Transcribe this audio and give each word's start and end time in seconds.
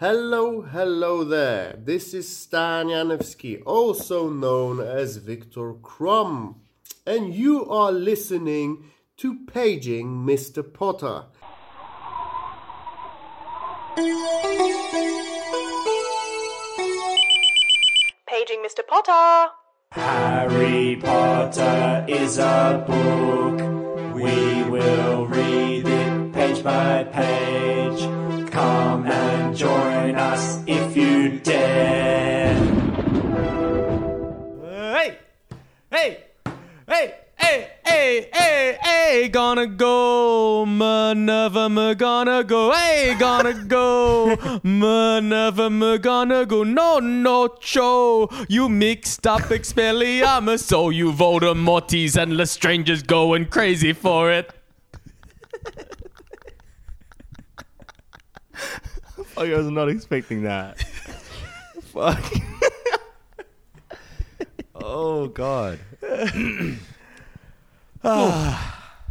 Hello, 0.00 0.60
hello 0.60 1.24
there. 1.24 1.74
This 1.76 2.14
is 2.14 2.28
Stan 2.28 2.86
Janevsky, 2.86 3.60
also 3.66 4.30
known 4.30 4.78
as 4.78 5.16
Viktor 5.16 5.72
Krum, 5.72 6.54
and 7.04 7.34
you 7.34 7.68
are 7.68 7.90
listening 7.90 8.84
to 9.16 9.44
Paging 9.52 10.24
Mr. 10.24 10.62
Potter. 10.62 11.24
Paging 18.28 18.62
Mr. 18.64 18.86
Potter. 18.86 19.52
Harry 19.90 20.94
Potter 21.02 22.06
is 22.06 22.38
a 22.38 22.84
book. 22.86 24.14
We 24.14 24.62
will 24.62 25.26
read 25.26 25.88
it 25.88 26.32
page 26.32 26.62
by 26.62 27.02
page. 27.02 28.00
Come 28.52 29.06
and 29.06 29.56
join 29.56 29.87
us 30.38 30.62
if 30.66 30.96
you 30.96 31.38
dare. 31.40 32.54
Hey, 34.96 35.18
hey, 35.90 36.24
hey, 36.88 37.14
hey, 37.36 37.70
hey, 37.84 38.28
hey, 38.32 38.78
hey, 38.82 39.28
gonna 39.28 39.66
go, 39.66 40.64
Minerva, 40.66 41.68
McGonagall, 41.68 42.74
hey, 42.74 43.16
gonna 43.18 43.64
go, 43.64 44.36
Minerva, 44.62 45.68
McGonagall, 45.68 46.66
no, 46.66 46.98
no, 46.98 47.48
cho, 47.60 48.28
you 48.48 48.68
mixed 48.68 49.26
up 49.26 49.42
Expelliarmus, 49.42 50.62
so 50.62 50.90
you 50.90 51.12
Voldemorties 51.12 52.16
and 52.20 52.32
Lestranger's 52.32 53.02
going 53.02 53.46
crazy 53.46 53.92
for 53.92 54.30
it. 54.30 54.52
I 59.38 59.56
was 59.56 59.68
not 59.68 59.88
expecting 59.88 60.42
that. 60.42 60.78
Fuck. 61.92 62.22
oh 64.74 65.28
god. 65.28 65.78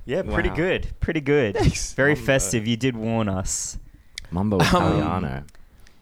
Yeah, 0.10 0.22
pretty 0.22 0.48
Wow. 0.50 0.56
good. 0.56 0.88
Pretty 1.02 1.20
good. 1.20 1.58
Very 1.98 2.16
festive. 2.16 2.66
You 2.66 2.78
did 2.78 2.96
warn 2.96 3.28
us. 3.28 3.78
Mumbo 4.32 4.58
Italiano. 4.58 5.44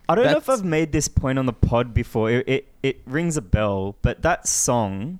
I 0.08 0.14
don't 0.14 0.26
know 0.26 0.38
if 0.38 0.46
That's- 0.46 0.60
I've 0.60 0.66
made 0.66 0.92
this 0.92 1.08
point 1.08 1.40
on 1.40 1.48
the 1.48 1.54
pod 1.54 1.92
before. 1.96 2.30
It, 2.30 2.48
it, 2.48 2.68
it 2.84 3.02
rings 3.08 3.36
a 3.36 3.42
bell, 3.42 3.96
but 4.04 4.22
that 4.22 4.48
song, 4.48 5.20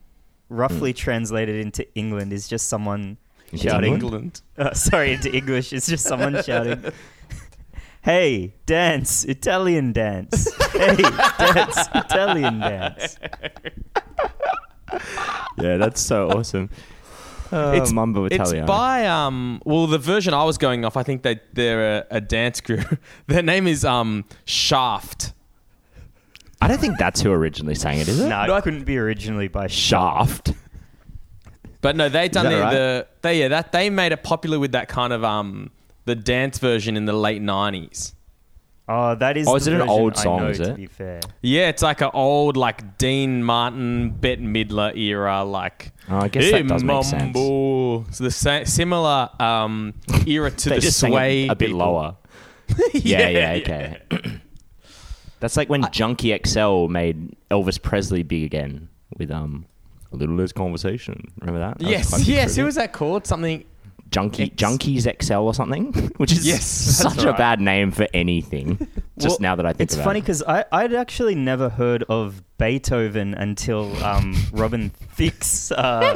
roughly 0.50 0.94
translated 0.94 1.56
into 1.66 1.84
England, 1.96 2.32
is 2.32 2.48
just 2.48 2.68
someone 2.68 3.18
Into 3.52 3.64
shouting. 3.70 3.94
England? 3.94 4.42
Uh, 4.56 4.76
sorry, 4.76 5.14
into 5.14 5.36
English, 5.36 5.74
it's 5.74 5.88
just 5.88 6.06
someone 6.06 6.44
shouting, 6.44 6.84
Hey, 8.06 8.54
dance, 8.68 9.26
Italian 9.26 9.92
dance. 9.92 10.54
Hey, 10.74 10.96
dance, 11.40 11.80
Italian 11.96 12.60
dance. 12.60 13.18
yeah, 15.58 15.78
that's 15.78 16.02
so 16.02 16.30
awesome. 16.30 16.70
Uh, 17.52 17.72
It's- 17.74 17.92
Mumbo 17.92 18.26
It's 18.26 18.54
by 18.68 19.08
um. 19.08 19.60
Well, 19.66 19.88
the 19.88 19.98
version 19.98 20.36
I 20.36 20.44
was 20.44 20.60
going 20.60 20.86
off, 20.86 20.96
I 20.98 21.02
think 21.02 21.24
they 21.24 21.40
they're 21.54 21.98
a, 22.12 22.18
a 22.18 22.22
dance 22.22 22.62
group. 22.62 22.86
Their 23.26 23.42
name 23.42 23.66
is 23.66 23.84
um 23.84 24.26
Shaft. 24.46 25.34
I 26.62 26.68
don't 26.68 26.80
think 26.80 27.00
that's 27.00 27.22
who 27.22 27.32
originally 27.32 27.74
sang 27.74 27.98
it, 27.98 28.08
is 28.08 28.20
it? 28.20 28.30
No, 28.30 28.56
it 28.56 28.64
couldn't 28.64 28.84
be 28.84 29.00
originally 29.00 29.48
by 29.48 29.66
Shaft. 29.66 30.54
But 31.82 31.96
no, 31.96 32.08
they 32.08 32.30
done 32.30 32.52
the, 32.52 32.60
right? 32.60 32.72
the 32.72 33.08
they 33.24 33.40
yeah 33.40 33.48
that 33.48 33.72
they 33.72 33.90
made 33.90 34.12
it 34.12 34.22
popular 34.22 34.60
with 34.60 34.74
that 34.74 34.90
kind 34.90 35.12
of 35.12 35.24
um 35.24 35.72
the 36.06 36.16
dance 36.16 36.58
version 36.60 36.96
in 36.98 37.06
the 37.06 37.14
late 37.14 37.42
nineties. 37.42 38.14
Oh, 38.88 39.16
that 39.16 39.36
is. 39.36 39.48
Oh, 39.48 39.56
is 39.56 39.66
it 39.66 39.74
an 39.74 39.90
old 39.90 40.16
song, 40.16 40.42
know, 40.44 40.50
is 40.50 40.60
To 40.60 40.70
it? 40.72 40.76
be 40.76 40.86
fair, 40.86 41.20
Yeah, 41.42 41.70
it's 41.70 41.82
like 41.82 42.02
an 42.02 42.12
old 42.14 42.56
like 42.56 43.00
Dean 43.00 43.44
Martin, 43.44 44.12
Bette 44.12 44.44
Midler 44.44 44.96
era 44.96 45.44
like. 45.44 45.92
Oh, 46.08 46.18
I 46.20 46.28
guess 46.28 46.52
that 46.52 46.68
does 46.68 46.84
make 46.84 47.04
sense. 47.04 47.36
So 47.36 48.24
the 48.24 48.30
sa- 48.30 48.64
similar 48.66 49.30
um 49.40 49.96
era 50.28 50.52
to 50.52 50.70
the 50.80 50.82
sway 50.82 51.48
a 51.48 51.56
bit 51.56 51.68
people. 51.70 51.80
lower. 51.80 52.16
yeah, 52.94 53.28
yeah, 53.28 53.54
yeah, 53.54 53.62
okay. 53.64 54.02
That's 55.40 55.58
like 55.58 55.70
when 55.70 55.86
Junkie 55.92 56.38
XL 56.46 56.88
made 56.88 57.36
Elvis 57.52 57.82
Presley 57.82 58.24
big 58.24 58.44
again 58.44 58.90
with 59.18 59.32
um 59.32 59.66
a 60.12 60.16
little 60.16 60.36
less 60.36 60.52
conversation. 60.52 61.32
Remember 61.42 61.60
that? 61.60 61.80
That 61.80 61.90
Yes, 61.90 62.28
yes. 62.28 62.56
Who 62.56 62.66
was 62.66 62.76
that 62.76 62.94
called? 62.94 63.26
Something. 63.28 63.66
Junkie 64.12 64.44
X- 64.44 64.56
Junkies 64.56 65.24
XL 65.24 65.34
or 65.34 65.54
something, 65.54 65.92
which 66.18 66.32
is 66.32 66.46
Yes, 66.46 66.66
such 66.66 67.14
that's 67.16 67.24
a 67.26 67.34
bad 67.34 67.60
name 67.60 67.92
for 67.92 68.08
anything. 68.14 68.78
Just 69.18 69.40
Well, 69.40 69.52
now 69.52 69.56
that 69.56 69.66
I 69.66 69.74
think 69.74 69.90
it's 69.90 69.98
funny 70.02 70.20
it. 70.20 70.24
because 70.24 70.44
I'd 70.48 70.94
actually 70.94 71.36
never 71.36 71.70
heard 71.70 72.04
of 72.10 72.42
Beethoven 72.58 73.34
until 73.34 73.96
um, 74.04 74.36
Robin 74.54 74.90
Thicke's 74.90 75.72
uh, 75.72 76.16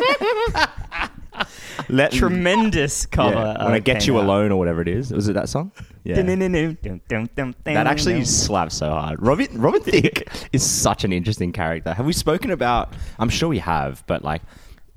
Let 1.88 2.12
tremendous 2.12 3.06
cover. 3.06 3.36
yeah, 3.36 3.64
when 3.64 3.72
uh, 3.74 3.76
I 3.76 3.80
get 3.80 4.06
you 4.06 4.18
out. 4.18 4.26
alone 4.26 4.52
or 4.52 4.58
whatever 4.58 4.82
it 4.82 4.88
is. 4.88 5.12
Was 5.12 5.28
it 5.30 5.34
that 5.34 5.50
song? 5.50 5.72
Yeah. 6.04 6.16
That 6.22 7.86
actually 7.88 8.26
slaps 8.26 8.76
so 8.76 8.90
hard. 8.90 9.22
Robin 9.22 9.48
Robin 9.60 9.82
Thicke 9.82 10.28
is 10.54 10.64
such 10.64 11.04
an 11.04 11.14
interesting 11.14 11.52
character. 11.52 11.94
Have 11.94 12.06
we 12.06 12.14
spoken 12.14 12.52
about? 12.52 12.94
I'm 13.18 13.30
sure 13.30 13.50
we 13.50 13.60
have, 13.60 14.04
but 14.08 14.24
like, 14.24 14.42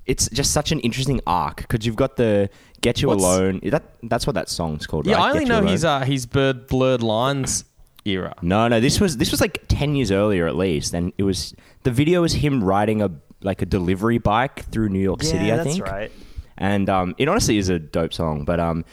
it's 0.05 0.29
just 0.29 0.51
such 0.51 0.71
an 0.71 0.79
interesting 0.81 1.21
arc 1.25 1.57
because 1.67 1.85
you've 1.85 1.95
got 1.95 2.17
the 2.17 2.49
"Get 2.83 3.01
You 3.01 3.07
What's- 3.07 3.23
Alone." 3.23 3.59
That 3.63 3.83
that's 4.03 4.27
what 4.27 4.35
that 4.35 4.47
song's 4.49 4.85
called. 4.85 5.07
Yeah, 5.07 5.15
right? 5.15 5.23
I 5.23 5.29
only 5.31 5.39
Get 5.39 5.47
You 5.47 5.49
know 5.53 5.59
Alone. 5.61 5.71
his 5.71 5.83
uh 5.85 5.99
his 6.01 6.25
bird 6.27 6.67
blurred 6.67 7.01
lines 7.01 7.65
era. 8.05 8.35
No, 8.41 8.67
no. 8.67 8.79
This 8.79 8.99
was 9.01 9.17
this 9.17 9.31
was 9.31 9.41
like 9.41 9.63
ten 9.67 9.95
years 9.95 10.11
earlier 10.11 10.45
at 10.47 10.55
least, 10.55 10.93
and 10.93 11.11
it 11.17 11.23
was 11.23 11.55
the 11.83 11.91
video 11.91 12.21
was 12.21 12.33
him 12.33 12.63
riding 12.63 13.01
a 13.01 13.09
like 13.41 13.61
a 13.61 13.65
delivery 13.65 14.19
bike 14.19 14.65
through 14.71 14.89
New 14.89 14.99
York 15.01 15.21
Yeah, 15.23 15.29
City. 15.31 15.51
I 15.51 15.55
think. 15.63 15.63
that's 15.63 15.75
think. 15.75 15.87
right. 15.87 16.11
and 16.57 16.89
um, 16.89 17.15
it 17.17 17.27
honestly 17.27 17.57
is 17.57 17.69
a 17.69 17.79
dope 17.79 18.13
song. 18.13 18.45
But 18.45 18.59
um, 18.59 18.85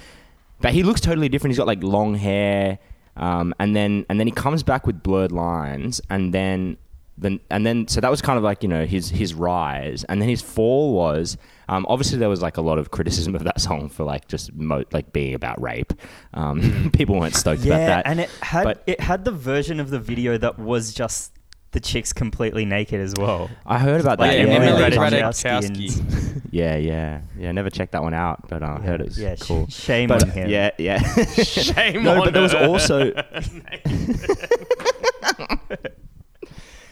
but 0.61 0.73
he 0.73 0.83
looks 0.83 1.01
totally 1.01 1.29
different. 1.29 1.53
He's 1.53 1.59
got 1.59 1.67
like 1.67 1.83
long 1.83 2.15
hair, 2.15 2.79
um, 3.17 3.55
and 3.59 3.75
then 3.77 4.07
and 4.09 4.19
then 4.21 4.27
he 4.27 4.33
comes 4.33 4.63
back 4.63 4.87
with 4.87 5.03
blurred 5.03 5.33
lines, 5.33 6.01
and 6.11 6.33
then 6.35 6.77
then 7.21 7.41
and 7.51 7.67
then 7.67 7.87
so 7.89 8.01
that 8.01 8.11
was 8.11 8.23
kind 8.23 8.39
of 8.39 8.45
like 8.45 8.63
you 8.63 8.69
know 8.69 8.87
his 8.87 9.11
his 9.11 9.35
rise, 9.35 10.05
and 10.05 10.21
then 10.21 10.29
his 10.29 10.43
fall 10.43 10.95
was. 10.95 11.37
Um, 11.69 11.87
obviously, 11.89 12.19
there 12.19 12.29
was 12.29 12.43
like 12.43 12.57
a 12.57 12.63
lot 12.63 12.79
of 12.79 12.91
criticism 12.91 13.37
of 13.37 13.45
that 13.45 13.61
song 13.61 13.89
for 13.91 14.03
like 14.03 14.27
just 14.27 14.53
mo- 14.55 14.83
like 14.91 15.13
being 15.13 15.35
about 15.35 15.63
rape. 15.63 15.93
Um, 16.35 16.91
people 16.93 17.17
weren't 17.21 17.37
stoked 17.37 17.63
Yeah, 17.63 17.77
about 17.77 17.87
that. 17.87 18.07
and 18.11 18.19
it 18.21 18.31
had 18.43 18.65
But- 18.65 18.83
it 18.89 18.99
had 19.01 19.25
the 19.25 19.31
version 19.31 19.79
of 19.79 19.91
the 19.91 20.01
video 20.01 20.37
that 20.39 20.59
was 20.59 20.93
just 20.93 21.33
the 21.71 21.79
chicks 21.79 22.13
completely 22.13 22.65
naked 22.65 23.01
as 23.01 23.15
well. 23.17 23.49
I 23.65 23.79
heard 23.79 24.01
about 24.01 24.19
Like 24.19 24.33
that. 24.33 24.39
yeah, 24.39 24.47
yeah, 24.47 24.53
Emily 24.55 24.83
Emily 24.85 24.97
Ratajkowski 24.97 25.23
Ratajkowski. 25.23 26.01
and- 26.01 26.43
yeah, 26.51 26.75
yeah, 26.77 27.21
yeah. 27.39 27.53
Never 27.53 27.71
checked 27.71 27.93
that 27.93 28.03
one 28.03 28.15
out, 28.15 28.49
but 28.49 28.65
uh, 28.65 28.79
I 28.81 28.85
heard 28.85 29.01
it's 29.03 29.11
was 29.11 29.19
yeah, 29.21 29.37
sh- 29.37 29.43
cool. 29.43 29.69
shame 29.69 30.09
but, 30.09 30.25
on 30.25 30.31
him. 30.31 30.51
Yeah, 30.51 30.71
yeah. 30.79 30.99
Shame 31.35 32.03
no, 32.03 32.15
on 32.19 32.25
but 32.25 32.33
there 32.33 32.43
was 32.43 32.55
also. 32.55 33.13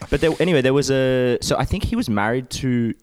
but 0.09 0.21
there, 0.21 0.31
anyway, 0.39 0.61
there 0.61 0.73
was 0.73 0.89
a. 0.91 1.37
So 1.41 1.57
I 1.57 1.65
think 1.65 1.83
he 1.83 1.95
was 1.95 2.09
married 2.09 2.49
to 2.51 2.93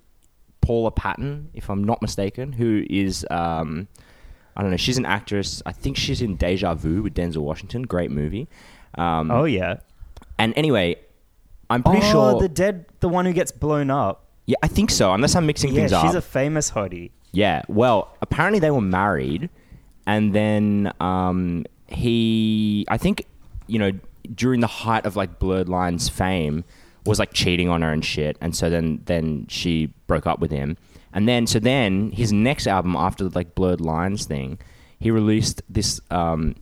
Paula 0.61 0.91
Patton, 0.91 1.51
if 1.55 1.69
I'm 1.71 1.85
not 1.85 2.03
mistaken, 2.03 2.53
who 2.53 2.85
is. 2.89 3.27
Um, 3.31 3.89
I 4.57 4.63
don't 4.63 4.71
know. 4.71 4.77
She's 4.79 4.97
an 4.99 5.05
actress. 5.07 5.63
I 5.67 5.73
think 5.73 5.97
she's 5.99 6.23
in 6.23 6.37
Deja 6.37 6.75
Vu 6.75 7.03
with 7.03 7.15
Denzel 7.15 7.43
Washington. 7.43 7.83
Great 7.83 8.11
movie. 8.11 8.49
Um, 8.97 9.31
Oh 9.31 9.45
yeah. 9.45 9.81
And 10.39 10.55
anyway, 10.57 10.97
I'm 11.69 11.83
pretty 11.83 12.01
oh, 12.07 12.11
sure. 12.11 12.41
the 12.41 12.49
dead, 12.49 12.87
the 13.01 13.09
one 13.09 13.27
who 13.27 13.33
gets 13.35 13.53
blown 13.53 13.91
up. 13.91 14.25
yeah, 14.47 14.57
I 14.63 14.69
think 14.69 14.91
so. 14.91 15.13
Unless 15.13 15.35
I'm 15.35 15.45
mixing 15.47 15.71
Yeah, 15.75 15.81
things 15.81 15.93
up. 15.93 16.07
she's 16.07 16.15
a 16.15 16.23
famous 16.23 16.71
hottie. 16.71 17.11
Yeah. 17.33 17.63
Well, 17.69 18.17
apparently 18.23 18.59
they 18.59 18.71
were 18.71 18.81
married, 18.81 19.51
and 20.07 20.35
then 20.35 20.91
um, 21.01 21.67
he, 21.89 22.87
I 22.89 22.97
think, 22.97 23.27
you 23.67 23.79
know, 23.79 23.93
during 24.35 24.61
the 24.61 24.67
height 24.67 25.05
of 25.05 25.17
like 25.17 25.39
Blurred 25.39 25.69
Lines 25.69 26.09
fame, 26.09 26.65
was 27.07 27.19
like 27.19 27.33
cheating 27.33 27.69
on 27.69 27.83
her 27.83 27.93
and 27.93 28.05
shit, 28.05 28.37
and 28.41 28.55
so 28.55 28.69
then 28.71 29.03
then 29.07 29.47
she 29.49 29.87
broke 30.07 30.27
up 30.27 30.39
with 30.41 30.51
him, 30.51 30.77
and 31.13 31.29
then 31.29 31.47
so 31.47 31.59
then 31.59 32.11
his 32.13 32.33
next 32.33 32.67
album 32.67 32.97
after 32.97 33.25
the 33.29 33.31
like 33.37 33.55
Blurred 33.55 33.81
Lines 33.81 34.27
thing, 34.27 34.59
he 34.99 35.11
released 35.11 35.63
this 35.69 36.01
um, 36.11 36.55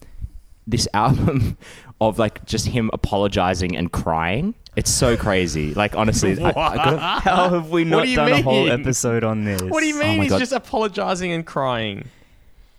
this 0.67 0.87
album 0.95 1.57
of 2.01 2.19
like 2.19 2.45
just 2.45 2.67
him 2.67 2.91
apologizing 2.93 3.77
and 3.77 3.91
crying. 3.93 4.55
It's 4.77 4.91
so 4.91 5.17
crazy. 5.17 5.73
Like 5.73 5.95
honestly, 5.95 6.37
I, 6.43 6.49
I 6.57 6.77
gotta, 6.77 6.99
How 6.99 7.49
have 7.49 7.71
we 7.71 7.85
not 7.85 8.07
do 8.07 8.17
done 8.17 8.33
a 8.33 8.43
whole 8.43 8.69
episode 8.71 9.23
on 9.23 9.45
this? 9.45 9.63
What 9.63 9.81
do 9.81 9.87
you 9.87 9.95
Oh 9.97 10.01
mean? 10.01 10.17
my 10.19 10.23
he's 10.25 10.33
God. 10.33 10.41
just 10.41 10.53
apologizing 10.53 11.31
and 11.31 11.47
crying. 11.47 12.09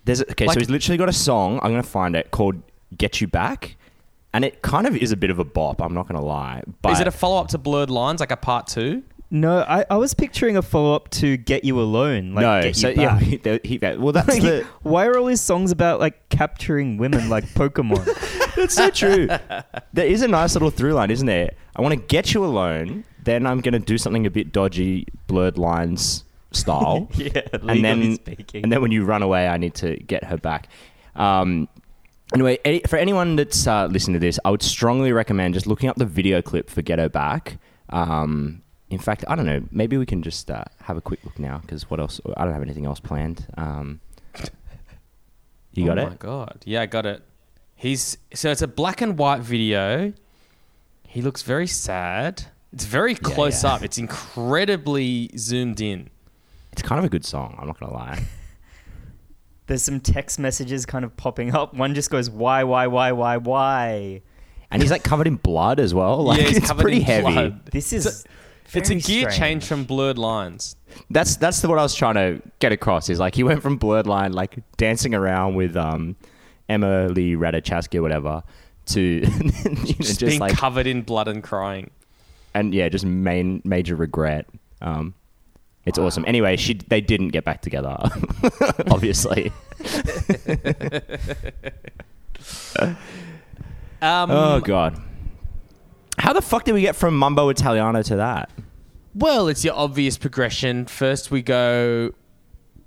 There's 0.03 0.21
okay, 0.21 0.45
Like- 0.45 0.55
so 0.55 0.59
he's 0.59 0.69
literally 0.69 0.97
got 0.97 1.07
a 1.09 1.13
song. 1.13 1.59
I'm 1.63 1.71
gonna 1.71 1.83
find 1.83 2.15
it 2.15 2.31
called 2.31 2.61
"Get 2.97 3.21
You 3.21 3.27
Back," 3.27 3.75
and 4.35 4.43
it 4.43 4.61
kind 4.61 4.85
of 4.85 4.97
is 4.97 5.13
a 5.13 5.17
bit 5.17 5.29
of 5.29 5.39
a 5.39 5.45
bop. 5.45 5.81
I'm 5.81 5.93
not 5.93 6.09
gonna 6.09 6.23
lie. 6.23 6.61
But 6.81 6.91
Is 6.91 6.99
it 6.99 7.07
a 7.07 7.11
follow 7.11 7.39
up 7.39 7.47
to 7.49 7.57
Blurred 7.57 7.89
Lines, 7.89 8.19
like 8.19 8.31
a 8.31 8.37
part 8.37 8.67
two? 8.67 9.01
No, 9.31 9.61
I, 9.61 9.85
I 9.89 9.95
was 9.95 10.13
picturing 10.13 10.57
a 10.57 10.61
follow 10.61 10.93
up 10.93 11.09
to 11.11 11.37
"Get 11.37 11.63
You 11.63 11.79
Alone." 11.79 12.33
Like, 12.33 12.41
no? 12.43 12.61
Get 12.63 12.75
So 12.75 12.89
you 12.89 13.01
yeah, 13.01 13.17
Back. 13.17 13.21
he, 13.63 13.79
he- 13.79 13.97
well 13.97 14.11
that's 14.11 14.37
the 14.37 14.67
Why 14.83 15.07
are 15.07 15.17
all 15.17 15.27
his 15.27 15.39
songs 15.39 15.71
about 15.71 16.01
like 16.01 16.27
capturing 16.27 16.97
women 16.97 17.29
like 17.29 17.45
Pokemon? 17.45 18.03
That's 18.55 18.75
so 18.75 18.89
true. 18.89 19.27
There 19.91 20.05
is 20.05 20.21
a 20.21 20.29
nice 20.29 20.53
little 20.53 20.69
through 20.69 20.93
line, 20.93 21.11
isn't 21.11 21.27
there? 21.27 21.51
I 21.75 21.81
want 21.81 21.93
to 21.93 21.99
get 21.99 22.33
you 22.33 22.45
alone, 22.45 23.03
then 23.21 23.45
I'm 23.45 23.59
going 23.59 23.73
to 23.73 23.79
do 23.79 23.97
something 23.97 24.25
a 24.25 24.29
bit 24.29 24.53
dodgy, 24.53 25.07
blurred 25.27 25.57
lines 25.57 26.23
style. 26.51 27.09
yeah, 27.15 27.41
and 27.51 27.83
then 27.83 28.15
speaking. 28.15 28.63
and 28.63 28.71
then 28.71 28.81
when 28.81 28.91
you 28.91 29.03
run 29.03 29.23
away, 29.23 29.49
I 29.49 29.57
need 29.57 29.73
to 29.75 29.97
get 29.97 30.23
her 30.23 30.37
back. 30.37 30.69
Um, 31.17 31.67
anyway, 32.35 32.59
any, 32.63 32.81
for 32.87 32.97
anyone 32.97 33.35
that's 33.35 33.65
uh, 33.65 33.87
listening 33.87 34.13
to 34.13 34.19
this, 34.19 34.39
I 34.45 34.51
would 34.51 34.61
strongly 34.61 35.11
recommend 35.11 35.53
just 35.53 35.65
looking 35.65 35.89
up 35.89 35.95
the 35.95 36.05
video 36.05 36.41
clip 36.41 36.69
for 36.69 36.81
"Get 36.81 36.99
Her 36.99 37.09
Back." 37.09 37.57
Um, 37.89 38.61
in 38.89 38.99
fact, 38.99 39.25
I 39.27 39.35
don't 39.35 39.45
know. 39.45 39.63
Maybe 39.71 39.97
we 39.97 40.05
can 40.05 40.21
just 40.21 40.51
uh, 40.51 40.65
have 40.81 40.97
a 40.97 41.01
quick 41.01 41.23
look 41.23 41.39
now 41.39 41.59
because 41.59 41.89
what 41.89 41.99
else? 41.99 42.21
I 42.37 42.43
don't 42.43 42.53
have 42.53 42.61
anything 42.61 42.85
else 42.85 42.99
planned. 42.99 43.47
Um, 43.57 44.01
you 45.73 45.85
got 45.85 45.97
oh 45.97 46.01
it? 46.01 46.05
Oh 46.05 46.09
my 46.09 46.15
god. 46.15 46.63
Yeah, 46.65 46.81
I 46.81 46.85
got 46.85 47.05
it. 47.05 47.23
He's 47.75 48.17
so 48.33 48.51
it's 48.51 48.61
a 48.61 48.67
black 48.67 49.01
and 49.01 49.17
white 49.17 49.41
video. 49.41 50.13
He 51.07 51.21
looks 51.21 51.41
very 51.41 51.67
sad. 51.67 52.43
It's 52.73 52.85
very 52.85 53.15
close 53.15 53.63
yeah. 53.63 53.73
up. 53.73 53.83
It's 53.83 53.97
incredibly 53.97 55.29
zoomed 55.37 55.79
in. 55.79 56.09
It's 56.73 56.81
kind 56.81 56.99
of 56.99 57.05
a 57.05 57.09
good 57.09 57.25
song. 57.25 57.55
I'm 57.57 57.67
not 57.67 57.79
gonna 57.79 57.93
lie. 57.93 58.25
There's 59.67 59.83
some 59.83 59.99
text 59.99 60.39
messages 60.39 60.85
kind 60.85 61.03
of 61.03 61.15
popping 61.17 61.55
up. 61.55 61.73
One 61.73 61.95
just 61.95 62.09
goes, 62.09 62.29
why, 62.29 62.63
why, 62.63 62.87
why, 62.87 63.11
why, 63.11 63.37
why? 63.37 64.21
And 64.71 64.81
he's 64.81 64.91
like 64.91 65.03
covered 65.03 65.27
in 65.27 65.35
blood 65.37 65.79
as 65.79 65.93
well. 65.93 66.23
Like 66.23 66.39
yeah, 66.41 66.47
he's 66.47 66.57
it's 66.57 66.67
covered 66.67 66.81
pretty 66.81 66.97
in 66.97 67.03
heavy. 67.03 67.31
blood. 67.31 67.65
This 67.71 67.93
is. 67.93 68.25
It's 68.73 68.89
a 68.89 68.93
very 68.93 68.99
gear 69.01 69.31
strange. 69.31 69.37
change 69.37 69.65
from 69.65 69.83
blurred 69.85 70.17
lines. 70.17 70.75
That's 71.09 71.35
that's 71.37 71.61
the, 71.61 71.69
what 71.69 71.77
I 71.77 71.83
was 71.83 71.95
trying 71.95 72.15
to 72.15 72.41
get 72.59 72.71
across. 72.71 73.09
Is 73.09 73.19
like 73.19 73.35
he 73.35 73.43
went 73.43 73.61
from 73.61 73.77
blurred 73.77 74.07
line, 74.07 74.33
like 74.33 74.57
dancing 74.77 75.13
around 75.13 75.55
with 75.55 75.77
um, 75.77 76.15
Emma 76.67 77.07
Lee 77.07 77.35
Ratajkowski 77.35 77.99
or 77.99 78.01
whatever, 78.01 78.43
to 78.87 78.99
you 79.01 79.21
know, 79.23 79.29
Just, 79.85 79.97
just, 79.97 80.19
being 80.19 80.39
like 80.39 80.57
covered 80.57 80.87
in 80.87 81.03
blood 81.03 81.27
and 81.27 81.43
crying. 81.43 81.91
and 82.53 82.73
yeah, 82.73 82.89
just 82.89 83.05
main 83.05 83.61
major 83.63 83.95
regret. 83.95 84.47
Um, 84.81 85.13
it's 85.85 85.97
awesome. 85.97 86.23
Anyway, 86.27 86.55
she 86.57 86.73
they 86.75 87.01
didn't 87.01 87.29
get 87.29 87.43
back 87.43 87.61
together, 87.61 87.97
obviously. 88.91 89.51
Um, 94.01 94.29
oh 94.29 94.59
god, 94.59 95.01
how 96.19 96.33
the 96.33 96.41
fuck 96.41 96.63
did 96.65 96.73
we 96.73 96.81
get 96.81 96.95
from 96.95 97.17
Mumbo 97.17 97.49
Italiano 97.49 98.01
to 98.03 98.17
that? 98.17 98.49
Well, 99.15 99.47
it's 99.47 99.63
your 99.63 99.73
obvious 99.73 100.17
progression. 100.17 100.85
First, 100.85 101.31
we 101.31 101.41
go. 101.41 102.11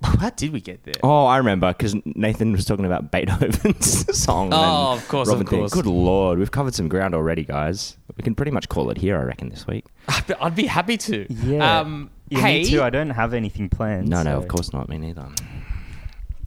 How 0.03 0.29
did 0.29 0.53
we 0.53 0.61
get 0.61 0.83
there? 0.83 0.93
Oh, 1.03 1.25
I 1.25 1.37
remember 1.37 1.67
because 1.73 1.93
Nathan 2.05 2.53
was 2.53 2.63
talking 2.63 2.85
about 2.85 3.11
Beethoven's 3.11 4.17
song. 4.17 4.51
Oh, 4.53 4.93
of 4.93 5.05
course, 5.09 5.27
Robin 5.27 5.41
of 5.43 5.49
thing. 5.49 5.59
course. 5.59 5.73
Good 5.73 5.87
lord, 5.87 6.39
we've 6.39 6.51
covered 6.51 6.73
some 6.73 6.87
ground 6.87 7.13
already, 7.13 7.43
guys. 7.43 7.97
We 8.15 8.23
can 8.23 8.33
pretty 8.33 8.51
much 8.51 8.69
call 8.69 8.91
it 8.91 8.97
here, 8.97 9.17
I 9.19 9.23
reckon, 9.23 9.49
this 9.49 9.67
week. 9.67 9.85
I'd 10.07 10.31
I'd 10.39 10.55
be 10.55 10.67
happy 10.67 10.95
to. 10.97 11.25
Yeah. 11.29 11.79
Um, 11.81 12.11
Yeah, 12.29 12.39
hey, 12.41 12.59
me 12.63 12.69
too. 12.69 12.81
I 12.83 12.89
don't 12.89 13.09
have 13.11 13.33
anything 13.33 13.69
planned. 13.69 14.07
No, 14.07 14.21
no, 14.23 14.37
of 14.37 14.47
course 14.47 14.71
not. 14.73 14.87
Me 14.89 14.97
neither. 14.97 15.27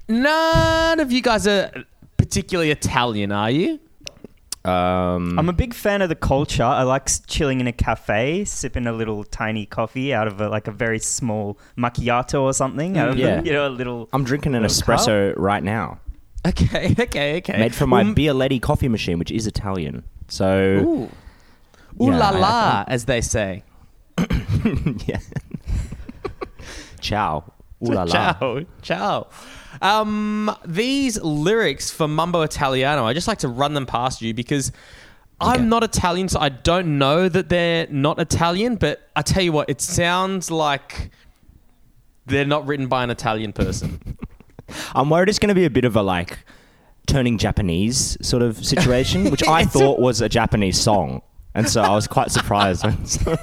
none 0.08 1.00
of 1.00 1.10
you 1.12 1.22
guys 1.22 1.46
are 1.46 1.70
particularly 2.16 2.70
Italian, 2.70 3.32
are 3.32 3.50
you? 3.50 3.80
Um, 4.64 5.36
I'm 5.40 5.48
a 5.48 5.52
big 5.52 5.74
fan 5.74 6.02
of 6.02 6.08
the 6.08 6.14
culture. 6.14 6.62
I 6.62 6.84
like 6.84 7.08
chilling 7.26 7.58
in 7.58 7.66
a 7.66 7.72
cafe, 7.72 8.44
sipping 8.44 8.86
a 8.86 8.92
little 8.92 9.24
tiny 9.24 9.66
coffee 9.66 10.14
out 10.14 10.28
of 10.28 10.40
a, 10.40 10.48
like 10.48 10.68
a 10.68 10.70
very 10.70 11.00
small 11.00 11.58
macchiato 11.76 12.42
or 12.42 12.52
something. 12.52 12.96
Out 12.96 13.08
of 13.10 13.18
Yeah. 13.18 13.40
a, 13.40 13.42
you 13.42 13.52
know, 13.52 13.66
a 13.66 13.70
little. 13.70 14.08
I'm 14.12 14.22
drinking 14.22 14.54
an 14.54 14.62
Little 14.62 14.76
espresso 14.76 15.34
right 15.36 15.64
now, 15.64 15.98
Okay, 16.46 16.94
okay, 17.00 17.38
okay. 17.38 17.58
made 17.58 17.74
from 17.74 17.90
my 17.90 18.04
Well, 18.04 18.14
Bialetti 18.14 18.62
coffee 18.62 18.88
machine, 18.88 19.18
which 19.18 19.32
is 19.32 19.48
Italian. 19.48 20.04
So, 20.28 20.48
Ooh. 20.56 21.02
Ooh 22.00 22.10
Yeah, 22.12 22.18
la 22.18 22.28
I- 22.28 22.38
la, 22.38 22.84
as 22.86 23.06
they 23.06 23.20
say. 23.20 23.64
yeah. 25.06 25.18
Ciao. 27.02 27.52
Ooh 27.84 27.92
la 27.92 28.04
la. 28.04 28.06
Ciao, 28.06 28.60
ciao. 28.80 29.26
Um, 29.82 30.54
these 30.64 31.20
lyrics 31.20 31.90
for 31.90 32.06
Mumbo 32.08 32.42
Italiano, 32.42 33.04
I 33.04 33.12
just 33.12 33.28
like 33.28 33.38
to 33.38 33.48
run 33.48 33.74
them 33.74 33.86
past 33.86 34.22
you 34.22 34.32
because 34.32 34.72
Okay. 35.42 35.50
I'm 35.58 35.68
not 35.68 35.82
Italian, 35.82 36.28
so 36.28 36.38
I 36.38 36.50
don't 36.50 36.98
know 36.98 37.28
that 37.28 37.48
they're 37.48 37.88
not 37.90 38.20
Italian. 38.20 38.76
But 38.76 39.08
I 39.16 39.22
tell 39.22 39.42
you 39.42 39.50
what, 39.50 39.68
it 39.68 39.80
sounds 39.80 40.52
like 40.52 41.10
they're 42.26 42.44
not 42.44 42.64
written 42.66 42.86
by 42.86 43.02
an 43.02 43.10
Italian 43.10 43.52
person. 43.52 44.16
I'm 44.94 45.10
worried 45.10 45.28
it's 45.28 45.40
going 45.40 45.48
to 45.48 45.54
be 45.56 45.64
a 45.64 45.70
bit 45.70 45.84
of 45.84 45.96
a 45.96 46.02
like 46.02 46.38
turning 47.08 47.38
Japanese 47.38 48.16
sort 48.24 48.42
of 48.44 48.64
situation, 48.64 49.30
which 49.32 49.42
I 49.42 49.64
thought 49.64 49.98
was 49.98 50.20
a 50.20 50.28
Japanese 50.28 50.80
song. 50.80 51.22
And 51.54 51.68
so 51.68 51.82
I 51.82 51.92
was 51.94 52.06
quite 52.06 52.30
surprised 52.30 52.84
when 52.84 53.04
some 53.04 53.36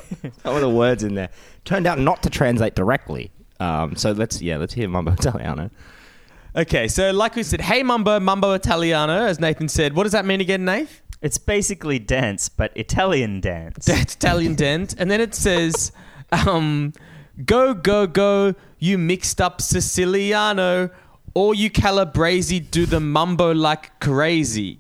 of 0.46 0.62
the 0.62 0.70
words 0.70 1.04
in 1.04 1.16
there 1.16 1.30
turned 1.66 1.86
out 1.86 2.00
not 2.00 2.24
to 2.24 2.30
translate 2.30 2.76
directly. 2.76 3.30
Um, 3.60 3.96
so 3.96 4.12
let's 4.12 4.42
yeah, 4.42 4.58
let's 4.58 4.74
hear 4.74 4.88
Mumbo 4.88 5.12
Italiano. 5.20 5.70
okay, 6.56 6.88
so 6.88 7.12
like 7.12 7.36
we 7.36 7.44
said, 7.44 7.62
hey 7.62 7.84
Mumbo, 7.84 8.20
Mumbo 8.20 8.54
Italiano, 8.54 9.26
as 9.26 9.40
Nathan 9.40 9.68
said. 9.68 9.94
What 9.94 10.04
does 10.04 10.14
that 10.14 10.26
mean 10.26 10.42
again, 10.42 10.66
Nath? 10.66 11.02
It's 11.22 11.38
basically 11.38 12.00
dance, 12.00 12.48
but 12.48 12.72
Italian 12.76 13.42
dance. 13.42 13.86
That's 13.88 14.16
Italian 14.16 14.56
dent. 14.64 14.96
And 14.98 15.12
then 15.12 15.20
it 15.20 15.36
says, 15.36 15.92
um, 16.32 16.94
go, 17.46 17.74
go, 17.74 18.08
go, 18.08 18.56
you 18.80 18.98
mixed 18.98 19.42
up 19.42 19.62
Siciliano, 19.62 20.90
or 21.34 21.54
you 21.54 21.70
Calabrese 21.70 22.60
do 22.60 22.86
the 22.86 23.00
mumbo 23.00 23.54
like 23.54 24.00
crazy. 24.00 24.80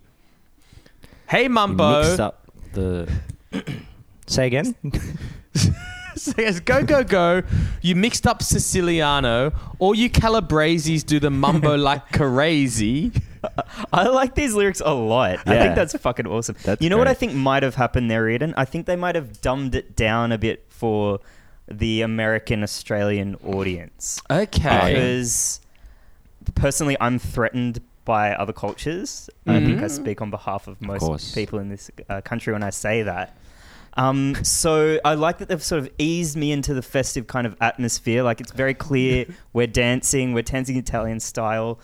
Hey, 1.28 1.48
mumbo. 1.48 2.02
You 2.02 2.08
mixed 2.08 2.20
up 2.20 2.48
the. 2.74 3.12
Say 4.28 4.48
again. 4.48 4.75
Says, 6.19 6.60
go, 6.60 6.83
go, 6.83 7.04
go, 7.04 7.44
you 7.81 7.95
mixed 7.95 8.27
up 8.27 8.42
Siciliano, 8.42 9.54
or 9.80 9.95
you 9.95 10.10
Calabreses 10.10 11.06
do 11.06 11.19
the 11.19 11.30
mumbo 11.30 11.75
like 11.77 12.12
crazy. 12.12 13.12
I 13.94 14.04
like 14.07 14.36
these 14.36 14.54
lyrics 14.54 14.81
a 14.83 14.94
lot. 14.94 15.48
I 15.48 15.60
think 15.60 15.75
that's 15.75 15.98
fucking 15.98 16.27
awesome. 16.27 16.56
That's 16.63 16.81
you 16.81 16.89
know 16.89 16.98
what 16.98 17.07
I 17.07 17.13
think 17.13 17.33
might 17.33 17.63
have 17.63 17.75
happened 17.75 18.12
there, 18.12 18.30
Eden? 18.30 18.54
I 18.57 18.66
think 18.66 18.86
they 18.86 18.95
might 18.95 19.16
have 19.16 19.42
dumbed 19.42 19.75
it 19.75 19.95
down 19.95 20.31
a 20.31 20.38
bit 20.38 20.66
for 20.69 21.19
the 21.68 22.01
American 22.01 22.63
Australian 22.63 23.36
audience. 23.45 24.22
Okay. 24.30 24.94
Because 24.94 25.62
personally, 26.56 26.98
I'm 27.00 27.19
threatened 27.19 27.81
by 28.06 28.33
other 28.33 28.54
cultures. 28.54 29.30
I 29.45 29.60
think 29.60 29.83
I 29.83 29.88
speak 29.88 30.22
on 30.22 30.31
behalf 30.31 30.68
of 30.68 30.81
most 30.81 31.01
course. 31.01 31.31
people 31.31 31.60
in 31.60 31.69
this 31.69 31.92
uh, 32.10 32.22
country 32.22 32.54
when 32.54 32.63
I 32.63 32.72
say 32.72 33.04
that. 33.04 33.38
Um, 34.00 34.36
so 34.44 34.98
I 35.03 35.15
like 35.15 35.39
that 35.39 35.50
they've 35.50 35.63
sort 35.63 35.79
of 35.79 35.91
eased 35.98 36.38
me 36.38 36.53
into 36.53 36.74
the 36.74 36.82
festive 36.82 37.27
kind 37.27 37.46
of 37.46 37.56
atmosphere. 37.60 38.24
Like 38.24 38.39
it's 38.39 38.51
very 38.51 38.74
clear 38.74 39.25
we're 39.53 39.68
dancing, 39.68 40.34
we're 40.34 40.44
dancing 40.44 40.77
Italian 40.77 41.20
style, 41.20 41.79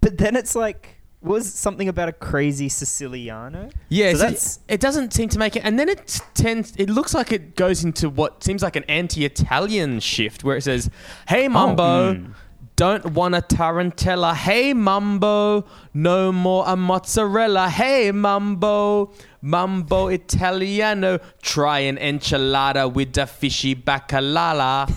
but 0.00 0.16
then 0.16 0.34
it's 0.34 0.54
like 0.54 0.94
was 1.20 1.52
something 1.52 1.88
about 1.88 2.08
a 2.08 2.12
crazy 2.12 2.68
Siciliano. 2.68 3.68
Yeah, 3.88 4.12
so 4.12 4.18
that's 4.18 4.60
it 4.68 4.80
doesn't 4.80 5.12
seem 5.12 5.28
to 5.30 5.38
make 5.38 5.56
it, 5.56 5.60
and 5.64 5.78
then 5.78 5.88
it 5.88 6.20
tends. 6.34 6.74
It 6.76 6.88
looks 6.88 7.12
like 7.12 7.32
it 7.32 7.56
goes 7.56 7.84
into 7.84 8.08
what 8.08 8.42
seems 8.42 8.62
like 8.62 8.76
an 8.76 8.84
anti-Italian 8.84 10.00
shift, 10.00 10.44
where 10.44 10.56
it 10.56 10.62
says, 10.62 10.88
"Hey 11.28 11.48
Mumbo, 11.48 12.14
mm. 12.14 12.34
Don't 12.78 13.06
want 13.06 13.34
a 13.34 13.42
tarantella. 13.42 14.34
Hey 14.34 14.72
Mumbo, 14.72 15.64
no 15.92 16.30
more 16.30 16.62
a 16.64 16.76
mozzarella. 16.76 17.68
Hey 17.68 18.12
Mumbo, 18.12 19.12
Mumbo 19.42 20.06
Italiano, 20.06 21.18
try 21.42 21.80
an 21.80 21.96
enchilada 21.96 22.90
with 22.90 23.14
the 23.14 23.26
fishy 23.26 23.74
bacalala." 23.74 24.88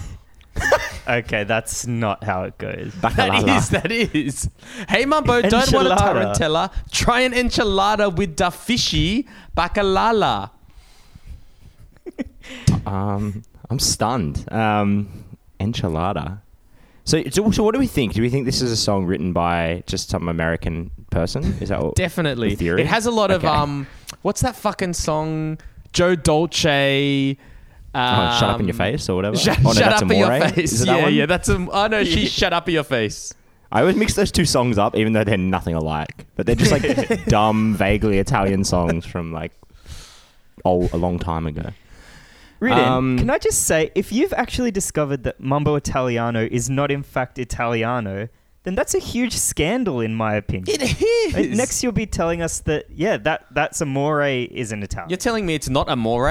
okay. 1.10 1.44
That's 1.44 1.88
not 1.88 2.24
how 2.24 2.44
it 2.44 2.60
goes. 2.60 2.94
Bacalala. 3.02 3.58
is, 3.58 3.70
that 3.70 3.92
is. 3.92 4.48
Hey 4.88 5.06
Mumbo, 5.06 5.42
don't 5.42 5.74
want 5.74 5.88
a 5.88 5.96
tarantella. 5.96 6.72
Try 6.92 7.22
an 7.22 7.34
enchilada 7.34 8.16
with 8.16 8.38
the 8.38 8.52
fishy 8.52 9.28
bacalala. 9.58 10.52
Um, 12.86 13.44
I'm 13.70 13.78
stunned. 13.80 14.52
Um, 14.52 15.08
enchilada. 15.60 16.40
So, 17.04 17.24
so, 17.30 17.50
so 17.52 17.64
what 17.64 17.74
do 17.74 17.80
we 17.80 17.88
think? 17.88 18.14
Do 18.14 18.22
we 18.22 18.30
think 18.30 18.46
this 18.46 18.62
is 18.62 18.72
a 18.72 18.78
song 18.78 19.06
written 19.06 19.34
by 19.34 19.84
just 19.88 20.10
some 20.10 20.28
American 20.28 20.92
person? 21.10 21.44
Is 21.60 21.70
that 21.70 21.82
what, 21.82 21.96
Definitely. 21.96 22.50
the 22.50 22.56
theory? 22.56 22.82
It 22.82 22.88
has 22.88 23.06
a 23.06 23.12
lot 23.12 23.32
of 23.32 23.44
um 23.44 23.88
what's 24.22 24.42
that 24.42 24.56
fucking 24.56 24.94
song? 24.94 25.58
Joe 25.94 26.16
Dolce 26.16 27.38
Oh, 27.94 28.38
shut 28.40 28.50
up 28.50 28.60
in 28.62 28.68
your 28.68 28.74
um, 28.74 28.78
face 28.78 29.10
or 29.10 29.16
whatever. 29.16 29.36
Shut, 29.38 29.60
oh, 29.60 29.64
no, 29.64 29.74
shut 29.74 29.94
up 29.94 30.02
in 30.04 30.18
your 30.18 30.28
face. 30.28 30.72
Is 30.72 30.84
it 30.84 30.86
that 30.86 31.02
yeah, 31.02 31.08
yeah, 31.10 31.26
that's 31.26 31.50
a 31.50 31.56
oh 31.56 31.88
no, 31.88 32.04
she 32.06 32.26
shut 32.28 32.54
up 32.54 32.68
in 32.70 32.74
your 32.74 32.86
face. 32.86 33.34
I 33.70 33.82
always 33.82 33.96
mix 33.96 34.14
those 34.14 34.32
two 34.32 34.46
songs 34.46 34.78
up, 34.78 34.96
even 34.96 35.14
though 35.14 35.24
they're 35.24 35.38
nothing 35.38 35.76
alike. 35.76 36.26
But 36.36 36.46
they're 36.46 36.56
just 36.56 36.72
like 36.72 37.26
dumb, 37.26 37.76
vaguely 37.76 38.20
Italian 38.20 38.64
songs 38.64 39.06
from 39.06 39.34
like 39.34 39.52
oh, 40.64 40.90
a 40.94 40.98
long 40.98 41.20
time 41.20 41.48
ago. 41.48 41.70
Reardon, 42.62 42.86
Um, 42.86 43.18
can 43.18 43.30
I 43.30 43.38
just 43.40 43.64
say, 43.64 43.92
if 43.96 44.12
you've 44.14 44.34
actually 44.34 44.72
discovered 44.72 45.24
that 45.24 45.40
Mumbo 45.42 45.76
Italiano 45.76 46.48
is 46.50 46.70
not 46.70 46.92
in 46.92 47.04
fact 47.04 47.38
Italiano, 47.40 48.30
then 48.64 48.76
that's 48.76 48.94
a 48.94 49.00
huge 49.00 49.36
scandal 49.36 50.00
in 50.00 50.14
my 50.14 50.36
opinion. 50.36 50.78
It 50.80 51.36
Uh. 51.36 51.56
Next, 51.56 51.82
you'll 51.84 51.92
be 51.92 52.06
telling 52.06 52.42
us 52.44 52.60
that 52.62 52.86
yeah, 52.96 53.18
that 53.18 53.48
that's 53.52 53.82
amore 53.82 54.24
is 54.26 54.72
an 54.72 54.84
Italian. 54.84 55.10
You're 55.10 55.18
telling 55.18 55.46
me 55.48 55.56
it's 55.56 55.70
not 55.70 55.90
amore? 55.90 56.30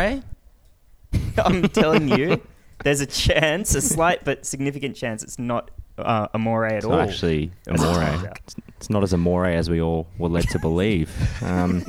I'm 1.45 1.63
telling 1.69 2.09
you, 2.09 2.41
there's 2.85 3.01
a 3.01 3.07
chance, 3.07 3.75
a 3.75 3.81
slight 3.83 4.25
but 4.25 4.47
significant 4.47 4.95
chance, 4.97 5.25
it's 5.25 5.39
not 5.41 5.73
uh, 5.99 6.29
amore 6.33 6.65
at 6.67 6.75
It's 6.75 6.85
all. 6.85 6.93
not 6.93 7.09
actually 7.09 7.51
amore. 7.67 8.31
It's, 8.47 8.55
it's 8.77 8.89
not 8.91 9.03
as 9.03 9.13
amore 9.13 9.47
as 9.47 9.69
we 9.69 9.81
all 9.83 10.07
were 10.19 10.29
led 10.29 10.49
to 10.51 10.59
believe. 10.61 11.11
Um, 11.43 11.85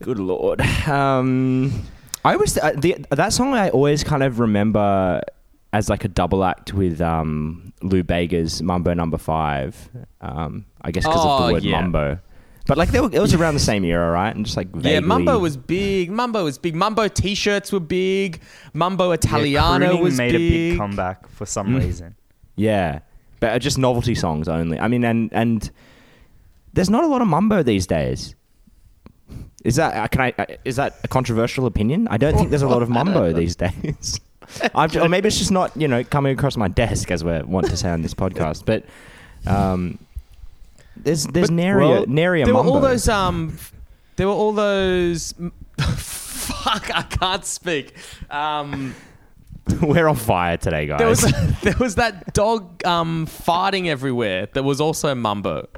good 0.00 0.18
lord. 0.18 0.60
Um, 0.88 1.84
I 2.24 2.36
was 2.36 2.56
uh, 2.58 2.72
the, 2.76 3.04
that 3.10 3.32
song. 3.32 3.54
I 3.54 3.70
always 3.70 4.04
kind 4.04 4.22
of 4.22 4.38
remember 4.38 5.20
as 5.72 5.88
like 5.88 6.04
a 6.04 6.08
double 6.08 6.44
act 6.44 6.72
with 6.72 7.00
um, 7.00 7.72
Lou 7.82 8.02
Bega's 8.02 8.62
Mumbo 8.62 8.94
Number 8.94 9.18
Five. 9.18 9.88
Um, 10.20 10.66
I 10.82 10.90
guess 10.92 11.04
because 11.04 11.24
of 11.24 11.40
Oh, 11.40 11.46
the 11.48 11.52
word 11.54 11.64
yeah. 11.64 11.80
mumbo. 11.80 12.18
But 12.66 12.78
like 12.78 12.90
they 12.92 13.00
were, 13.00 13.10
it 13.12 13.18
was 13.18 13.34
around 13.34 13.54
the 13.54 13.60
same 13.60 13.84
era, 13.84 14.08
right? 14.12 14.34
And 14.34 14.44
just 14.46 14.56
like 14.56 14.68
Yeah, 14.74 14.80
vaguely- 15.00 15.08
Mumbo 15.08 15.38
was 15.40 15.56
big. 15.56 16.10
Mumbo 16.12 16.44
was 16.44 16.58
big. 16.58 16.76
Mumbo 16.76 17.08
t-shirts 17.08 17.72
were 17.72 17.80
big. 17.80 18.40
Mumbo 18.72 19.10
Italiano 19.10 19.86
crooning 19.86 20.02
was 20.04 20.16
made 20.16 20.32
big. 20.32 20.40
a 20.40 20.70
big 20.70 20.78
comeback 20.78 21.28
for 21.28 21.44
some 21.44 21.74
reason. 21.74 22.14
Yeah, 22.54 23.00
but 23.40 23.50
uh, 23.52 23.58
just 23.58 23.78
novelty 23.78 24.14
songs 24.14 24.46
only. 24.48 24.78
I 24.78 24.86
mean, 24.86 25.04
and 25.04 25.32
and 25.32 25.68
there's 26.74 26.90
not 26.90 27.02
a 27.02 27.08
lot 27.08 27.20
of 27.20 27.26
mumbo 27.26 27.62
these 27.64 27.86
days. 27.86 28.36
Is 29.64 29.76
that 29.76 29.94
uh, 29.96 30.08
can 30.08 30.20
I? 30.20 30.34
Uh, 30.38 30.46
is 30.64 30.76
that 30.76 30.98
a 31.04 31.08
controversial 31.08 31.66
opinion? 31.66 32.08
I 32.08 32.16
don't 32.16 32.34
think 32.36 32.50
there's 32.50 32.62
a 32.62 32.68
lot 32.68 32.82
of 32.82 32.88
mumbo 32.88 33.32
these 33.42 33.56
days. 33.56 34.20
Or 34.74 35.08
maybe 35.08 35.28
it's 35.28 35.38
just 35.38 35.52
not 35.52 35.74
you 35.76 35.88
know 35.88 36.04
coming 36.04 36.36
across 36.36 36.58
my 36.58 36.68
desk 36.68 37.10
as 37.10 37.24
we 37.24 37.40
want 37.42 37.68
to 37.70 37.76
say 37.76 37.88
on 37.88 38.02
this 38.02 38.12
podcast. 38.12 38.66
But 38.66 38.84
um, 39.46 39.98
there's 40.96 41.26
there's 41.26 41.50
nary 41.50 41.86
Well, 41.86 42.02
a, 42.02 42.06
nary 42.06 42.42
a 42.42 42.44
there 42.44 42.52
mumbo. 42.52 42.70
were 42.70 42.76
all 42.76 42.82
those 42.82 43.08
um, 43.08 43.56
there 44.16 44.26
were 44.26 44.34
all 44.34 44.52
those. 44.52 45.32
Fuck, 45.78 46.90
I 46.94 47.02
can't 47.02 47.46
speak. 47.46 47.94
Um, 48.30 48.94
We're 49.80 50.08
on 50.08 50.16
fire 50.16 50.56
today, 50.58 50.86
guys. 50.86 50.98
there 50.98 51.08
was 51.08 51.60
there 51.62 51.76
was 51.78 51.94
that 51.94 52.34
dog 52.34 52.84
um 52.84 53.26
farting 53.26 53.86
everywhere. 53.86 54.48
That 54.52 54.64
was 54.64 54.80
also 54.80 55.14
Mumbo. 55.14 55.68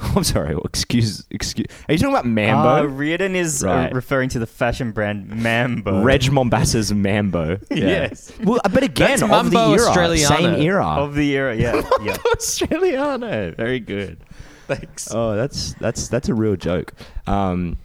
I'm 0.16 0.24
sorry. 0.24 0.56
Excuse 0.64 1.26
excuse. 1.30 1.66
Are 1.88 1.92
you 1.92 1.98
talking 1.98 2.14
about 2.14 2.26
Mambo? 2.26 2.68
Uh, 2.68 2.82
Reardon 2.84 3.36
is 3.36 3.62
uh, 3.64 3.68
Right. 3.68 3.94
referring 3.94 4.28
to 4.30 4.38
the 4.38 4.46
fashion 4.46 4.92
brand 4.92 5.28
Mambo. 5.28 6.02
Reg 6.02 6.22
Mombassa's 6.32 6.92
Mambo. 6.92 7.58
Yeah. 7.70 7.86
Yes. 7.86 8.32
Well, 8.42 8.60
but 8.72 8.82
again, 8.82 9.20
That's 9.20 9.22
of 9.32 9.50
the 9.50 9.58
era, 9.58 9.80
Australiano. 9.88 10.36
same 10.36 10.62
era. 10.62 10.86
of 10.86 11.14
the 11.14 11.36
era, 11.36 11.54
yeah, 11.56 11.82
yeah. 12.02 12.16
Australiano. 12.34 13.52
Very 13.56 13.80
good. 13.80 14.18
Thanks. 14.66 15.08
Oh, 15.12 15.34
that's 15.36 15.74
that's 15.74 16.08
that's 16.08 16.28
a 16.28 16.34
real 16.34 16.56
joke. 16.56 16.94
Um, 17.26 17.76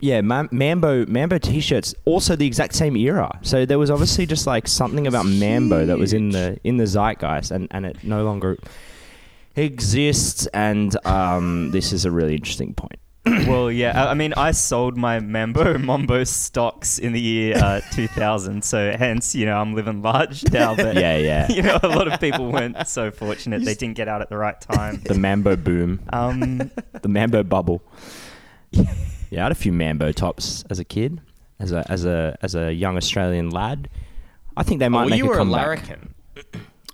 yeah, 0.00 0.20
Ma- 0.20 0.48
Mambo 0.50 1.06
Mambo 1.06 1.38
t-shirts 1.38 1.94
also 2.04 2.34
the 2.34 2.46
exact 2.46 2.74
same 2.74 2.96
era. 2.96 3.38
So 3.42 3.64
there 3.64 3.78
was 3.78 3.90
obviously 3.90 4.26
just 4.26 4.46
like 4.46 4.66
something 4.66 5.06
about 5.06 5.26
Mambo 5.26 5.86
that 5.86 5.98
was 5.98 6.12
in 6.12 6.30
the 6.30 6.58
in 6.64 6.76
the 6.76 6.84
zeitgeist, 6.86 7.50
and 7.52 7.68
and 7.70 7.86
it 7.86 8.02
no 8.02 8.24
longer 8.24 8.58
exists. 9.64 10.46
And 10.48 10.96
um, 11.06 11.70
this 11.70 11.92
is 11.92 12.04
a 12.04 12.10
really 12.10 12.34
interesting 12.34 12.74
point. 12.74 12.98
well, 13.48 13.72
yeah. 13.72 14.04
I 14.04 14.10
I 14.12 14.14
mean, 14.14 14.32
I 14.36 14.52
sold 14.52 14.96
my 14.96 15.18
Mambo 15.18 15.78
Mambo 15.90 16.22
stocks 16.24 16.98
in 16.98 17.12
the 17.12 17.20
year 17.20 17.56
uh, 17.56 17.80
2000, 17.92 18.62
so 18.62 18.92
hence, 18.96 19.34
you 19.34 19.46
know, 19.46 19.56
I'm 19.58 19.74
living 19.74 20.00
large 20.00 20.44
now. 20.52 20.76
But 20.76 20.94
Yeah, 20.94 21.16
yeah. 21.16 21.50
you 21.50 21.62
know, 21.62 21.78
a 21.82 21.88
lot 21.88 22.06
of 22.06 22.20
people 22.20 22.52
weren't 22.52 22.86
so 22.86 23.10
fortunate; 23.10 23.64
they 23.64 23.74
didn't 23.74 23.96
get 23.96 24.06
out 24.06 24.22
at 24.22 24.28
the 24.28 24.36
right 24.36 24.60
time. 24.60 25.00
The 25.04 25.14
Mambo 25.14 25.56
boom, 25.56 26.00
Um, 26.12 26.70
the 27.02 27.08
Mambo 27.08 27.42
bubble. 27.42 27.82
Yeah, 28.70 29.40
I 29.40 29.42
had 29.44 29.52
a 29.52 29.56
few 29.56 29.72
Mambo 29.72 30.12
tops 30.12 30.62
as 30.70 30.78
a 30.78 30.84
kid, 30.84 31.20
as 31.58 31.72
a 31.72 31.84
as 31.90 32.04
a 32.04 32.38
as 32.42 32.54
a 32.54 32.72
young 32.72 32.96
Australian 32.96 33.50
lad. 33.50 33.88
I 34.56 34.62
think 34.62 34.78
they 34.78 34.88
might 34.88 35.00
well, 35.00 35.08
make 35.10 35.18
you 35.18 35.24
a 35.24 35.28
were 35.30 35.34
a 35.34 35.38
comeback. 35.38 35.66
larrikin. 35.66 36.14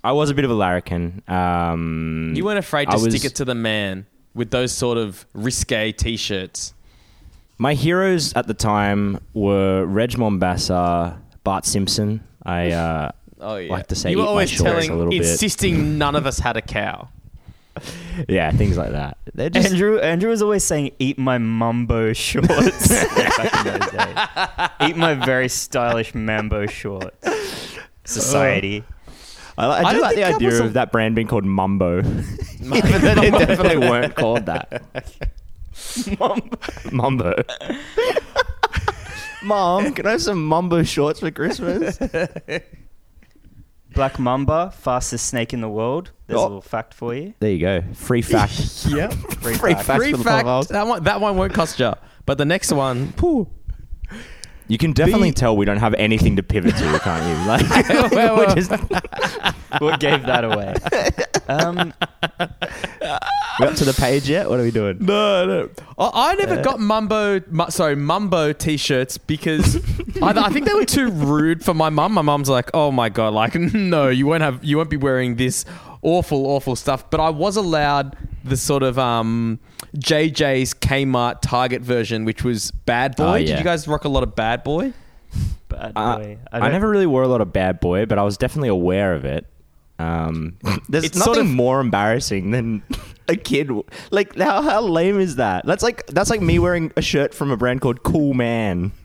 I 0.03 0.11
was 0.11 0.29
a 0.29 0.33
bit 0.33 0.43
of 0.45 0.51
a 0.51 0.53
larrikin. 0.53 1.21
Um, 1.27 2.33
You 2.35 2.43
weren't 2.45 2.59
afraid 2.59 2.89
I 2.89 2.97
to 2.97 3.03
was- 3.03 3.13
stick 3.15 3.25
it 3.31 3.35
to 3.35 3.45
the 3.45 3.55
man 3.55 4.05
with 4.33 4.51
those 4.51 4.71
sort 4.71 4.97
of 4.97 5.25
risque 5.33 5.91
t-shirts. 5.91 6.73
My 7.57 7.73
heroes 7.75 8.33
at 8.33 8.47
the 8.47 8.53
time 8.53 9.19
were 9.33 9.85
Reg 9.85 10.11
Mombassa, 10.11 11.17
Bart 11.43 11.65
Simpson. 11.65 12.21
I 12.45 12.71
uh, 12.83 13.11
Oh 13.39 13.57
yeah. 13.57 13.71
like 13.71 13.87
to 13.87 13.95
say 13.95 14.11
you 14.11 14.17
were 14.17 14.23
eat 14.23 14.25
my 14.25 14.29
always 14.31 14.49
shorts 14.49 14.63
telling, 14.63 14.89
a 14.89 14.95
little 14.95 15.11
bit. 15.11 15.21
insisting 15.21 15.97
none 15.97 16.15
of 16.15 16.25
us 16.25 16.39
had 16.39 16.57
a 16.57 16.61
cow. 16.61 17.09
yeah, 18.29 18.51
things 18.51 18.77
like 18.77 18.91
that. 18.91 19.17
They're 19.33 19.49
just 19.49 19.71
Andrew 19.71 19.97
Andrew 19.99 20.29
was 20.29 20.41
always 20.43 20.63
saying, 20.63 20.91
"Eat 20.99 21.17
my 21.17 21.37
Mambo 21.39 22.13
shorts." 22.27 22.87
back 22.87 23.65
in 23.65 23.79
those 23.79 23.91
days. 23.91 24.89
Eat 24.89 24.95
my 24.97 25.15
very 25.15 25.49
stylish 25.49 26.13
Mambo 26.13 26.67
shorts. 26.67 27.27
Society. 28.05 28.83
I, 29.57 29.65
I 29.65 29.79
I 29.83 29.83
do 29.93 29.99
don't 29.99 30.01
like 30.01 30.15
the 30.15 30.23
idea 30.23 30.47
was 30.49 30.59
a- 30.59 30.63
of 30.65 30.73
that 30.73 30.91
brand 30.91 31.15
being 31.15 31.27
called 31.27 31.45
Mumbo, 31.45 31.99
even 32.59 33.01
though 33.01 33.15
they 33.15 33.29
definitely 33.31 33.77
weren't 33.77 34.15
called 34.15 34.45
that. 34.47 34.83
Mumbo. 36.19 36.57
Mumbo. 36.91 37.33
Mom, 39.43 39.93
can 39.93 40.05
I 40.07 40.11
have 40.11 40.21
some 40.21 40.45
Mumbo 40.45 40.83
shorts 40.83 41.19
for 41.19 41.29
Christmas? 41.31 41.99
Black 43.93 44.17
Mamba, 44.17 44.71
fastest 44.75 45.27
snake 45.27 45.53
in 45.53 45.61
the 45.61 45.69
world. 45.69 46.11
There's 46.27 46.39
Oh. 46.39 46.43
a 46.43 46.45
little 46.45 46.61
fact 46.61 46.93
for 46.95 47.13
you. 47.13 47.33
There 47.39 47.51
you 47.51 47.59
go. 47.59 47.83
Free 47.93 48.21
fact. 48.23 48.87
Yeah. 48.89 49.09
Free 49.09 49.53
Free 49.53 49.73
fact. 49.73 49.85
fact. 49.85 49.99
Free 49.99 50.11
for 50.11 50.17
the 50.17 50.23
fact. 50.23 50.69
That 50.69 50.87
one, 50.87 51.03
that 51.03 51.21
one 51.21 51.37
won't 51.37 51.53
cost 51.53 51.79
you. 51.79 51.93
But 52.25 52.37
the 52.39 52.45
next 52.45 52.71
one, 52.71 53.09
phew. 53.13 53.47
You 54.67 54.77
can 54.77 54.93
definitely 54.93 55.31
The- 55.31 55.35
tell 55.35 55.57
we 55.57 55.65
don't 55.65 55.77
have 55.77 55.93
anything 55.95 56.35
to 56.37 56.43
pivot 56.43 56.75
to, 56.77 56.99
can't 56.99 57.25
you? 57.27 57.47
Like, 57.47 57.89
Well, 58.11 58.35
we're 58.37 58.45
well. 58.47 58.55
just, 58.55 58.71
What 59.79 59.99
gave 59.99 60.23
that 60.25 60.43
away? 60.43 60.75
Um, 61.47 61.93
we 63.59 63.65
up 63.67 63.75
to 63.75 63.85
the 63.85 63.95
page 63.97 64.29
yet? 64.29 64.49
What 64.49 64.59
are 64.59 64.63
we 64.63 64.71
doing? 64.71 64.97
No, 64.99 65.45
no. 65.45 65.69
I, 65.97 66.31
I 66.31 66.35
never 66.35 66.61
got 66.61 66.79
Mumbo, 66.79 67.41
mu- 67.49 67.69
sorry, 67.69 67.95
Mumbo 67.95 68.53
t-shirts 68.53 69.17
because 69.17 69.75
I, 70.21 70.29
I 70.45 70.49
think 70.49 70.65
they 70.67 70.73
were 70.73 70.85
too 70.85 71.09
rude 71.11 71.63
for 71.65 71.73
my 71.73 71.89
mum. 71.89 72.13
My 72.13 72.21
mum's 72.21 72.49
like, 72.49 72.69
"Oh 72.73 72.91
my 72.91 73.09
god, 73.09 73.33
like 73.33 73.55
no, 73.55 74.09
you 74.09 74.25
won't 74.27 74.41
have, 74.43 74.63
you 74.63 74.77
won't 74.77 74.89
be 74.89 74.97
wearing 74.97 75.35
this 75.35 75.65
awful, 76.01 76.45
awful 76.47 76.75
stuff." 76.75 77.09
But 77.09 77.19
I 77.19 77.29
was 77.29 77.57
allowed 77.57 78.15
the 78.43 78.57
sort 78.57 78.83
of 78.83 78.97
um, 78.99 79.59
JJ's 79.97 80.73
Kmart 80.73 81.41
Target 81.41 81.81
version, 81.81 82.25
which 82.25 82.43
was 82.43 82.71
Bad 82.71 83.15
Boy. 83.15 83.23
Oh, 83.23 83.37
Did 83.37 83.57
you 83.57 83.63
guys 83.63 83.87
rock 83.87 84.05
a 84.05 84.09
lot 84.09 84.23
of 84.23 84.35
Bad 84.35 84.63
Boy? 84.63 84.93
bad 85.69 85.93
Uh, 85.95 86.17
boy. 86.17 86.37
I, 86.51 86.69
never 86.69 86.87
really 86.89 87.05
wore 87.07 87.23
a 87.23 87.27
lot 87.27 87.41
of 87.41 87.51
bad 87.51 87.79
boy, 87.79 88.05
but 88.05 88.19
I 88.19 88.23
was 88.23 88.37
definitely 88.37 88.69
aware 88.69 89.13
of 89.15 89.25
it. 89.25 89.45
Um, 89.99 90.57
there's 90.89 91.05
It's 91.05 91.17
nothing 91.17 91.33
sort 91.33 91.45
of- 91.45 91.51
more 91.51 91.79
embarrassing 91.79 92.51
than 92.51 92.83
a 93.27 93.35
kid. 93.35 93.71
Like 94.11 94.35
how 94.37 94.61
how 94.61 94.81
lame 94.81 95.19
is 95.19 95.37
that? 95.37 95.65
That's 95.65 95.81
like 95.83 96.05
that's 96.07 96.29
like 96.29 96.41
me 96.41 96.59
wearing 96.59 96.91
a 96.97 97.01
shirt 97.01 97.33
from 97.33 97.49
a 97.51 97.57
brand 97.57 97.81
called 97.81 98.03
Cool 98.03 98.33
Man. 98.33 98.91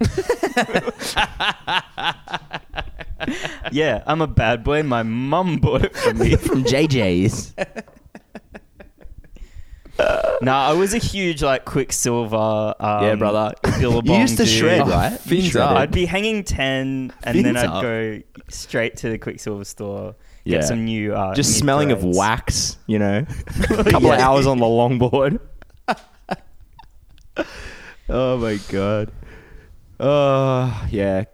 Yeah, 3.72 4.02
I'm 4.06 4.20
a 4.22 4.26
bad 4.26 4.64
boy. 4.64 4.82
My 4.84 5.02
mum 5.02 5.58
bought 5.58 5.84
it 5.84 5.96
for 5.96 6.14
me. 6.14 6.36
from 6.36 6.64
JJ's. 6.64 7.52
Nah, 10.40 10.68
I 10.68 10.72
was 10.74 10.94
a 10.94 10.98
huge 10.98 11.42
like 11.42 11.64
Quiksilver. 11.64 12.74
Um, 12.78 13.02
Yeah, 13.04 13.14
brother. 13.16 13.52
Billabong 13.80 14.14
You 14.14 14.20
used 14.20 14.36
to 14.36 14.44
dude. 14.44 14.52
shred, 14.52 14.80
Oh, 14.82 14.86
right? 14.90 15.18
fins 15.18 15.56
up. 15.56 15.72
I'd 15.76 15.90
be 15.90 16.06
hanging 16.06 16.44
ten, 16.44 17.12
and 17.24 17.44
then 17.44 17.56
I'd 17.56 17.66
up. 17.66 17.82
go 17.82 18.20
straight 18.48 18.96
to 18.98 19.10
the 19.10 19.18
Quiksilver 19.18 19.64
store, 19.64 20.14
Yeah. 20.44 20.58
get 20.58 20.64
some 20.64 20.84
new, 20.84 21.12
uh, 21.14 21.34
Just 21.34 21.50
new 21.50 21.58
smelling 21.58 21.90
of 21.90 22.04
wax, 22.04 22.76
you 22.86 22.98
know. 23.00 23.24
a 23.70 23.84
couple 23.84 24.12
of 24.12 24.20
hours 24.20 24.46
on 24.46 24.58
the 24.58 24.66
longboard. 24.66 25.40
oh 28.08 28.36
my 28.38 28.58
god. 28.70 29.10
Uh, 29.98 30.86
yeah. 30.90 31.24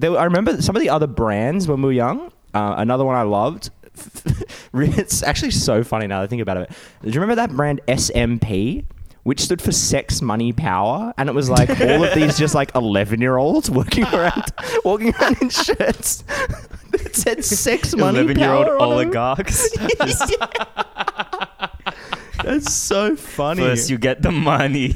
Were- 0.00 0.18
I 0.18 0.24
remember 0.24 0.60
some 0.62 0.74
of 0.76 0.80
the 0.82 0.88
other 0.90 1.06
brands 1.06 1.68
when 1.68 1.82
we 1.82 1.86
were 1.88 1.92
young. 1.92 2.32
Uh, 2.54 2.74
another 2.78 3.04
one 3.04 3.16
I 3.16 3.22
loved. 3.22 3.70
it's 4.98 5.22
actually 5.22 5.52
so 5.52 5.82
funny 5.84 6.06
now 6.06 6.18
that 6.18 6.24
I 6.24 6.26
think 6.26 6.42
about 6.42 6.56
it. 6.58 6.70
Do 7.02 7.08
you 7.10 7.20
remember 7.20 7.36
that 7.36 7.50
brand 7.54 7.80
SMP? 7.88 8.84
Which 9.22 9.40
stood 9.40 9.62
for 9.62 9.72
sex, 9.72 10.20
money, 10.20 10.52
power, 10.52 11.14
and 11.16 11.30
it 11.30 11.34
was 11.34 11.48
like 11.48 11.70
all 11.80 12.04
of 12.04 12.14
these 12.14 12.36
just 12.36 12.54
like 12.54 12.74
eleven-year-olds 12.74 13.70
working 13.70 14.04
around, 14.12 14.52
walking 14.84 15.14
around 15.14 15.40
in 15.40 15.48
shirts 15.48 16.24
that 16.90 17.10
said 17.16 17.42
"sex, 17.42 17.96
money, 17.96 18.18
Eleven-year-old 18.18 18.66
power" 18.66 18.76
on 18.76 18.82
'em. 18.82 18.92
oligarchs. 18.92 19.70
That's 22.42 22.70
so 22.74 23.16
funny. 23.16 23.62
First, 23.62 23.88
you 23.88 23.96
get 23.96 24.20
the 24.20 24.30
money, 24.30 24.88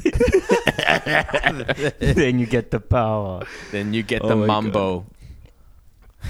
then 1.99 2.37
you 2.37 2.45
get 2.45 2.69
the 2.69 2.79
power. 2.79 3.45
Then 3.71 3.93
you 3.95 4.03
get 4.03 4.21
Oh 4.23 4.27
the 4.29 4.35
my 4.35 4.45
Mumbo. 4.45 5.05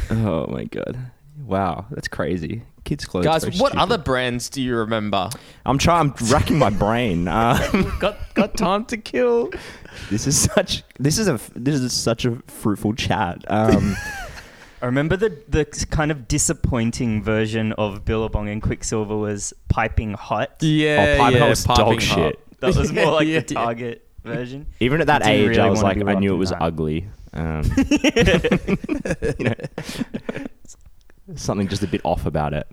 oh 0.10 0.48
my 0.48 0.64
god! 0.66 0.98
Wow, 1.46 1.86
that's 1.92 2.08
crazy. 2.08 2.62
Kids' 2.90 3.06
clothes. 3.06 3.26
Guys, 3.26 3.44
very 3.44 3.56
what 3.58 3.70
stupid. 3.72 3.82
other 3.84 3.98
brands 4.00 4.50
do 4.50 4.62
you 4.62 4.76
remember? 4.78 5.30
I'm 5.66 5.78
trying. 5.78 6.10
I'm 6.20 6.28
racking 6.30 6.58
my 6.58 6.70
brain. 6.72 7.28
Um, 7.28 7.94
got 8.00 8.18
got 8.34 8.58
time 8.58 8.86
to 8.86 8.98
kill. 8.98 9.52
this 10.10 10.26
is 10.26 10.40
such. 10.40 10.84
This 11.00 11.20
is 11.20 11.28
a. 11.28 11.40
This 11.56 11.76
is 11.80 11.94
such 11.94 12.26
a 12.26 12.38
fruitful 12.48 12.96
chat. 12.96 13.46
Um, 13.48 13.96
I 14.82 14.86
remember 14.88 15.16
the 15.18 15.30
the 15.48 15.66
kind 15.92 16.10
of 16.10 16.28
disappointing 16.28 17.22
version 17.22 17.74
of 17.74 18.06
Billabong 18.06 18.50
and 18.50 18.62
Quiksilver 18.62 19.16
was 19.18 19.54
piping 19.68 20.14
hot. 20.14 20.56
Yeah, 20.62 21.16
Oh, 21.18 21.22
Pipe 21.24 21.34
yeah, 21.34 21.40
Hot 21.42 21.50
was 21.50 21.66
piping 21.68 21.84
dog 21.86 22.02
hot. 22.02 22.16
shit. 22.16 22.40
That 22.60 22.76
was 22.76 22.92
more 22.92 23.12
like 23.12 23.28
Yeah, 23.28 23.40
the 23.42 23.54
yeah. 23.54 23.64
Target 23.64 24.08
version. 24.24 24.66
even 24.82 25.00
at 25.02 25.08
that 25.08 25.20
Didn't 25.24 25.34
age, 25.36 25.48
really 25.50 25.60
I 25.62 25.70
was 25.70 25.82
like, 25.84 25.98
I 26.06 26.14
knew 26.16 26.34
it 26.34 26.38
was 26.38 26.50
that. 26.50 26.62
ugly. 26.62 27.08
Um, 27.34 27.64
you 29.38 29.46
know, 29.46 29.54
something 31.36 31.68
just 31.68 31.84
a 31.84 31.88
bit 31.88 32.02
off 32.04 32.26
about 32.26 32.54
it. 32.54 32.68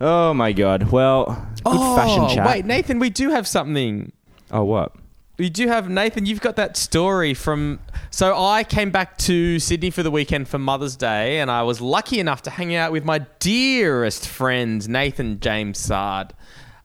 Oh 0.00 0.32
my 0.32 0.52
god! 0.52 0.90
Well, 0.90 1.26
good 1.64 1.96
fashion 1.96 2.28
chat. 2.34 2.46
Oh, 2.46 2.50
Wait, 2.50 2.64
Nathan, 2.64 2.98
we 2.98 3.10
do 3.10 3.30
have 3.30 3.46
something. 3.46 4.12
Oh 4.50 4.64
what? 4.64 4.92
We 5.38 5.48
do 5.50 5.68
have 5.68 5.88
Nathan. 5.88 6.26
You've 6.26 6.40
got 6.40 6.56
that 6.56 6.76
story 6.76 7.34
from. 7.34 7.80
So 8.10 8.36
I 8.42 8.64
came 8.64 8.90
back 8.90 9.16
to 9.18 9.58
Sydney 9.58 9.90
for 9.90 10.02
the 10.02 10.10
weekend 10.10 10.48
for 10.48 10.58
Mother's 10.58 10.96
Day, 10.96 11.40
and 11.40 11.50
I 11.50 11.62
was 11.62 11.80
lucky 11.80 12.18
enough 12.20 12.42
to 12.42 12.50
hang 12.50 12.74
out 12.74 12.92
with 12.92 13.04
my 13.04 13.20
dearest 13.38 14.26
friends, 14.28 14.88
Nathan 14.88 15.40
James 15.40 15.78
Sard. 15.78 16.32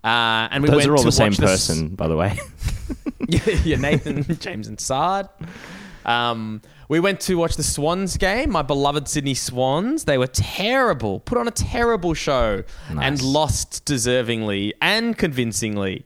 Uh, 0.03 0.47
and 0.51 0.61
we 0.63 0.69
Those 0.69 0.77
went 0.77 0.89
are 0.89 0.91
all 0.93 0.97
to 0.99 1.05
the 1.05 1.11
same 1.11 1.31
watch 1.31 1.39
s- 1.41 1.67
person, 1.67 1.95
by 1.95 2.07
the 2.07 2.15
way. 2.15 2.37
yeah, 3.27 3.39
yeah, 3.63 3.77
Nathan, 3.77 4.23
James, 4.39 4.67
and 4.67 4.79
Sard. 4.79 5.27
Um, 6.05 6.61
we 6.87 6.99
went 6.99 7.19
to 7.21 7.35
watch 7.35 7.55
the 7.55 7.63
Swans 7.63 8.15
game, 8.17 8.51
my 8.51 8.61
beloved 8.61 9.07
Sydney 9.07 9.33
Swans. 9.33 10.05
They 10.05 10.17
were 10.17 10.27
terrible, 10.27 11.19
put 11.19 11.37
on 11.37 11.47
a 11.47 11.51
terrible 11.51 12.13
show, 12.13 12.63
and 12.89 13.21
lost 13.21 13.85
deservingly 13.85 14.73
and 14.81 15.17
convincingly. 15.17 16.05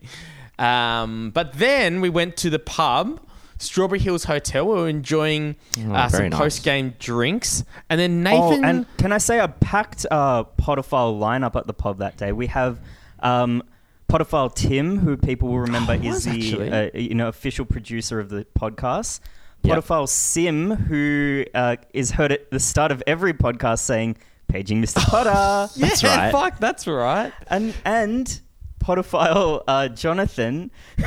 Um, 0.58 1.30
but 1.30 1.54
then 1.54 2.00
we 2.00 2.08
went 2.10 2.36
to 2.38 2.50
the 2.50 2.58
pub, 2.58 3.20
Strawberry 3.58 3.98
Hills 3.98 4.24
Hotel. 4.24 4.66
We 4.66 4.74
were 4.74 4.88
enjoying 4.88 5.56
uh, 5.90 6.08
some 6.08 6.28
nice. 6.30 6.38
post 6.38 6.64
game 6.64 6.94
drinks, 6.98 7.64
and 7.90 8.00
then 8.00 8.26
Oh, 8.26 8.50
Nathan. 8.50 8.64
and 8.64 8.86
can 8.96 9.12
I 9.12 9.18
say 9.18 9.38
a 9.38 9.48
packed 9.48 10.06
uh, 10.10 10.44
podophile 10.58 11.18
lineup 11.18 11.56
at 11.56 11.66
the 11.66 11.74
pub 11.74 11.98
that 11.98 12.16
day? 12.16 12.32
We 12.32 12.46
have 12.48 12.80
um, 13.20 13.62
podophile 14.08 14.54
Tim, 14.54 14.98
who 14.98 15.16
people 15.18 15.48
will 15.50 15.60
remember 15.60 15.92
Oh, 15.92 16.06
is 16.08 16.24
the 16.24 16.90
uh, 16.94 16.98
you 16.98 17.14
know 17.14 17.28
official 17.28 17.64
producer 17.66 18.18
of 18.18 18.30
the 18.30 18.46
podcast. 18.58 19.20
Yep. 19.62 19.78
Podophile 19.84 20.08
Sim, 20.08 20.70
who 20.70 21.44
uh, 21.54 21.76
is 21.92 22.12
heard 22.12 22.32
at 22.32 22.50
the 22.50 22.58
start 22.60 22.90
of 22.92 23.02
every 23.06 23.32
podcast 23.34 23.80
saying 23.80 24.16
"paging 24.48 24.80
Mr. 24.82 24.96
Potter," 25.06 25.70
That's 25.78 26.02
yeah, 26.02 26.16
right. 26.16 26.32
Fuck, 26.32 26.58
that's 26.58 26.86
right. 26.86 27.32
and 27.48 27.74
and 27.84 28.40
podophile 28.82 29.62
uh, 29.68 29.88
Jonathan, 29.88 30.70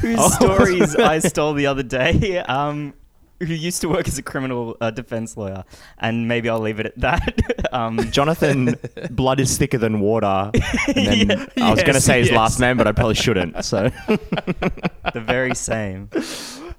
whose 0.00 0.18
Oh. 0.20 0.28
stories 0.30 0.94
I 0.96 1.18
stole 1.30 1.54
the 1.54 1.66
other 1.66 1.82
day. 1.82 2.38
Um, 2.38 2.94
who 3.38 3.52
used 3.52 3.82
to 3.82 3.88
work 3.90 4.08
as 4.08 4.16
a 4.16 4.22
criminal 4.22 4.78
uh, 4.80 4.90
defense 4.90 5.36
lawyer, 5.36 5.62
and 5.98 6.26
maybe 6.26 6.48
I'll 6.48 6.58
leave 6.60 6.80
it 6.80 6.86
at 6.86 6.98
that. 7.00 7.66
um, 7.70 7.98
Jonathan, 8.10 8.76
blood 9.10 9.40
is 9.40 9.58
thicker 9.58 9.76
than 9.76 10.00
water. 10.00 10.50
And 10.96 11.28
then 11.30 11.46
I 11.60 11.70
was 11.70 11.82
going 11.82 11.92
to 11.96 12.00
say 12.00 12.20
his 12.20 12.28
yes. 12.30 12.36
last 12.36 12.60
name, 12.60 12.78
but 12.78 12.86
I 12.86 12.92
probably 12.92 13.14
shouldn't. 13.14 13.62
So, 13.62 13.90
the 14.08 15.22
very 15.22 15.54
same. 15.54 16.08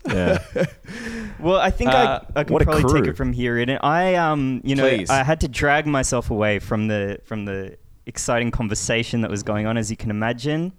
Yeah. 0.06 0.40
Well, 1.40 1.58
I 1.58 1.70
think 1.70 1.92
Uh, 1.92 2.22
I, 2.36 2.40
I 2.40 2.44
can 2.46 2.54
what 2.54 2.64
a 2.64 2.66
probably 2.66 3.02
take 3.02 3.10
it 3.10 3.16
from 3.16 3.32
here. 3.32 3.60
In 3.60 3.70
I, 3.70 4.16
um, 4.16 4.62
you 4.64 4.76
know, 4.76 4.90
Please. 4.90 5.10
I 5.10 5.24
had 5.24 5.42
to 5.42 5.48
drag 5.48 5.86
myself 5.86 6.32
away 6.32 6.58
from 6.58 6.88
the 6.88 7.20
from 7.26 7.46
the 7.46 7.78
exciting 8.08 8.50
conversation 8.50 9.22
that 9.22 9.30
was 9.30 9.44
going 9.44 9.68
on, 9.68 9.78
as 9.78 9.92
you 9.92 9.98
can 9.98 10.10
imagine. 10.10 10.74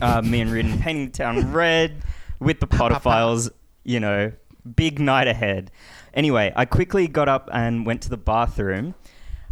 Uh, 0.00 0.22
me 0.24 0.40
and 0.40 0.50
Reardon 0.50 0.78
painting 0.78 1.06
the 1.06 1.12
town 1.12 1.52
red 1.52 2.02
with 2.40 2.60
the 2.60 2.66
podophiles. 2.66 3.50
You 3.84 3.98
know, 3.98 4.30
big 4.76 5.00
night 5.00 5.26
ahead. 5.26 5.72
Anyway, 6.14 6.52
I 6.54 6.66
quickly 6.66 7.08
got 7.08 7.28
up 7.28 7.50
and 7.52 7.84
went 7.84 8.00
to 8.02 8.08
the 8.08 8.16
bathroom. 8.16 8.94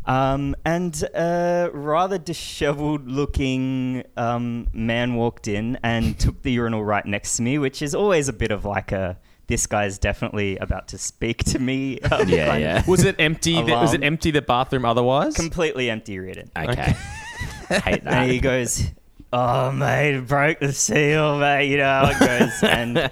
Um, 0.06 0.56
and 0.64 1.00
a 1.14 1.70
rather 1.72 2.18
disheveled 2.18 3.06
looking 3.08 4.02
um, 4.16 4.66
man 4.72 5.14
walked 5.14 5.46
in 5.46 5.78
and 5.82 6.18
took 6.18 6.42
the 6.42 6.52
urinal 6.52 6.84
right 6.84 7.04
next 7.04 7.36
to 7.36 7.42
me, 7.42 7.58
which 7.58 7.82
is 7.82 7.94
always 7.94 8.28
a 8.28 8.32
bit 8.32 8.50
of 8.50 8.64
like 8.64 8.92
a 8.92 9.18
this 9.46 9.66
guy's 9.66 9.98
definitely 9.98 10.56
about 10.58 10.88
to 10.88 10.98
speak 10.98 11.42
to 11.44 11.58
me. 11.58 12.00
um, 12.12 12.28
Yeah, 12.28 12.56
yeah. 12.56 12.82
Was 12.86 13.04
it 13.04 13.16
empty? 13.18 13.54
the- 13.60 13.72
was 13.72 13.94
it 13.94 14.02
empty 14.04 14.30
the 14.30 14.42
bathroom 14.42 14.84
otherwise? 14.84 15.34
Completely 15.34 15.90
empty 15.90 16.18
written. 16.18 16.50
Okay. 16.56 16.92
Hate 17.68 18.04
that. 18.04 18.06
And 18.06 18.30
he 18.30 18.38
goes, 18.40 18.90
Oh, 19.32 19.70
mate, 19.70 20.16
it 20.16 20.26
broke 20.26 20.58
the 20.60 20.72
seal, 20.72 21.38
mate. 21.38 21.68
You 21.70 21.76
know 21.78 21.84
how 21.84 22.10
it 22.10 22.18
goes. 22.18 22.62
and, 22.64 23.10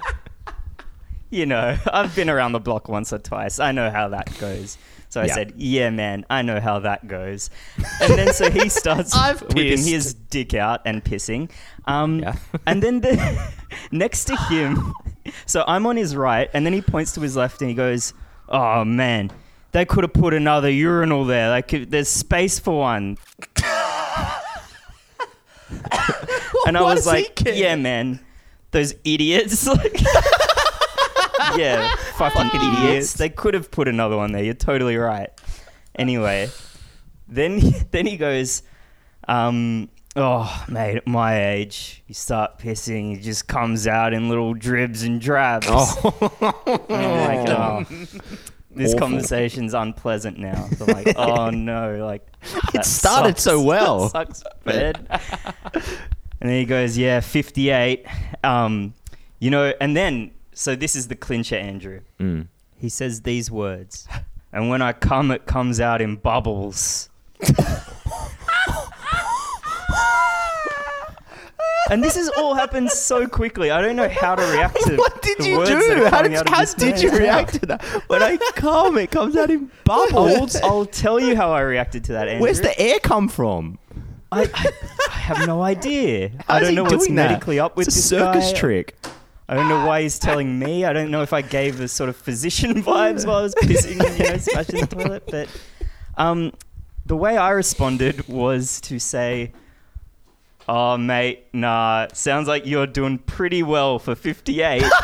you 1.30 1.46
know, 1.46 1.76
I've 1.92 2.14
been 2.16 2.30
around 2.30 2.52
the 2.52 2.60
block 2.60 2.88
once 2.88 3.12
or 3.12 3.18
twice. 3.18 3.58
I 3.60 3.72
know 3.72 3.90
how 3.90 4.08
that 4.08 4.36
goes. 4.38 4.78
So 5.10 5.20
I 5.22 5.24
Yeah. 5.26 5.34
said, 5.34 5.52
Yeah, 5.56 5.90
man, 5.90 6.24
I 6.28 6.42
know 6.42 6.60
how 6.60 6.80
that 6.80 7.06
goes. 7.08 7.50
And 8.00 8.12
then 8.18 8.32
so 8.34 8.50
he 8.50 8.68
starts 8.82 9.14
whipping 9.54 9.82
his 9.82 10.14
dick 10.14 10.54
out 10.54 10.82
and 10.84 11.02
pissing. 11.04 11.50
Um, 11.86 12.20
Yeah. 12.20 12.34
and 12.66 12.82
then 12.82 13.00
the, 13.00 13.52
next 13.90 14.24
to 14.26 14.36
him, 14.36 14.92
so 15.46 15.64
I'm 15.66 15.86
on 15.86 15.96
his 15.96 16.14
right, 16.16 16.50
and 16.52 16.64
then 16.66 16.72
he 16.72 16.82
points 16.82 17.12
to 17.12 17.20
his 17.20 17.36
left 17.36 17.60
and 17.62 17.68
he 17.70 17.74
goes, 17.74 18.12
Oh, 18.48 18.84
man. 18.84 19.30
They 19.72 19.84
could 19.84 20.02
have 20.04 20.14
put 20.14 20.32
another 20.32 20.70
urinal 20.70 21.26
there. 21.26 21.50
Like, 21.50 21.68
there's 21.90 22.08
space 22.08 22.58
for 22.58 22.78
one. 22.80 23.18
and 26.66 26.76
I 26.76 26.82
was 26.82 27.06
like, 27.06 27.42
yeah, 27.46 27.76
man, 27.76 28.20
those 28.70 28.94
idiots. 29.04 29.66
Like, 29.66 30.00
yeah, 31.56 31.94
fucking 32.18 32.60
idiots. 32.60 33.14
They 33.14 33.28
could 33.28 33.54
have 33.54 33.70
put 33.70 33.88
another 33.88 34.16
one 34.16 34.32
there. 34.32 34.42
You're 34.42 34.54
totally 34.54 34.96
right. 34.96 35.30
Anyway, 35.96 36.48
then 37.28 37.60
then 37.90 38.06
he 38.06 38.16
goes, 38.16 38.62
um, 39.26 39.88
oh, 40.16 40.64
mate, 40.68 40.96
at 40.96 41.06
my 41.06 41.46
age, 41.50 42.02
you 42.06 42.14
start 42.14 42.58
pissing, 42.58 43.16
it 43.18 43.22
just 43.22 43.46
comes 43.48 43.86
out 43.86 44.12
in 44.12 44.28
little 44.28 44.54
dribs 44.54 45.02
and 45.02 45.20
drabs. 45.20 45.66
Oh, 45.68 46.84
And 46.88 46.96
I'm 47.02 47.44
like, 47.46 47.48
oh, 47.90 47.96
this 48.70 48.94
Awful. 48.94 48.98
conversation's 49.08 49.74
unpleasant 49.74 50.38
now. 50.38 50.68
So 50.76 50.86
I'm 50.86 50.92
like, 51.04 51.16
oh 51.18 51.50
no, 51.50 52.04
like 52.04 52.26
that 52.72 52.84
started 52.84 53.38
sucks. 53.38 53.42
so 53.42 53.62
well. 53.62 54.08
That 54.10 54.36
sucks, 54.36 54.64
bed. 54.64 55.06
and 56.40 56.50
then 56.50 56.58
he 56.58 56.64
goes, 56.64 56.96
yeah, 56.96 57.20
58. 57.20 58.06
Um, 58.44 58.94
you 59.40 59.50
know, 59.50 59.72
and 59.80 59.96
then 59.96 60.30
so 60.58 60.74
this 60.74 60.96
is 60.96 61.06
the 61.06 61.14
clincher, 61.14 61.54
Andrew. 61.54 62.00
Mm. 62.18 62.48
He 62.76 62.88
says 62.88 63.22
these 63.22 63.48
words, 63.48 64.08
and 64.52 64.68
when 64.68 64.82
I 64.82 64.92
come, 64.92 65.30
it 65.30 65.46
comes 65.46 65.78
out 65.80 66.00
in 66.00 66.16
bubbles. 66.16 67.08
And 71.90 72.04
this 72.04 72.16
has 72.16 72.28
all 72.36 72.54
happened 72.54 72.90
so 72.90 73.26
quickly. 73.26 73.70
I 73.70 73.80
don't 73.80 73.96
know 73.96 74.10
how 74.10 74.34
to 74.34 74.42
react 74.52 74.76
to 74.84 74.92
it. 74.92 74.98
What 74.98 75.22
did 75.22 75.38
the 75.38 75.48
you 75.48 75.56
words 75.56 75.70
that 75.70 75.80
do? 75.80 76.02
are 76.04 76.10
How 76.10 76.16
coming 76.18 76.32
did, 76.32 76.40
out 76.40 76.46
of 76.48 76.52
how 76.52 76.60
this 76.60 76.74
did 76.74 77.00
you 77.00 77.08
man's 77.08 77.20
react 77.20 77.52
mouth. 77.54 77.60
to 77.60 77.66
that? 77.66 77.82
When 78.10 78.22
I 78.22 78.36
come, 78.36 78.98
it 78.98 79.10
comes 79.10 79.36
out 79.36 79.50
in 79.50 79.70
I'll, 79.88 80.10
bubbles. 80.10 80.56
I'll 80.56 80.84
tell 80.84 81.18
you 81.18 81.34
how 81.34 81.50
I 81.52 81.60
reacted 81.60 82.04
to 82.04 82.12
that, 82.12 82.28
Andrew. 82.28 82.42
Where's 82.42 82.60
the 82.60 82.78
air 82.78 82.98
come 83.00 83.26
from? 83.28 83.78
I, 84.30 84.42
I, 84.52 84.66
I 85.08 85.18
have 85.18 85.46
no 85.46 85.62
idea. 85.62 86.30
I 86.46 86.60
don't 86.60 86.70
he 86.70 86.76
know 86.76 86.82
what's 86.82 87.04
doing 87.06 87.14
that? 87.14 87.30
medically 87.30 87.58
up 87.58 87.74
with 87.78 87.86
it's 87.88 87.96
a 87.96 88.00
this 88.00 88.08
circus 88.10 88.52
guy. 88.52 88.58
trick. 88.58 88.94
I 89.48 89.54
don't 89.54 89.68
know 89.68 89.86
why 89.86 90.02
he's 90.02 90.18
telling 90.18 90.58
me. 90.58 90.84
I 90.84 90.92
don't 90.92 91.10
know 91.10 91.22
if 91.22 91.32
I 91.32 91.40
gave 91.40 91.78
the 91.78 91.88
sort 91.88 92.10
of 92.10 92.16
physician 92.16 92.82
vibes 92.82 93.26
while 93.26 93.36
I 93.36 93.42
was 93.42 93.54
pissing 93.54 94.04
and 94.04 94.18
you 94.18 94.30
know 94.30 94.36
smashing 94.36 94.80
the 94.80 94.86
toilet. 94.86 95.24
But 95.26 95.48
um, 96.16 96.52
the 97.06 97.16
way 97.16 97.38
I 97.38 97.50
responded 97.50 98.28
was 98.28 98.80
to 98.82 98.98
say, 98.98 99.52
"Oh, 100.68 100.98
mate, 100.98 101.46
nah. 101.54 102.08
Sounds 102.12 102.46
like 102.46 102.66
you're 102.66 102.86
doing 102.86 103.18
pretty 103.18 103.62
well 103.62 103.98
for 103.98 104.14
58." 104.14 104.82
Nathan 104.82 104.90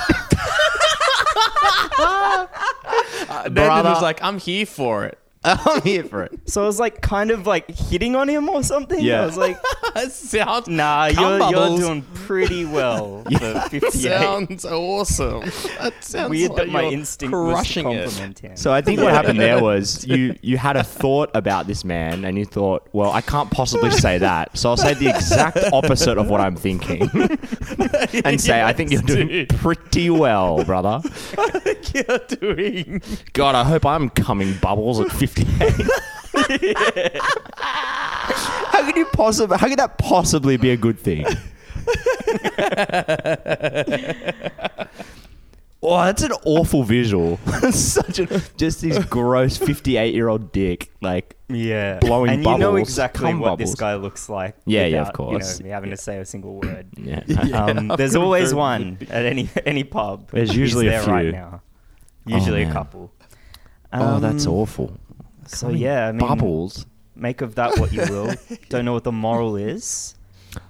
Brother. 3.55 3.89
was 3.91 4.03
like, 4.03 4.23
I'm 4.23 4.39
here 4.39 4.67
for 4.67 5.07
it. 5.07 5.19
I'm 5.67 5.83
here 5.83 6.05
for 6.05 6.23
it. 6.23 6.33
so 6.47 6.63
I 6.63 6.67
was 6.67 6.81
like, 6.81 7.03
kind 7.03 7.31
of 7.31 7.47
like 7.47 7.71
hitting 7.71 8.17
on 8.17 8.29
him 8.29 8.49
or 8.49 8.63
something. 8.63 8.99
Yeah. 8.99 9.23
I 9.23 9.27
was 9.27 9.37
like, 9.37 9.59
sounds 10.09 10.69
"Nah, 10.69 11.07
you're, 11.07 11.21
you're 11.23 11.39
bubbles. 11.39 11.81
doing 11.81 12.03
pretty 12.15 12.65
well 12.65 13.23
for 13.39 13.61
58." 13.69 13.93
sounds 13.93 14.65
awesome. 14.65 15.41
That 15.81 15.93
sounds 16.01 16.31
Weird 16.31 16.53
like 16.53 16.57
that 16.67 16.69
my 16.71 16.83
you're 16.85 16.93
instinct 16.93 17.35
was 17.35 17.43
to 17.49 17.55
crushing 17.55 17.91
it. 17.91 18.05
compliment 18.05 18.39
him. 18.39 18.57
So 18.57 18.73
I 18.73 18.81
think 18.81 19.01
what 19.03 19.13
happened 19.13 19.39
there 19.39 19.63
was 19.63 20.07
you 20.07 20.35
you 20.41 20.57
had 20.57 20.77
a 20.79 20.83
thought 20.85 21.31
about 21.35 21.67
this 21.67 21.85
man 21.85 22.25
and 22.25 22.39
you 22.39 22.47
thought, 22.47 22.89
well, 22.95 23.13
I 23.13 23.21
can't 23.21 23.51
possibly 23.51 23.91
say 23.91 24.17
that, 24.19 24.57
so 24.57 24.71
I'll 24.71 24.79
say 24.79 24.95
the 24.95 25.11
exact 25.11 25.59
opposite 25.75 26.17
of 26.17 26.31
what 26.31 26.41
I'm 26.41 26.57
thinking, 26.57 27.03
and 28.25 28.41
say 28.41 28.63
I 28.63 28.73
think 28.73 28.91
you're 28.93 29.03
doing 29.03 29.47
pretty 29.49 30.09
well, 30.09 30.65
brother. 30.65 31.03
you're 31.95 32.19
doing. 32.41 33.03
God, 33.35 33.55
I 33.55 33.65
hope 33.65 33.85
I'm 33.85 34.09
coming 34.09 34.55
bubbles 34.63 35.01
at 35.01 35.11
58. 35.11 35.34
How 37.57 38.85
could 38.85 38.97
you 38.97 39.07
possibly? 39.07 39.57
How 39.59 39.69
could 39.69 39.79
that 39.79 39.99
possibly 39.99 40.57
be 40.57 40.71
a 40.71 40.77
good 40.77 40.99
thing? 40.99 41.25
Oh, 45.87 46.03
that's 46.03 46.23
an 46.23 46.33
awful 46.47 46.83
visual. 46.83 47.37
Such 47.71 48.19
a 48.19 48.43
just 48.57 48.81
this 48.81 49.05
gross 49.05 49.59
fifty-eight-year-old 49.59 50.51
dick, 50.51 50.91
like 51.03 51.37
Yeah, 51.51 51.99
Blowing 51.99 52.31
and 52.31 52.43
you 52.43 52.57
know 52.57 52.77
exactly 52.77 53.33
cum 53.33 53.39
what 53.41 53.59
this 53.59 53.75
guy 53.75 53.95
looks 53.97 54.31
like. 54.31 54.57
Yeah, 54.65 54.87
yeah, 54.87 55.03
of 55.03 55.09
without, 55.09 55.15
course. 55.15 55.59
You 55.59 55.65
know, 55.65 55.69
me 55.69 55.73
having 55.75 55.91
to 55.91 55.99
say 55.99 56.17
a 56.17 56.25
single 56.25 56.55
word. 56.59 56.87
yeah. 56.97 57.21
Um, 57.53 57.89
there's 57.99 58.17
always 58.17 58.55
one 58.55 58.97
at 59.11 59.27
any 59.27 59.51
any 59.67 59.85
pub. 59.85 60.31
There's 60.31 60.49
He's 60.49 60.59
usually 60.59 60.87
a 60.87 60.93
there 60.93 61.05
right 61.07 61.23
few. 61.25 61.33
now. 61.33 61.61
Usually 62.25 62.63
a 62.63 62.65
man. 62.65 62.73
couple. 62.73 63.13
oh, 63.93 64.21
that's 64.21 64.47
Um, 64.47 64.55
awful. 64.55 64.97
So 65.49 65.69
yeah, 65.71 66.09
I 66.09 66.13
mean, 66.13 66.19
Bubbles. 66.21 66.87
Make 67.17 67.43
of 67.43 67.55
that 67.55 67.79
what 67.79 67.93
you 67.93 68.01
will. 68.11 68.35
Don't 68.69 68.85
know 68.85 68.93
what 68.93 69.05
the 69.05 69.13
moral 69.13 69.57
is. 69.57 70.15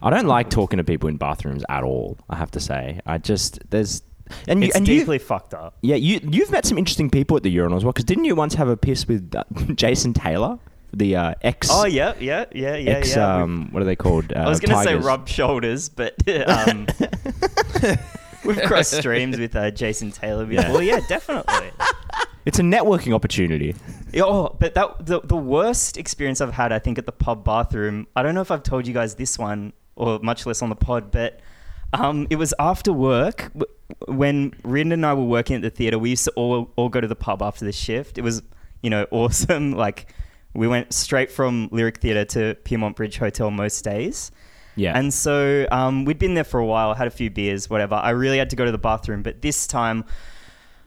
I 0.03 0.11
don't 0.11 0.27
like 0.27 0.51
talking 0.51 0.77
to 0.79 0.85
people 0.85 1.09
in 1.09 1.17
bathrooms 1.17 1.63
at 1.69 1.83
all. 1.85 2.19
I 2.29 2.37
have 2.37 2.51
to 2.53 2.61
say, 2.61 3.01
I 3.07 3.19
just 3.19 3.59
there's 3.71 4.03
and 4.49 4.61
you 4.63 4.69
It's 4.69 4.77
and 4.77 4.85
deeply 4.87 5.19
fucked 5.19 5.53
up. 5.55 5.77
yeah 5.83 5.97
you 5.97 6.19
you've 6.23 6.51
met 6.51 6.65
some 6.65 6.79
interesting 6.79 7.11
people 7.11 7.37
at 7.37 7.43
the 7.43 7.51
urinal 7.51 7.77
as 7.77 7.85
well. 7.85 7.93
Because 7.93 8.05
didn't 8.07 8.25
you 8.25 8.35
once 8.35 8.55
have 8.55 8.69
a 8.69 8.77
piss 8.77 9.07
with 9.09 9.35
uh, 9.35 9.45
Jason 9.75 10.13
Taylor, 10.15 10.59
the 10.93 11.17
uh, 11.17 11.35
ex? 11.43 11.69
Oh 11.71 11.85
yeah, 11.87 12.15
yeah, 12.21 12.45
yeah, 12.53 12.77
yeah, 12.77 12.91
ex, 12.93 13.15
yeah. 13.17 13.37
Um, 13.43 13.69
what 13.71 13.83
are 13.83 13.87
they 13.87 13.97
called? 13.97 14.33
Uh, 14.33 14.41
I 14.41 14.49
was 14.49 14.61
going 14.61 14.77
to 14.77 14.83
say 14.85 14.95
rub 14.97 15.29
shoulders, 15.29 15.89
but 15.91 16.15
um, 16.47 16.87
we've 18.45 18.61
crossed 18.63 18.93
streams 18.97 19.39
with 19.39 19.55
uh, 19.57 19.71
Jason 19.71 20.11
Taylor 20.11 20.51
Yeah. 20.51 20.67
before. 20.67 20.83
Yeah, 20.83 21.01
definitely. 21.09 21.71
It's 22.45 22.59
a 22.59 22.63
networking 22.63 23.15
opportunity. 23.15 23.75
Oh, 24.17 24.55
but 24.61 24.75
that 24.75 25.07
the, 25.07 25.21
the 25.23 25.37
worst 25.37 25.97
experience 25.97 26.41
I've 26.41 26.53
had, 26.53 26.71
I 26.71 26.79
think, 26.79 26.99
at 26.99 27.05
the 27.05 27.11
pub 27.11 27.45
bathroom. 27.45 28.07
I 28.15 28.23
don't 28.23 28.37
know 28.37 28.43
if 28.43 28.53
I've 28.53 28.63
told 28.63 28.87
you 28.87 28.95
guys 28.95 29.17
this 29.17 29.37
one, 29.41 29.73
or 29.97 30.21
much 30.21 30.47
less 30.47 30.63
on 30.63 30.69
the 30.69 30.77
pod, 30.77 31.11
but 31.11 31.41
um, 31.93 32.29
it 32.31 32.37
was 32.37 32.55
after 32.61 32.93
work 32.93 33.51
when 34.07 34.55
Rin 34.63 34.93
and 34.93 35.05
I 35.05 35.15
were 35.15 35.25
working 35.25 35.57
at 35.57 35.63
the 35.63 35.71
theater. 35.71 35.99
We 35.99 36.11
used 36.11 36.27
to 36.27 36.31
all 36.37 36.71
all 36.77 36.89
go 36.89 37.01
to 37.01 37.09
the 37.09 37.17
pub 37.17 37.43
after 37.43 37.65
the 37.65 37.73
shift. 37.73 38.19
It 38.19 38.23
was 38.23 38.41
you 38.83 38.91
know 38.91 39.05
awesome. 39.11 39.73
Like 39.73 40.15
we 40.55 40.69
went 40.69 40.93
straight 40.93 41.33
from 41.33 41.69
Lyric 41.73 41.99
Theatre 41.99 42.25
to 42.25 42.55
Pyrmont 42.65 42.95
Bridge 42.95 43.17
Hotel 43.17 43.51
most 43.51 43.83
days. 43.83 44.31
Yeah. 44.77 44.97
And 44.97 45.13
so 45.13 45.67
um, 45.71 46.05
we'd 46.05 46.19
been 46.19 46.35
there 46.35 46.45
for 46.45 46.59
a 46.59 46.67
while, 46.67 46.95
had 46.95 47.07
a 47.07 47.11
few 47.11 47.31
beers, 47.31 47.71
whatever. 47.71 47.95
I 47.95 48.11
really 48.11 48.39
had 48.39 48.51
to 48.51 48.57
go 48.57 48.65
to 48.65 48.73
the 48.73 48.79
bathroom, 48.79 49.23
but 49.23 49.41
this 49.43 49.67
time, 49.67 50.05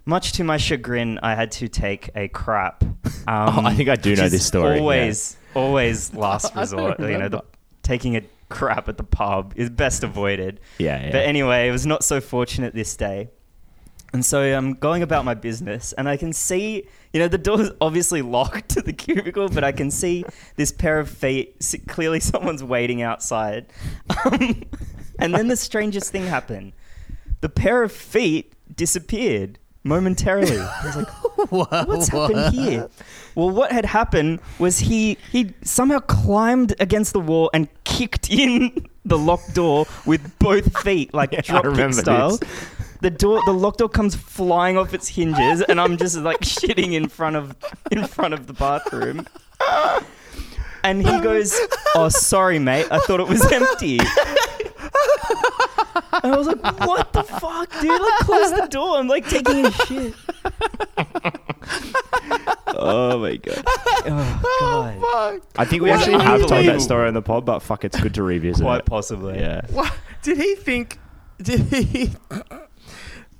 much 0.08 0.32
to 0.34 0.44
my 0.44 0.58
chagrin, 0.58 1.20
I 1.22 1.36
had 1.36 1.52
to 1.54 1.68
take 1.68 2.10
a 2.16 2.28
crap. 2.30 2.84
Um, 2.84 2.94
Oh, 3.28 3.62
I 3.66 3.74
think 3.74 3.90
I 3.90 3.96
do 3.96 4.16
know 4.16 4.30
this 4.30 4.46
story, 4.46 4.80
Always, 4.80 5.38
always 5.54 6.14
last 6.26 6.56
resort. 6.56 7.00
You 7.00 7.18
know, 7.18 7.30
the, 7.30 7.44
taking 7.84 8.16
a 8.16 8.22
crap 8.50 8.88
at 8.88 8.98
the 8.98 9.04
pub 9.04 9.54
is 9.56 9.70
best 9.70 10.04
avoided. 10.04 10.60
Yeah, 10.78 11.04
yeah. 11.06 11.12
But 11.12 11.26
anyway, 11.26 11.68
it 11.68 11.72
was 11.72 11.86
not 11.86 12.04
so 12.04 12.22
fortunate 12.22 12.74
this 12.74 12.96
day. 12.96 13.30
And 14.14 14.24
so 14.24 14.42
I'm 14.42 14.76
going 14.76 15.04
about 15.04 15.26
my 15.26 15.34
business, 15.34 15.92
and 15.94 16.08
I 16.08 16.16
can 16.16 16.32
see, 16.32 16.88
you 17.12 17.20
know, 17.20 17.28
the 17.28 17.38
door's 17.38 17.72
obviously 17.82 18.22
locked 18.22 18.70
to 18.70 18.82
the 18.82 18.94
cubicle, 18.94 19.50
but 19.50 19.66
I 19.66 19.74
can 19.74 19.92
see 19.92 20.24
this 20.56 20.72
pair 20.72 21.00
of 21.00 21.10
feet. 21.10 21.58
Clearly, 21.90 22.20
someone's 22.32 22.64
waiting 22.64 23.02
outside. 23.02 23.66
Um, 24.26 24.64
and 25.20 25.36
then 25.36 25.50
the 25.50 25.58
strangest 25.58 26.12
thing 26.12 26.26
happened 26.26 26.74
the 27.42 27.50
pair 27.50 27.84
of 27.84 27.92
feet 27.92 28.54
disappeared 28.74 29.60
momentarily. 29.88 30.60
I 30.60 30.82
was 30.86 30.96
like, 30.96 31.08
what's 31.88 32.08
happened 32.10 32.54
here? 32.54 32.90
Well, 33.36 33.50
what 33.50 33.72
had 33.72 33.86
happened 33.86 34.40
was 34.60 34.80
he 34.80 35.18
he 35.32 35.54
somehow 35.64 36.00
climbed 36.00 36.76
against 36.80 37.14
the 37.14 37.20
wall 37.20 37.50
and 37.54 37.68
kicked 37.84 38.30
in 38.30 38.88
the 39.06 39.18
locked 39.18 39.54
door 39.54 39.86
with 40.06 40.38
both 40.40 40.78
feet, 40.80 41.14
like 41.14 41.34
I 41.38 41.42
drop 41.42 41.76
kick 41.76 41.94
style. 41.94 42.38
this. 42.38 42.50
The 43.02 43.12
door, 43.12 43.42
the 43.46 43.54
locked 43.54 43.78
door 43.78 43.90
comes 43.90 44.16
flying 44.16 44.76
off 44.78 44.94
its 44.94 45.08
hinges, 45.08 45.62
and 45.62 45.80
I'm 45.80 45.98
just 45.98 46.18
like 46.18 46.40
shitting 46.40 46.94
in 46.94 47.08
front 47.08 47.36
of 47.36 47.56
in 47.92 48.06
front 48.08 48.34
of 48.34 48.48
the 48.48 48.54
bathroom. 48.54 49.28
And 50.84 51.06
he 51.06 51.20
goes, 51.22 51.56
"Oh, 51.96 52.10
sorry, 52.10 52.60
mate. 52.60 52.88
I 52.90 53.00
thought 53.00 53.20
it 53.20 53.28
was 53.28 53.50
empty." 53.52 54.00
And 56.24 56.34
I 56.34 56.38
was 56.38 56.48
like, 56.48 56.62
"What 56.88 57.12
the 57.14 57.24
fuck, 57.24 57.70
dude? 57.82 57.90
Like, 57.90 58.20
close 58.22 58.52
the 58.52 58.68
door. 58.70 58.98
I'm 58.98 59.08
like 59.08 59.28
taking 59.30 59.66
a 59.66 59.72
shit." 59.72 60.14
oh 62.68 63.20
my 63.20 63.36
god. 63.38 63.64
Oh 64.10 64.42
god. 64.62 64.98
Oh, 65.02 65.40
I 65.58 65.66
think 65.66 65.84
we 65.84 65.90
What 65.90 66.00
actually 66.00 66.24
have 66.24 66.40
told 66.40 66.50
that 66.52 66.58
unbelievable. 66.58 66.80
story 66.80 67.08
on 67.08 67.14
the 67.14 67.22
pod, 67.22 67.46
but 67.46 67.60
fuck, 67.60 67.84
it's 67.86 68.00
good 68.00 68.14
to 68.16 68.24
revisit 68.24 68.64
Quite 68.64 68.80
it. 68.80 68.86
possibly. 68.86 69.40
Yeah. 69.40 69.62
What 69.72 69.94
did 70.24 70.38
he 70.38 70.56
think? 70.56 70.98
Did 71.42 71.60
he? 71.62 72.12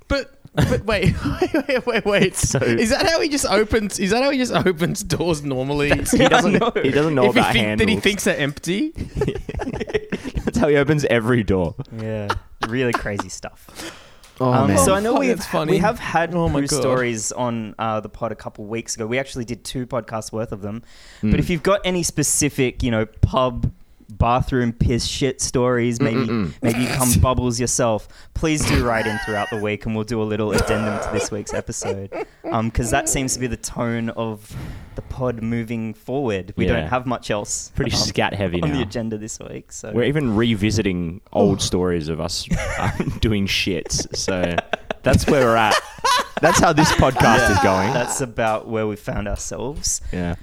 But 0.08 0.37
but 0.68 0.84
wait 0.86 1.14
wait 1.24 1.52
wait 1.68 1.86
wait 1.86 2.04
wait. 2.04 2.36
So- 2.36 2.58
is 2.58 2.90
that 2.90 3.06
how 3.06 3.20
he 3.20 3.28
just 3.28 3.46
opens? 3.46 3.98
Is 3.98 4.10
that 4.10 4.22
how 4.22 4.30
he 4.30 4.38
just 4.38 4.52
opens 4.52 5.02
doors 5.02 5.42
normally? 5.42 5.88
He 5.90 6.28
doesn't. 6.28 6.52
know. 6.52 6.72
He 6.82 6.90
doesn't 6.90 7.14
know 7.14 7.26
if 7.26 7.34
he 7.34 7.40
about 7.40 7.52
think, 7.52 7.64
handles. 7.64 7.86
that 7.86 7.92
he 7.92 8.00
thinks 8.00 8.24
they're 8.24 8.36
empty. 8.38 8.90
That's 10.44 10.58
how 10.58 10.68
he 10.68 10.76
opens 10.76 11.04
every 11.06 11.42
door. 11.42 11.74
Yeah. 12.00 12.28
Really 12.68 12.92
crazy 12.92 13.28
stuff. 13.28 13.94
Oh 14.40 14.52
Um, 14.52 14.68
man. 14.68 14.78
so 14.78 14.94
I 14.94 15.00
know 15.00 15.12
Fuck, 15.14 15.20
we've 15.20 15.44
funny. 15.44 15.72
we 15.72 15.78
have 15.78 15.98
had 15.98 16.32
Oh 16.34 16.48
my 16.48 16.64
stories 16.66 17.32
on 17.32 17.74
uh, 17.78 18.00
the 18.00 18.08
pod 18.08 18.30
a 18.32 18.36
couple 18.36 18.64
weeks 18.66 18.94
ago. 18.94 19.06
We 19.06 19.18
actually 19.18 19.44
did 19.44 19.64
two 19.64 19.86
podcasts 19.86 20.30
worth 20.32 20.52
of 20.52 20.60
them. 20.62 20.82
Mm. 21.22 21.32
But 21.32 21.40
if 21.40 21.50
you've 21.50 21.62
got 21.64 21.80
any 21.84 22.02
specific, 22.04 22.82
you 22.82 22.90
know, 22.92 23.06
pub 23.06 23.72
bathroom 24.10 24.72
piss 24.72 25.06
shit 25.06 25.40
stories, 25.40 26.00
maybe 26.00 26.20
Mm-mm-mm. 26.20 26.52
maybe 26.62 26.80
you 26.80 26.88
come 26.88 27.08
bubbles 27.20 27.60
yourself. 27.60 28.08
Please 28.34 28.64
do 28.66 28.84
write 28.86 29.06
in 29.06 29.18
throughout 29.24 29.50
the 29.50 29.58
week, 29.58 29.84
and 29.86 29.94
we'll 29.94 30.04
do 30.04 30.22
a 30.22 30.24
little 30.24 30.52
addendum 30.52 30.98
to 31.02 31.10
this 31.12 31.30
week's 31.30 31.52
episode 31.54 32.10
because 32.62 32.90
that 32.90 33.08
seems 33.08 33.34
to 33.34 33.40
be 33.40 33.46
the 33.46 33.56
tone 33.56 34.08
of 34.10 34.54
the 34.94 35.02
pod 35.02 35.42
moving 35.42 35.94
forward. 35.94 36.52
We 36.56 36.66
Yeah. 36.66 36.80
don't 36.80 36.88
have 36.88 37.06
much 37.06 37.30
else 37.30 37.70
Pretty 37.74 37.92
um, 37.92 37.98
scat 37.98 38.34
heavy 38.34 38.62
on 38.62 38.72
the 38.72 38.82
agenda 38.82 39.18
this 39.18 39.38
week. 39.38 39.70
So 39.72 39.92
We're 39.92 40.04
even 40.04 40.34
revisiting 40.34 41.20
old 41.32 41.60
stories 41.62 42.08
of 42.08 42.20
us 42.20 42.48
um, 42.78 43.18
doing 43.20 43.46
shits. 43.46 44.16
So 44.16 44.56
that's 45.02 45.26
where 45.26 45.44
we're 45.44 45.56
at. 45.56 45.74
That's 46.40 46.60
how 46.60 46.72
this 46.72 46.90
podcast 46.92 47.50
is 47.50 47.58
going. 47.60 47.92
that's 47.92 48.20
about 48.20 48.68
where 48.68 48.86
we 48.86 48.96
found 48.96 49.28
ourselves. 49.28 50.00
Yeah. 50.12 50.36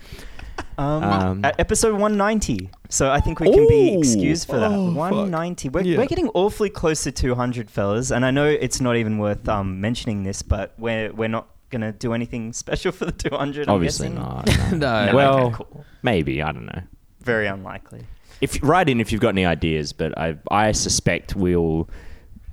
Um, 0.78 1.04
Um, 1.04 1.46
at 1.46 1.58
episode 1.60 1.94
190. 1.94 2.70
So 2.96 3.12
I 3.12 3.20
think 3.20 3.42
we 3.42 3.52
can 3.52 3.68
be 3.68 3.94
excused 3.98 4.48
for 4.48 4.58
that. 4.58 4.72
Oh, 4.72 4.94
190. 4.94 5.68
We're, 5.70 5.82
Yeah. 5.82 5.98
we're 5.98 6.06
getting 6.06 6.30
awfully 6.30 6.70
close 6.70 7.04
to 7.04 7.12
200, 7.12 7.70
fellas. 7.70 8.10
And 8.10 8.26
I 8.26 8.32
know 8.32 8.46
it's 8.46 8.80
not 8.80 8.96
even 8.96 9.18
worth 9.18 9.50
um, 9.50 9.82
mentioning 9.82 10.24
this, 10.24 10.42
but 10.42 10.74
we're, 10.78 11.12
we're 11.12 11.28
not 11.28 11.50
going 11.72 11.82
to 11.82 11.92
do 11.92 12.14
anything 12.14 12.54
special 12.64 12.94
for 12.94 13.04
the 13.04 13.12
200. 13.12 13.68
I'm 13.68 13.76
Obviously 13.76 14.08
not. 14.08 14.48
no. 14.48 14.54
No. 14.78 15.06
No, 15.08 15.16
Well, 15.16 15.40
okay, 15.48 15.56
cool. 15.56 15.86
maybe 16.04 16.42
I 16.42 16.54
don't 16.54 16.68
know. 16.68 16.82
Very 17.22 17.48
unlikely. 17.48 18.04
If 18.40 18.60
write 18.64 18.88
in 18.88 19.02
if 19.02 19.12
you've 19.12 19.20
got 19.22 19.30
any 19.30 19.46
ideas, 19.46 19.92
but 19.92 20.18
I 20.18 20.38
I 20.52 20.72
suspect 20.74 21.36
we'll 21.36 21.90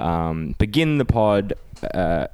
um, 0.01 0.55
begin 0.59 0.99
the 0.99 1.05
pod 1.05 1.53
uh, 1.95 2.27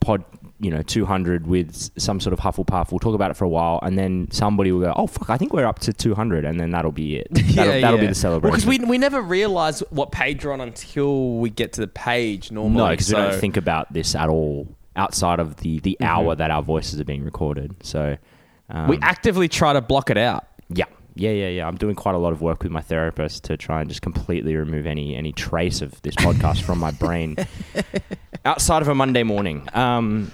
pod 0.00 0.24
you 0.62 0.70
know 0.70 0.80
200 0.80 1.46
with 1.46 1.90
some 2.00 2.20
sort 2.20 2.32
of 2.32 2.38
Hufflepuff. 2.38 2.92
We'll 2.92 3.00
talk 3.00 3.14
about 3.14 3.32
it 3.32 3.34
for 3.36 3.44
a 3.44 3.48
while, 3.48 3.80
and 3.82 3.98
then 3.98 4.28
somebody 4.30 4.70
will 4.70 4.80
go, 4.80 4.92
"Oh 4.96 5.08
fuck, 5.08 5.28
I 5.28 5.36
think 5.36 5.52
we're 5.52 5.66
up 5.66 5.80
to 5.80 5.92
200," 5.92 6.44
and 6.44 6.58
then 6.60 6.70
that'll 6.70 6.92
be 6.92 7.16
it. 7.16 7.28
That'll, 7.52 7.80
that'll 7.80 7.98
be 7.98 8.06
the 8.06 8.14
celebration. 8.14 8.52
Because 8.52 8.66
we, 8.66 8.78
we 8.78 8.96
never 8.96 9.20
realize 9.20 9.80
what 9.90 10.12
page 10.12 10.44
we're 10.44 10.52
on 10.52 10.60
until 10.60 11.34
we 11.34 11.50
get 11.50 11.72
to 11.74 11.80
the 11.80 11.86
page 11.88 12.50
normally. 12.52 12.78
no, 12.78 12.90
because 12.90 13.08
we 13.08 13.16
don't 13.16 13.40
think 13.40 13.56
about 13.56 13.92
this 13.92 14.14
at 14.14 14.28
all 14.28 14.68
outside 14.94 15.40
of 15.40 15.56
the 15.56 15.80
the 15.80 15.96
hour 16.00 16.34
that 16.36 16.50
our 16.50 16.62
voices 16.62 17.00
are 17.00 17.04
being 17.04 17.24
recorded. 17.24 17.74
So 17.82 18.16
um, 18.70 18.88
we 18.88 18.98
actively 19.02 19.48
try 19.48 19.72
to 19.72 19.80
block 19.80 20.10
it 20.10 20.16
out. 20.16 20.46
Yeah. 20.68 20.84
Yeah, 21.14 21.30
yeah, 21.30 21.48
yeah. 21.48 21.68
I'm 21.68 21.76
doing 21.76 21.94
quite 21.94 22.14
a 22.14 22.18
lot 22.18 22.32
of 22.32 22.40
work 22.40 22.62
with 22.62 22.72
my 22.72 22.80
therapist 22.80 23.44
to 23.44 23.56
try 23.58 23.80
and 23.80 23.88
just 23.88 24.00
completely 24.00 24.56
remove 24.56 24.86
any 24.86 25.14
any 25.14 25.32
trace 25.32 25.82
of 25.82 26.00
this 26.02 26.14
podcast 26.14 26.62
from 26.62 26.78
my 26.78 26.90
brain 26.90 27.36
outside 28.44 28.80
of 28.80 28.88
a 28.88 28.94
Monday 28.94 29.22
morning. 29.22 29.68
Um, 29.74 30.32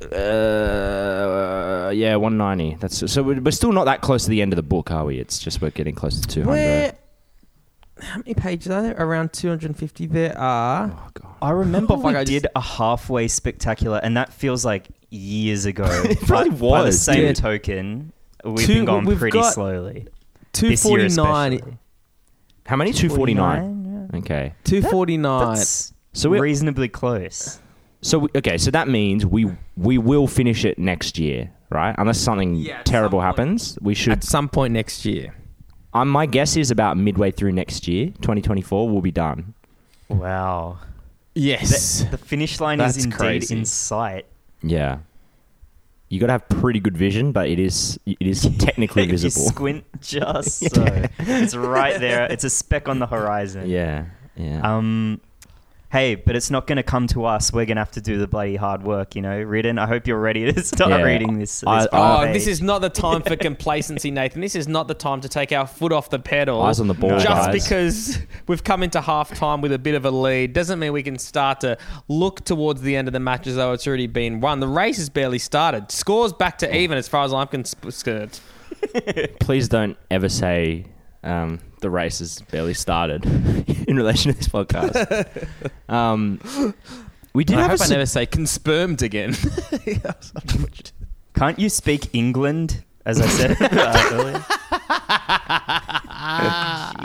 uh, 0.00 1.90
yeah, 1.94 2.16
190. 2.16 2.76
That's 2.80 3.10
so 3.12 3.22
we're, 3.22 3.40
we're 3.40 3.50
still 3.50 3.72
not 3.72 3.84
that 3.84 4.00
close 4.00 4.24
to 4.24 4.30
the 4.30 4.42
end 4.42 4.52
of 4.52 4.56
the 4.56 4.62
book, 4.62 4.90
are 4.90 5.04
we? 5.04 5.18
It's 5.18 5.38
just 5.38 5.60
we're 5.60 5.70
getting 5.70 5.94
close 5.94 6.20
to 6.20 6.26
200. 6.28 6.50
Where? 6.50 6.94
How 8.00 8.18
many 8.18 8.34
pages 8.34 8.70
are 8.70 8.82
there? 8.82 8.94
Around 8.96 9.32
250 9.32 10.06
there 10.06 10.38
are. 10.38 10.92
Oh 10.92 11.08
god. 11.14 11.34
I 11.42 11.50
remember 11.50 11.94
Oh, 11.94 11.96
fuck, 12.00 12.12
we 12.12 12.16
I 12.16 12.24
just- 12.24 12.42
did 12.44 12.46
a 12.54 12.60
halfway 12.60 13.26
spectacular, 13.28 13.98
and 14.02 14.16
that 14.16 14.32
feels 14.32 14.64
like 14.64 14.88
years 15.10 15.64
ago. 15.66 15.84
It 16.04 16.20
probably 16.20 16.50
But 16.50 16.70
By 16.70 16.82
the 16.84 16.92
same 16.92 17.24
yeah. 17.26 17.32
token, 17.32 18.12
we've 18.44 18.66
Two- 18.66 18.74
been 18.74 18.84
going 18.84 19.04
we've 19.04 19.18
pretty 19.18 19.38
got 19.38 19.52
slowly. 19.54 20.06
249. 20.52 21.78
How 22.66 22.76
many? 22.76 22.92
249. 22.92 23.60
49, 23.60 24.08
yeah. 24.12 24.18
Okay. 24.18 24.54
249. 24.64 25.54
That's 25.54 25.92
So 26.12 26.30
we're 26.30 26.42
reasonably 26.42 26.88
close. 26.88 27.60
So 28.00 28.20
we, 28.20 28.28
okay, 28.36 28.58
so 28.58 28.70
that 28.70 28.88
means 28.88 29.24
we 29.26 29.50
we 29.76 29.98
will 29.98 30.26
finish 30.26 30.64
it 30.64 30.78
next 30.78 31.18
year. 31.18 31.50
right? 31.70 31.94
Unless 31.98 32.18
something 32.20 32.54
Yeah, 32.54 32.82
terrible 32.82 33.18
some 33.20 33.24
happens, 33.26 33.78
we 33.82 33.94
should. 33.94 34.12
At 34.12 34.24
some 34.24 34.48
point 34.48 34.72
next 34.72 35.04
year. 35.04 35.34
Um, 35.94 36.08
my 36.08 36.26
guess 36.26 36.56
is 36.56 36.70
about 36.70 36.96
midway 36.96 37.30
through 37.30 37.52
next 37.52 37.88
year, 37.88 38.06
2024, 38.20 38.88
we'll 38.88 39.00
be 39.02 39.10
done. 39.10 39.54
Wow. 40.08 40.78
Yes. 41.34 42.02
The, 42.04 42.10
the 42.12 42.18
finish 42.18 42.60
line 42.60 42.78
That's 42.78 42.96
is 42.96 43.04
indeed 43.04 43.18
crazy. 43.18 43.56
in 43.58 43.64
sight. 43.64 44.26
Yeah. 44.62 44.98
You 46.08 46.18
got 46.20 46.26
to 46.26 46.32
have 46.32 46.48
pretty 46.48 46.80
good 46.80 46.96
vision, 46.96 47.32
but 47.32 47.48
it 47.48 47.58
is 47.58 47.98
it 48.06 48.16
is 48.20 48.42
technically 48.58 49.04
you 49.04 49.10
visible. 49.10 49.46
squint 49.46 49.84
just 50.00 50.60
so. 50.74 50.84
It's 51.18 51.54
right 51.54 52.00
there. 52.00 52.24
It's 52.32 52.44
a 52.44 52.50
speck 52.50 52.88
on 52.88 52.98
the 52.98 53.06
horizon. 53.06 53.68
Yeah, 53.68 54.06
yeah. 54.36 54.60
Um, 54.62 55.20
hey, 55.90 56.14
but 56.16 56.36
it's 56.36 56.50
not 56.50 56.66
going 56.66 56.76
to 56.76 56.82
come 56.82 57.06
to 57.08 57.24
us. 57.24 57.50
We're 57.52 57.64
going 57.64 57.76
to 57.76 57.80
have 57.80 57.92
to 57.92 58.00
do 58.02 58.18
the 58.18 58.26
bloody 58.26 58.56
hard 58.56 58.82
work, 58.82 59.16
you 59.16 59.22
know. 59.22 59.40
Reardon, 59.40 59.78
I 59.78 59.86
hope 59.86 60.06
you're 60.06 60.20
ready 60.20 60.52
to 60.52 60.62
start 60.64 60.90
Yeah. 60.90 61.02
reading 61.02 61.38
this. 61.38 61.60
this 61.60 61.66
I- 61.66 61.88
Oh, 61.92 62.24
page. 62.24 62.34
this 62.34 62.46
is 62.46 62.60
not 62.60 62.80
the 62.80 62.90
time 63.06 63.22
for 63.22 63.36
complacency, 63.36 64.10
Nathan. 64.10 64.40
This 64.42 64.54
is 64.54 64.68
not 64.68 64.86
the 64.88 64.94
time 64.94 65.20
to 65.22 65.28
take 65.28 65.50
our 65.52 65.66
foot 65.66 65.92
off 65.92 66.10
the 66.10 66.18
pedal. 66.18 66.60
Eyes 66.62 66.78
on 66.80 66.88
the 66.88 66.94
ball, 66.94 67.18
Just 67.18 67.26
guys. 67.26 67.52
because 67.64 68.18
we've 68.46 68.62
come 68.62 68.82
into 68.82 69.00
half 69.00 69.34
time 69.34 69.60
with 69.62 69.72
a 69.72 69.78
bit 69.78 69.94
of 69.94 70.04
a 70.04 70.10
lead 70.10 70.52
doesn't 70.52 70.78
mean 70.78 70.92
we 70.92 71.02
can 71.02 71.18
start 71.18 71.60
to 71.60 71.78
look 72.08 72.44
towards 72.44 72.82
the 72.82 72.94
end 72.94 73.08
of 73.08 73.12
the 73.12 73.20
match 73.20 73.46
as 73.46 73.56
though 73.56 73.72
it's 73.72 73.86
already 73.86 74.06
been 74.06 74.40
won. 74.40 74.60
The 74.60 74.68
race 74.68 74.98
has 74.98 75.08
barely 75.08 75.38
started. 75.38 75.90
Scores 75.90 76.32
back 76.32 76.58
to 76.58 76.76
even 76.76 76.98
as 76.98 77.08
far 77.08 77.24
as 77.24 77.32
I'm 77.32 77.46
concerned. 77.48 78.40
Please 79.40 79.68
don't 79.68 79.96
ever 80.10 80.28
say 80.28 80.84
um, 81.24 81.58
the 81.80 81.90
race 81.90 82.18
has 82.20 82.40
barely 82.50 82.74
started 82.74 83.24
in 83.88 83.96
relation 83.96 84.32
to 84.32 84.38
this 84.38 84.48
podcast. 84.48 85.48
um, 85.88 86.40
we 87.34 87.44
did 87.44 87.56
I 87.58 87.62
have 87.62 87.70
hope 87.72 87.80
a 87.80 87.84
I 87.84 87.88
never 87.88 88.06
say 88.06 88.26
confirmed 88.26 89.02
again. 89.02 89.34
Can't 91.34 91.58
you 91.58 91.68
speak 91.68 92.14
England, 92.14 92.82
as 93.06 93.20
I 93.20 93.26
said 93.26 93.56
uh, 93.60 94.08
earlier? 94.12 94.44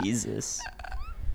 Jesus. 0.02 0.60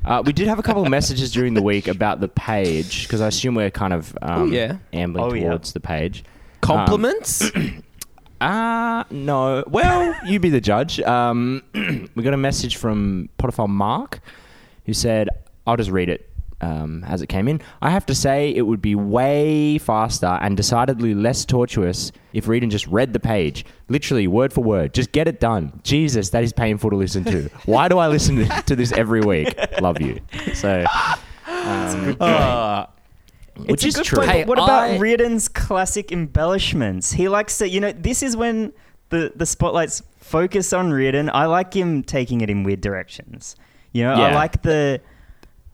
Uh, 0.05 0.23
we 0.25 0.33
did 0.33 0.47
have 0.47 0.59
a 0.59 0.63
couple 0.63 0.81
of 0.83 0.89
messages 0.89 1.31
during 1.31 1.53
the 1.53 1.61
week 1.61 1.87
about 1.87 2.19
the 2.19 2.27
page 2.27 3.03
because 3.03 3.21
I 3.21 3.27
assume 3.27 3.55
we're 3.55 3.69
kind 3.69 3.93
of 3.93 4.17
um, 4.21 4.41
Oh, 4.41 4.45
yeah. 4.45 4.77
ambling 4.93 5.23
Oh, 5.23 5.33
yeah. 5.33 5.49
towards 5.49 5.73
the 5.73 5.79
page. 5.79 6.23
Compliments? 6.61 7.51
Ah, 8.41 9.05
no. 9.09 9.63
Well, 9.67 10.15
you 10.25 10.39
be 10.39 10.49
the 10.49 10.61
judge. 10.61 10.99
Um, 11.01 11.63
we 12.15 12.23
got 12.23 12.33
a 12.33 12.37
message 12.37 12.77
from 12.77 13.29
Potterfile 13.37 13.67
Mark 13.69 14.19
who 14.85 14.93
said, 14.93 15.29
I'll 15.67 15.77
just 15.77 15.91
read 15.91 16.09
it 16.09 16.29
um, 16.61 17.03
as 17.05 17.21
it 17.21 17.27
came 17.27 17.47
in. 17.47 17.61
I 17.81 17.89
have 17.89 18.05
to 18.07 18.15
say, 18.15 18.53
it 18.55 18.61
would 18.63 18.81
be 18.81 18.95
way 18.95 19.77
faster 19.77 20.37
and 20.41 20.55
decidedly 20.57 21.13
less 21.13 21.45
tortuous 21.45 22.11
if 22.33 22.47
Reardon 22.47 22.69
just 22.69 22.87
read 22.87 23.13
the 23.13 23.19
page, 23.19 23.65
literally 23.89 24.27
word 24.27 24.53
for 24.53 24.63
word. 24.63 24.93
Just 24.93 25.11
get 25.11 25.27
it 25.27 25.39
done. 25.39 25.79
Jesus, 25.83 26.29
that 26.29 26.43
is 26.43 26.53
painful 26.53 26.89
to 26.91 26.95
listen 26.95 27.23
to. 27.25 27.49
Why 27.65 27.87
do 27.87 27.97
I 27.97 28.07
listen 28.07 28.47
to 28.65 28.75
this 28.75 28.91
every 28.93 29.21
week? 29.21 29.53
Love 29.81 29.99
you. 30.01 30.19
So, 30.53 30.85
um, 31.47 32.17
Uh, 32.19 32.85
which 33.67 33.85
is 33.85 33.95
true. 34.01 34.19
point, 34.19 34.31
Hey, 34.31 34.45
what 34.45 34.57
about 34.57 34.83
I- 34.91 34.97
Reardon's 34.97 35.47
classic 35.47 36.11
embellishments? 36.11 37.11
He 37.13 37.27
likes 37.29 37.57
to, 37.59 37.67
you 37.69 37.79
know, 37.79 37.91
this 37.91 38.23
is 38.23 38.35
when 38.37 38.73
the, 39.09 39.31
the 39.35 39.45
spotlights 39.45 40.01
focus 40.19 40.73
on 40.73 40.91
Reardon. 40.91 41.29
I 41.33 41.45
like 41.45 41.73
him 41.73 42.03
taking 42.03 42.41
it 42.41 42.49
in 42.49 42.63
weird 42.63 42.81
directions. 42.81 43.55
You 43.93 44.03
know, 44.03 44.13
I 44.13 44.33
like 44.35 44.61
the 44.61 45.01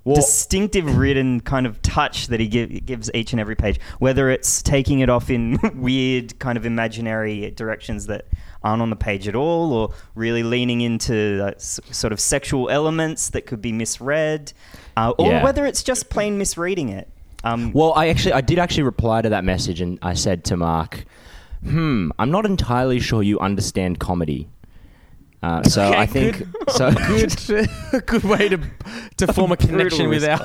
Well- 0.06 0.16
distinctive 0.16 0.98
Reardon 0.98 1.42
kind 1.42 1.66
of 1.66 1.82
touch 1.82 2.28
that 2.28 2.40
he 2.40 2.48
give, 2.48 2.86
gives 2.86 3.12
each 3.14 3.34
and 3.34 3.40
every 3.40 3.56
page, 3.56 3.80
whether 4.00 4.30
it's 4.30 4.62
taking 4.62 5.00
it 5.00 5.10
off 5.10 5.30
in 5.30 5.60
weird 5.76 6.38
kind 6.40 6.58
of 6.58 6.66
imaginary 6.66 7.52
directions 7.52 8.06
that 8.08 8.26
aren't 8.64 8.82
on 8.82 8.90
the 8.90 8.96
page 8.96 9.28
at 9.28 9.36
all, 9.36 9.74
or 9.74 9.94
really 10.16 10.42
leaning 10.44 10.82
into 10.82 11.40
uh, 11.44 11.48
s- 11.52 11.80
sort 11.92 12.12
of 12.14 12.20
sexual 12.20 12.70
elements 12.70 13.30
that 13.30 13.46
could 13.46 13.62
be 13.62 13.72
misread, 13.72 14.54
uh, 14.98 15.12
or 15.20 15.28
Yeah. 15.34 15.44
whether 15.44 15.66
it's 15.66 15.84
just 15.84 16.10
plain 16.10 16.38
misreading 16.38 16.90
it. 16.90 17.10
Um, 17.46 17.72
Well, 17.74 17.94
I 17.96 18.08
actually 18.10 18.34
I 18.34 18.42
did 18.42 18.60
actually 18.60 18.84
reply 18.84 19.22
to 19.22 19.30
that 19.30 19.44
message 19.44 19.80
and 19.82 19.98
I 20.02 20.14
said 20.16 20.44
to 20.46 20.58
Mark, 20.58 21.06
"Hmm, 21.64 22.10
I'm 22.20 22.32
not 22.32 22.46
entirely 22.46 23.00
sure 23.00 23.22
you 23.24 23.40
understand 23.40 24.00
comedy." 24.00 24.50
Uh, 25.44 25.62
so 25.64 25.84
Okay, 25.90 25.98
I 26.00 26.06
think 26.08 26.44
so. 26.70 26.92
good, 27.08 28.06
good 28.08 28.24
way 28.24 28.50
to 28.50 28.60
to 29.18 29.32
form 29.34 29.52
a 29.52 29.58
connection 29.58 30.10
with 30.10 30.24
our, 30.26 30.42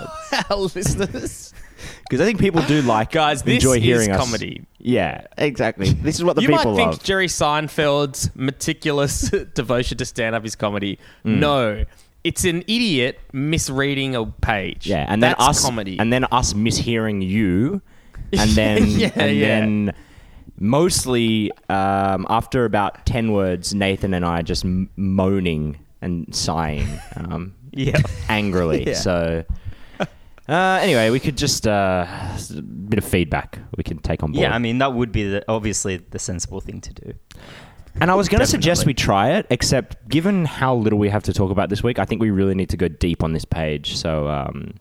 our 0.50 0.56
listeners. 0.58 1.54
Because 2.02 2.20
I 2.20 2.24
think 2.26 2.38
people 2.40 2.60
do 2.62 2.82
like 2.82 3.10
Guys, 3.12 3.42
this 3.42 3.54
enjoy 3.54 3.78
is 3.78 3.82
hearing 3.82 4.10
us. 4.10 4.18
comedy. 4.20 4.66
Yeah, 4.78 5.26
exactly. 5.38 5.92
This 5.92 6.16
is 6.16 6.24
what 6.24 6.36
the 6.36 6.42
people 6.42 6.56
are. 6.56 6.62
you 6.62 6.68
might 6.68 6.76
think 6.76 6.90
love. 6.92 7.02
Jerry 7.02 7.28
Seinfeld's 7.28 8.30
meticulous 8.34 9.30
devotion 9.54 9.96
to 9.96 10.04
stand 10.04 10.34
up 10.34 10.44
is 10.44 10.54
comedy. 10.56 10.98
Hmm. 11.22 11.40
No, 11.40 11.84
it's 12.24 12.44
an 12.44 12.62
idiot 12.62 13.18
misreading 13.32 14.14
a 14.14 14.26
page. 14.26 14.86
yeah, 14.86 15.06
and 15.08 15.22
That's 15.22 15.38
then 15.38 15.48
us 15.48 15.64
comedy. 15.64 15.98
and 15.98 16.12
then 16.12 16.24
us 16.32 16.52
mishearing 16.54 17.26
you, 17.26 17.80
and 18.32 18.50
then 18.60 18.86
Yeah, 18.86 19.10
and 19.14 19.36
yeah. 19.36 19.46
then 19.60 19.94
mostly 20.58 21.50
um, 21.68 22.26
after 22.28 22.64
about 22.64 23.06
ten 23.06 23.32
words, 23.32 23.74
Nathan 23.74 24.14
and 24.14 24.24
I 24.24 24.42
just 24.42 24.64
m- 24.64 24.90
moaning 24.96 25.78
and 26.02 26.34
sighing. 26.34 26.88
Um, 27.16 27.54
yeah. 27.72 27.98
angrily. 28.28 28.84
Yeah. 28.86 28.94
So, 28.94 29.44
uh, 30.48 30.78
anyway, 30.82 31.10
we 31.10 31.20
could 31.20 31.36
just 31.36 31.66
uh, 31.66 32.04
a 32.56 32.62
bit 32.62 32.98
of 32.98 33.04
feedback 33.04 33.58
we 33.76 33.84
can 33.84 33.98
take 33.98 34.22
on 34.22 34.32
board. 34.32 34.42
Yeah, 34.42 34.54
I 34.54 34.58
mean 34.58 34.78
that 34.78 34.92
would 34.94 35.12
be 35.12 35.24
the, 35.28 35.44
obviously 35.48 35.96
the 35.98 36.18
sensible 36.18 36.60
thing 36.60 36.80
to 36.80 36.92
do. 36.92 37.14
And 38.00 38.10
I 38.10 38.14
was 38.14 38.28
going 38.28 38.40
to 38.40 38.46
suggest 38.46 38.86
we 38.86 38.94
try 38.94 39.32
it, 39.32 39.46
except 39.50 40.08
given 40.08 40.44
how 40.44 40.74
little 40.74 40.98
we 40.98 41.08
have 41.08 41.22
to 41.24 41.32
talk 41.32 41.50
about 41.50 41.68
this 41.68 41.82
week, 41.82 41.98
I 41.98 42.04
think 42.04 42.20
we 42.20 42.30
really 42.30 42.54
need 42.54 42.70
to 42.70 42.76
go 42.76 42.88
deep 42.88 43.22
on 43.22 43.32
this 43.32 43.44
page. 43.44 43.96
So, 43.96 44.28
um, 44.28 44.74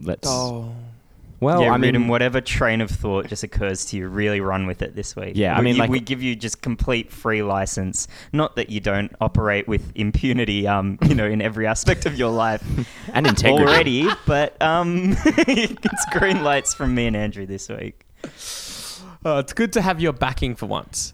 let's. 0.00 0.28
oh, 0.28 0.72
well, 1.40 1.60
yeah, 1.62 1.70
I 1.70 1.76
mean, 1.76 1.92
Reardon, 1.92 2.08
whatever 2.08 2.40
train 2.40 2.80
of 2.80 2.90
thought 2.90 3.26
just 3.26 3.42
occurs 3.42 3.84
to 3.86 3.98
you, 3.98 4.08
really 4.08 4.40
run 4.40 4.66
with 4.66 4.80
it 4.80 4.94
this 4.94 5.14
week. 5.14 5.32
Yeah, 5.34 5.54
I 5.56 5.60
mean, 5.60 5.74
you- 5.74 5.80
like- 5.80 5.90
we 5.90 6.00
give 6.00 6.22
you 6.22 6.34
just 6.36 6.62
complete 6.62 7.12
free 7.12 7.42
license. 7.42 8.08
Not 8.32 8.56
that 8.56 8.70
you 8.70 8.80
don't 8.80 9.14
operate 9.20 9.68
with 9.68 9.92
impunity, 9.94 10.66
um, 10.66 10.98
you 11.06 11.14
know, 11.14 11.26
in 11.26 11.42
every 11.42 11.66
aspect 11.66 12.06
of 12.06 12.16
your 12.16 12.30
life 12.30 12.62
and 13.12 13.26
integrity 13.26 13.62
already, 13.64 14.08
but 14.26 14.60
um, 14.62 15.16
it's 15.26 16.06
green 16.12 16.42
lights 16.42 16.72
from 16.72 16.94
me 16.94 17.06
and 17.06 17.16
Andrew 17.16 17.44
this 17.44 17.68
week. 17.68 18.06
Oh, 19.26 19.38
it's 19.38 19.52
good 19.52 19.72
to 19.74 19.82
have 19.82 20.00
your 20.00 20.12
backing 20.14 20.54
for 20.54 20.66
once. 20.66 21.12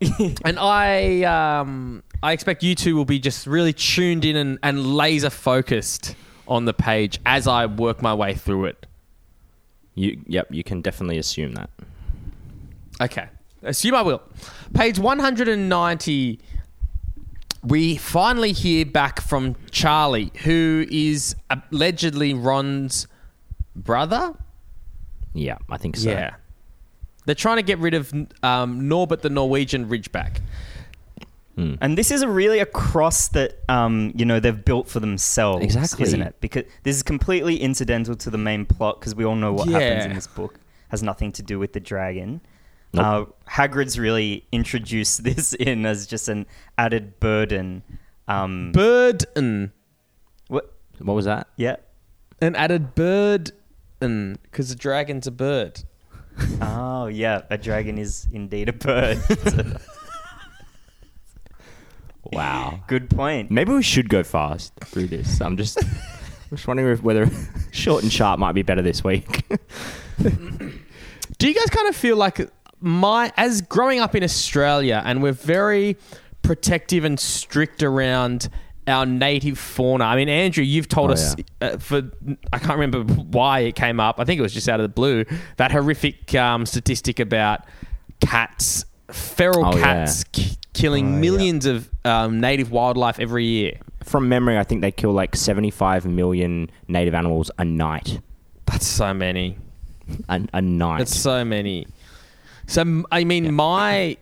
and 0.44 0.58
I, 0.58 1.22
um, 1.22 2.02
I 2.22 2.32
expect 2.32 2.62
you 2.62 2.74
two 2.74 2.96
will 2.96 3.04
be 3.04 3.18
just 3.18 3.46
really 3.46 3.72
tuned 3.72 4.24
in 4.24 4.36
and, 4.36 4.58
and 4.62 4.94
laser 4.94 5.30
focused 5.30 6.14
on 6.48 6.64
the 6.64 6.74
page 6.74 7.20
as 7.24 7.46
I 7.46 7.66
work 7.66 8.02
my 8.02 8.14
way 8.14 8.34
through 8.34 8.66
it. 8.66 8.86
You, 9.94 10.20
yep, 10.26 10.48
you 10.50 10.62
can 10.62 10.82
definitely 10.82 11.18
assume 11.18 11.54
that. 11.54 11.70
Okay. 13.00 13.28
Assume 13.62 13.94
I 13.94 14.02
will. 14.02 14.22
Page 14.74 14.98
190. 14.98 16.40
We 17.62 17.96
finally 17.96 18.52
hear 18.52 18.84
back 18.86 19.20
from 19.20 19.56
Charlie, 19.70 20.30
who 20.44 20.86
is 20.90 21.34
allegedly 21.50 22.34
Ron's 22.34 23.08
brother. 23.74 24.34
Yeah, 25.32 25.58
I 25.68 25.78
think 25.78 25.96
so. 25.96 26.10
Yeah. 26.10 26.36
They're 27.26 27.34
trying 27.34 27.56
to 27.56 27.62
get 27.62 27.78
rid 27.78 27.94
of 27.94 28.12
um, 28.42 28.88
Norbert 28.88 29.20
the 29.22 29.30
Norwegian 29.30 29.88
Ridgeback. 29.88 30.40
And 31.58 31.96
this 31.96 32.10
is 32.10 32.20
a 32.20 32.28
really 32.28 32.58
a 32.58 32.66
cross 32.66 33.28
that 33.28 33.58
um, 33.70 34.12
you 34.14 34.26
know 34.26 34.40
they've 34.40 34.62
built 34.62 34.88
for 34.88 35.00
themselves, 35.00 35.64
Exactly. 35.64 36.02
isn't 36.04 36.20
it? 36.20 36.34
Because 36.40 36.64
this 36.82 36.94
is 36.96 37.02
completely 37.02 37.56
incidental 37.56 38.14
to 38.14 38.28
the 38.28 38.36
main 38.36 38.66
plot 38.66 39.00
because 39.00 39.14
we 39.14 39.24
all 39.24 39.34
know 39.36 39.54
what 39.54 39.66
happens 39.68 40.04
in 40.04 40.12
this 40.12 40.26
book 40.26 40.60
has 40.90 41.02
nothing 41.02 41.32
to 41.32 41.42
do 41.42 41.58
with 41.58 41.72
the 41.72 41.80
dragon. 41.80 42.42
Nope. 42.92 43.04
Uh, 43.48 43.50
Hagrid's 43.50 43.98
really 43.98 44.44
introduced 44.52 45.24
this 45.28 45.54
in 45.54 45.86
as 45.86 46.06
just 46.06 46.28
an 46.28 46.44
added 46.76 47.18
burden. 47.20 47.82
Um, 48.28 48.72
Burden. 48.72 49.72
what? 50.48 50.74
What 50.98 51.14
was 51.14 51.24
that? 51.24 51.48
Yeah. 51.56 51.76
An 52.42 52.54
added 52.54 52.94
bird. 52.94 53.52
Because 53.98 54.68
the 54.68 54.74
dragon's 54.74 55.26
a 55.26 55.30
bird. 55.30 55.84
Oh, 56.60 57.06
yeah. 57.06 57.42
A 57.50 57.58
dragon 57.58 57.98
is 57.98 58.26
indeed 58.32 58.68
a 58.68 58.72
bird. 58.72 59.18
Wow. 62.32 62.80
Good 62.86 63.10
point. 63.10 63.50
Maybe 63.50 63.72
we 63.72 63.82
should 63.82 64.08
go 64.08 64.22
fast 64.22 64.72
through 64.84 65.08
this. 65.08 65.40
I'm 65.40 65.56
just, 65.56 65.78
just 66.50 66.66
wondering 66.66 66.92
if 66.92 67.02
whether 67.02 67.28
short 67.72 68.02
and 68.02 68.12
sharp 68.12 68.38
might 68.38 68.52
be 68.52 68.62
better 68.62 68.82
this 68.82 69.04
week. 69.04 69.44
Do 70.18 71.48
you 71.48 71.54
guys 71.54 71.70
kind 71.70 71.88
of 71.88 71.96
feel 71.96 72.16
like 72.16 72.50
my 72.80 73.32
as 73.36 73.62
growing 73.62 74.00
up 74.00 74.14
in 74.14 74.22
Australia 74.22 75.02
and 75.04 75.22
we're 75.22 75.32
very 75.32 75.96
protective 76.42 77.04
and 77.04 77.18
strict 77.18 77.82
around 77.82 78.48
our 78.86 79.04
native 79.06 79.58
fauna. 79.58 80.04
I 80.04 80.16
mean, 80.16 80.28
Andrew, 80.28 80.62
you've 80.64 80.88
told 80.88 81.10
Oh, 81.10 81.14
us 81.14 81.34
uh, 81.60 81.76
for 81.78 82.02
I 82.52 82.58
can't 82.58 82.78
remember 82.78 83.02
why 83.14 83.60
it 83.60 83.74
came 83.74 84.00
up. 84.00 84.20
I 84.20 84.24
think 84.24 84.38
it 84.38 84.42
was 84.42 84.54
just 84.54 84.68
out 84.68 84.80
of 84.80 84.84
the 84.84 84.88
blue 84.94 85.24
that 85.56 85.72
horrific 85.72 86.34
um, 86.34 86.66
statistic 86.66 87.18
about 87.20 87.62
cats 88.20 88.84
feral 89.10 89.64
Oh, 89.66 89.76
yeah. 89.76 89.82
cats 89.82 90.24
ki- 90.24 90.56
killing 90.72 91.20
millions 91.20 91.66
of 91.66 91.88
um, 92.04 92.40
native 92.40 92.70
wildlife 92.70 93.18
every 93.20 93.44
year. 93.44 93.78
From 94.04 94.28
memory, 94.28 94.56
I 94.58 94.62
think 94.64 94.82
they 94.82 94.92
kill 94.92 95.12
like 95.12 95.34
75 95.34 96.06
million 96.06 96.70
native 96.88 97.14
animals 97.14 97.50
a 97.58 97.64
night. 97.64 98.20
That's 98.66 98.86
so 98.86 99.12
many. 99.14 99.56
A, 100.28 100.40
a 100.52 100.62
night. 100.62 100.98
That's 100.98 101.16
so 101.16 101.44
many. 101.44 101.86
So 102.68 103.04
I 103.10 103.24
mean, 103.24 103.52
my 103.54 104.16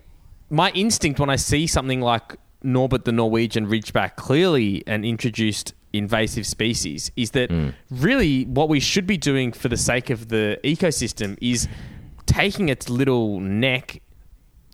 my 0.51 0.71
instinct 0.71 1.19
when 1.21 1.29
I 1.31 1.37
see 1.37 1.67
something 1.67 2.01
like 2.01 2.37
Norbert 2.65 3.05
the 3.05 3.13
Norwegian 3.13 3.67
Ridgeback, 3.67 4.17
clearly 4.17 4.83
and 4.87 5.05
introduced 5.05 5.75
invasive 5.93 6.47
species, 6.47 7.11
is 7.17 7.33
that 7.33 7.51
hmm. 7.51 7.71
really 7.91 8.45
what 8.45 8.69
we 8.69 8.81
should 8.81 9.07
be 9.07 9.17
doing 9.17 9.53
for 9.53 9.69
the 9.69 9.77
sake 9.77 10.11
of 10.11 10.29
the 10.29 10.59
ecosystem 10.65 11.39
is 11.41 11.69
taking 12.27 12.69
its 12.69 12.89
little 12.89 13.41
neck, 13.41 14.01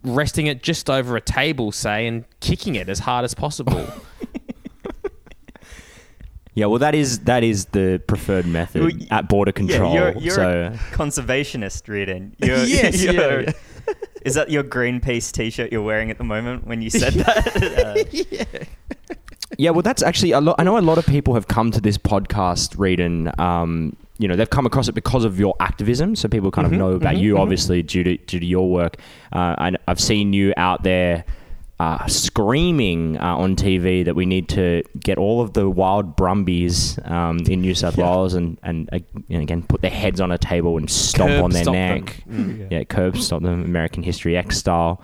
resting 0.05 0.47
it 0.47 0.63
just 0.63 0.89
over 0.89 1.17
a 1.17 1.21
table, 1.21 1.73
say, 1.73 2.07
and 2.07 2.25
kicking 2.41 2.75
it 2.75 2.89
as 2.89 3.01
hard 3.01 3.25
as 3.25 3.35
possible. 3.35 3.87
yeah, 6.55 6.67
well, 6.67 6.79
that 6.79 6.95
is 6.95 7.21
that 7.21 7.45
is 7.45 7.67
the 7.67 8.03
preferred 8.07 8.47
method 8.47 8.83
Well, 8.83 8.93
at 9.11 9.29
border 9.29 9.53
control. 9.53 9.95
Yeah, 9.95 10.13
you're, 10.13 10.23
you're 10.23 10.35
so 10.35 10.73
a 10.73 10.77
conservationist, 10.95 11.89
Reardon. 11.89 12.35
You're, 12.43 12.65
Yes, 12.65 13.03
yeah, 13.03 13.13
you're- 13.13 13.45
yeah. 13.45 13.53
Is 14.23 14.35
that 14.35 14.51
your 14.51 14.63
Greenpeace 14.63 15.33
T-shirt 15.33 15.73
you're 15.73 15.83
wearing 15.83 16.11
at 16.11 16.19
the 16.19 16.25
moment 16.25 16.67
when 16.67 16.83
you 16.83 16.91
said 16.91 17.15
that? 17.15 18.47
Uh, 18.61 18.65
Yeah, 19.59 19.71
well, 19.71 19.83
that's 19.83 20.03
actually 20.03 20.31
a 20.31 20.41
lot. 20.41 20.57
I 20.59 20.65
know 20.65 20.79
a 20.79 20.81
lot 20.81 20.97
of 20.97 21.05
people 21.07 21.35
have 21.35 21.49
come 21.49 21.71
to 21.73 21.81
this 21.81 21.99
podcast, 21.99 22.79
Reardon. 22.79 23.31
Um, 23.39 23.97
you 24.17 24.29
know, 24.29 24.37
they've 24.37 24.49
come 24.49 24.65
across 24.65 24.89
it 24.89 24.93
because 24.93 25.25
of 25.25 25.39
your 25.41 25.55
activism. 25.61 26.15
So 26.15 26.29
people 26.29 26.51
kind 26.51 26.67
of 26.67 26.73
know 26.73 26.93
about 26.93 27.17
you, 27.17 27.37
obviously, 27.37 27.83
due 27.83 28.05
to 28.05 28.17
due 28.17 28.41
to 28.41 28.47
your 28.47 28.71
work. 28.71 28.97
Uh, 29.33 29.57
and 29.59 29.77
I've 29.89 30.01
seen 30.01 30.33
you 30.33 30.55
out 30.57 30.83
there 30.83 31.25
uh, 31.81 32.07
screaming 32.09 33.17
uh, 33.17 33.37
on 33.37 33.57
TV 33.57 34.05
that 34.05 34.15
we 34.15 34.27
need 34.27 34.51
to 34.51 34.83
get 35.03 35.17
all 35.17 35.41
of 35.41 35.55
the 35.55 35.67
wild 35.67 36.15
brumbies 36.15 36.99
um, 37.07 37.39
in 37.49 37.63
New 37.63 37.75
South 37.75 37.97
Wales 37.97 38.35
and 38.35 38.59
and 38.63 38.91
uh, 38.93 38.99
you 39.29 39.41
again 39.41 39.63
put 39.63 39.81
their 39.81 39.91
heads 39.91 40.21
on 40.21 40.31
a 40.31 40.37
table 40.37 40.77
and 40.77 40.91
stomp 40.91 41.31
Curb 41.31 41.45
on 41.45 41.51
their 41.53 41.63
stop 41.63 41.73
them. 41.73 42.05
neck. 42.05 42.71
Yeah, 42.71 42.85
curb 42.85 43.17
stop 43.17 43.41
them, 43.41 43.65
American 43.65 44.03
History 44.03 44.37
X 44.37 44.59
style. 44.59 45.03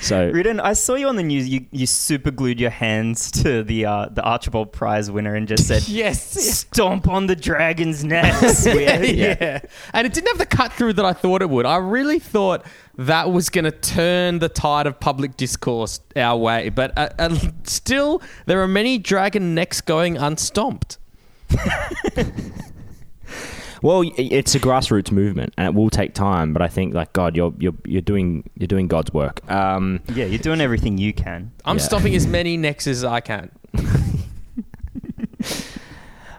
So 0.00 0.30
Reardon, 0.30 0.58
I 0.58 0.72
saw 0.72 0.94
you 0.94 1.08
on 1.08 1.16
the 1.16 1.22
news. 1.22 1.48
You 1.48 1.66
you 1.70 1.86
super 1.86 2.30
glued 2.30 2.58
your 2.58 2.70
hands 2.70 3.30
to 3.42 3.62
the 3.62 3.86
uh, 3.86 4.08
the 4.10 4.22
Archibald 4.22 4.72
Prize 4.72 5.10
winner 5.10 5.34
and 5.34 5.46
just 5.46 5.68
said, 5.68 5.82
yes. 5.88 6.32
"Stomp 6.32 7.06
on 7.08 7.26
the 7.26 7.36
dragon's 7.36 8.04
necks." 8.04 8.66
yeah, 8.66 9.00
Yeah. 9.00 9.36
yeah. 9.40 9.60
And 9.92 10.06
it 10.06 10.12
didn't 10.12 10.28
have 10.28 10.38
the 10.38 10.46
cut 10.46 10.72
through 10.72 10.94
that 10.94 11.04
I 11.04 11.12
thought 11.12 11.42
it 11.42 11.50
would. 11.50 11.66
I 11.66 11.76
really 11.76 12.18
thought 12.18 12.64
that 12.98 13.30
was 13.30 13.48
going 13.48 13.64
to 13.64 13.70
turn 13.70 14.38
the 14.40 14.48
tide 14.48 14.86
of 14.86 14.98
public 14.98 15.36
discourse 15.36 16.00
our 16.16 16.36
way. 16.36 16.68
But 16.68 16.96
uh, 16.98 17.10
uh, 17.18 17.38
still, 17.64 18.22
there 18.46 18.60
are 18.62 18.68
many 18.68 18.98
dragon 18.98 19.54
necks 19.54 19.80
going 19.80 20.16
unstomped. 20.16 20.98
Well, 23.82 24.04
it's 24.16 24.54
a 24.54 24.60
grassroots 24.60 25.10
movement, 25.10 25.52
and 25.58 25.66
it 25.66 25.74
will 25.74 25.90
take 25.90 26.14
time. 26.14 26.52
But 26.52 26.62
I 26.62 26.68
think, 26.68 26.94
like 26.94 27.12
God, 27.12 27.36
you're 27.36 27.52
you're 27.58 27.74
you're 27.84 28.00
doing 28.00 28.48
you're 28.56 28.68
doing 28.68 28.86
God's 28.88 29.12
work. 29.12 29.40
Um, 29.50 30.00
Yeah, 30.14 30.24
you're 30.26 30.38
doing 30.38 30.60
everything 30.60 30.98
you 30.98 31.12
can. 31.12 31.50
I'm 31.64 31.78
Yeah. 31.78 31.82
stopping 31.82 32.14
as 32.14 32.26
many 32.38 32.56
necks 32.56 32.86
as 32.86 33.02
I 33.04 33.20
can. 33.20 33.50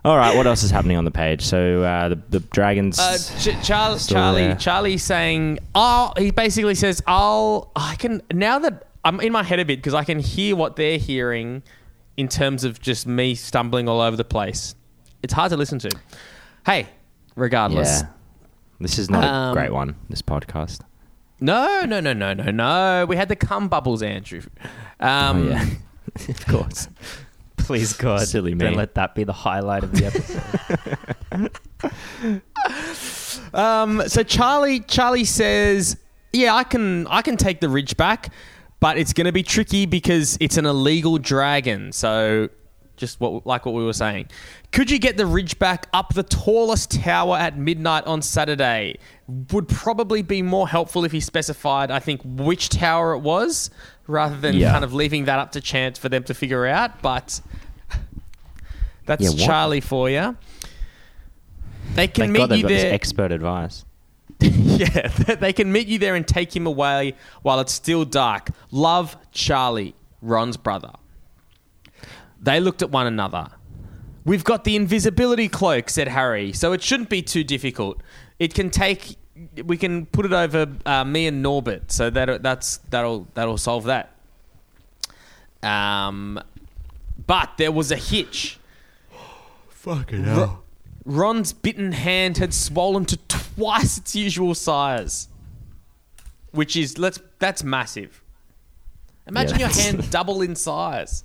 all 0.05 0.17
right, 0.17 0.35
what 0.35 0.45
else 0.47 0.63
is 0.63 0.71
happening 0.71 0.97
on 0.97 1.05
the 1.05 1.11
page? 1.11 1.41
So 1.45 1.81
uh, 1.83 2.09
the 2.09 2.15
the 2.29 2.39
dragons. 2.39 2.99
Uh, 2.99 3.17
Ch- 3.17 3.65
Char- 3.65 3.97
Still 3.99 4.15
Charlie, 4.17 4.41
there. 4.47 4.55
Charlie 4.55 4.97
saying, 4.97 5.59
"Oh," 5.75 6.11
he 6.17 6.31
basically 6.31 6.75
says, 6.75 7.01
"I'll, 7.07 7.71
I 7.75 7.95
can 7.95 8.21
now 8.33 8.59
that 8.59 8.87
I'm 9.05 9.19
in 9.21 9.31
my 9.31 9.43
head 9.43 9.59
a 9.59 9.65
bit 9.65 9.77
because 9.79 9.93
I 9.93 10.03
can 10.03 10.19
hear 10.19 10.55
what 10.55 10.75
they're 10.75 10.97
hearing 10.97 11.63
in 12.17 12.27
terms 12.27 12.63
of 12.63 12.79
just 12.81 13.07
me 13.07 13.33
stumbling 13.35 13.87
all 13.89 14.01
over 14.01 14.15
the 14.17 14.23
place. 14.25 14.75
It's 15.23 15.33
hard 15.33 15.49
to 15.51 15.57
listen 15.57 15.79
to. 15.79 15.89
Hey, 16.65 16.87
regardless, 17.35 18.01
yeah, 18.01 18.07
this 18.79 18.97
is 18.99 19.09
not 19.09 19.23
Um, 19.23 19.51
a 19.51 19.53
great 19.53 19.71
one. 19.73 19.95
This 20.09 20.21
podcast. 20.21 20.81
no, 21.39 21.83
no, 21.85 21.99
no, 21.99 22.13
no, 22.13 22.33
no, 22.33 22.51
no. 22.51 23.05
We 23.07 23.15
had 23.15 23.29
the 23.29 23.35
cum 23.35 23.67
bubbles, 23.69 24.01
Andrew. 24.03 24.41
Um, 24.99 25.47
oh, 25.47 25.49
yeah, 25.49 25.65
of 26.29 26.45
course. 26.47 26.87
Please 27.57 27.93
God, 27.93 28.27
Silly 28.27 28.53
don't 28.55 28.75
let 28.75 28.95
that 28.95 29.15
be 29.15 29.23
the 29.23 29.31
highlight 29.33 29.83
of 29.83 29.91
the 29.93 30.05
episode. 31.31 31.51
Um, 33.53 34.03
so 34.07 34.23
Charlie, 34.23 34.79
Charlie 34.81 35.25
says, 35.25 35.97
"Yeah, 36.31 36.55
I 36.55 36.63
can, 36.63 37.05
I 37.07 37.21
can 37.21 37.37
take 37.37 37.59
the 37.61 37.69
ridge 37.69 37.97
back, 37.97 38.33
but 38.79 38.97
it's 38.97 39.13
going 39.13 39.25
to 39.25 39.31
be 39.31 39.43
tricky 39.43 39.85
because 39.85 40.37
it's 40.39 40.57
an 40.57 40.65
illegal 40.65 41.17
dragon." 41.17 41.91
So, 41.91 42.49
just 42.97 43.19
what, 43.19 43.45
like 43.45 43.65
what 43.65 43.75
we 43.75 43.83
were 43.83 43.93
saying, 43.93 44.27
could 44.73 44.91
you 44.91 44.99
get 44.99 45.15
the 45.15 45.25
ridge 45.25 45.57
back 45.59 45.87
up 45.93 46.13
the 46.13 46.23
tallest 46.23 46.91
tower 46.91 47.37
at 47.37 47.57
midnight 47.57 48.05
on 48.05 48.21
Saturday? 48.21 48.97
Would 49.51 49.69
probably 49.69 50.21
be 50.23 50.41
more 50.41 50.67
helpful 50.67 51.05
if 51.05 51.11
he 51.13 51.19
specified, 51.21 51.91
I 51.91 51.99
think, 51.99 52.21
which 52.25 52.67
tower 52.69 53.13
it 53.13 53.19
was, 53.19 53.69
rather 54.07 54.35
than 54.37 54.55
Yeah. 54.55 54.71
kind 54.71 54.83
of 54.83 54.93
leaving 54.93 55.25
that 55.25 55.39
up 55.39 55.51
to 55.53 55.61
chance 55.61 55.97
for 55.97 56.09
them 56.09 56.23
to 56.25 56.33
figure 56.33 56.65
out. 56.65 57.01
But 57.01 57.39
that's 59.05 59.33
Yeah, 59.35 59.45
Charlie 59.45 59.79
for 59.79 60.09
you. 60.09 60.35
They 61.95 62.07
can 62.07 62.23
Thank 62.25 62.31
meet 62.33 62.49
God 62.49 62.57
you 62.57 62.67
there. 62.67 62.93
expert 62.93 63.31
advice. 63.31 63.85
Yeah, 64.41 65.07
they 65.07 65.53
can 65.53 65.71
meet 65.71 65.87
you 65.87 65.99
there 65.99 66.15
and 66.15 66.27
take 66.27 66.53
him 66.53 66.65
away 66.65 67.13
while 67.43 67.59
it's 67.59 67.71
still 67.71 68.03
dark. 68.03 68.49
Love 68.71 69.15
Charlie, 69.31 69.93
Ron's 70.21 70.57
brother. 70.57 70.91
They 72.41 72.59
looked 72.59 72.81
at 72.81 72.89
one 72.89 73.05
another. 73.07 73.47
We've 74.25 74.43
got 74.43 74.63
the 74.63 74.75
invisibility 74.75 75.49
cloak, 75.49 75.89
said 75.89 76.07
Harry, 76.07 76.53
so 76.53 76.71
it 76.71 76.81
shouldn't 76.81 77.09
be 77.09 77.21
too 77.21 77.43
difficult. 77.43 78.01
It 78.39 78.53
can 78.53 78.69
take. 78.69 79.17
We 79.65 79.77
can 79.77 80.05
put 80.05 80.25
it 80.25 80.31
over 80.31 80.67
uh, 80.85 81.03
me 81.03 81.27
and 81.27 81.41
Norbert, 81.41 81.91
so 81.91 82.09
that 82.09 82.41
that's 82.41 82.77
that'll 82.89 83.27
that'll 83.33 83.57
solve 83.57 83.85
that. 83.85 84.11
Um, 85.61 86.39
but 87.25 87.51
there 87.57 87.71
was 87.71 87.91
a 87.91 87.97
hitch. 87.97 88.59
Fucking 89.69 90.23
hell. 90.23 90.63
Ron's 91.05 91.51
bitten 91.51 91.91
hand 91.91 92.37
had 92.37 92.53
swollen 92.53 93.05
to 93.05 93.17
twice 93.27 93.97
its 93.97 94.15
usual 94.15 94.55
size, 94.55 95.27
which 96.51 96.77
is 96.77 96.97
let's 96.97 97.19
that's 97.39 97.63
massive. 97.63 98.23
Imagine 99.27 99.59
Yeah, 99.59 99.67
your 99.67 99.75
hand 99.75 100.09
double 100.11 100.41
in 100.41 100.55
size. 100.55 101.23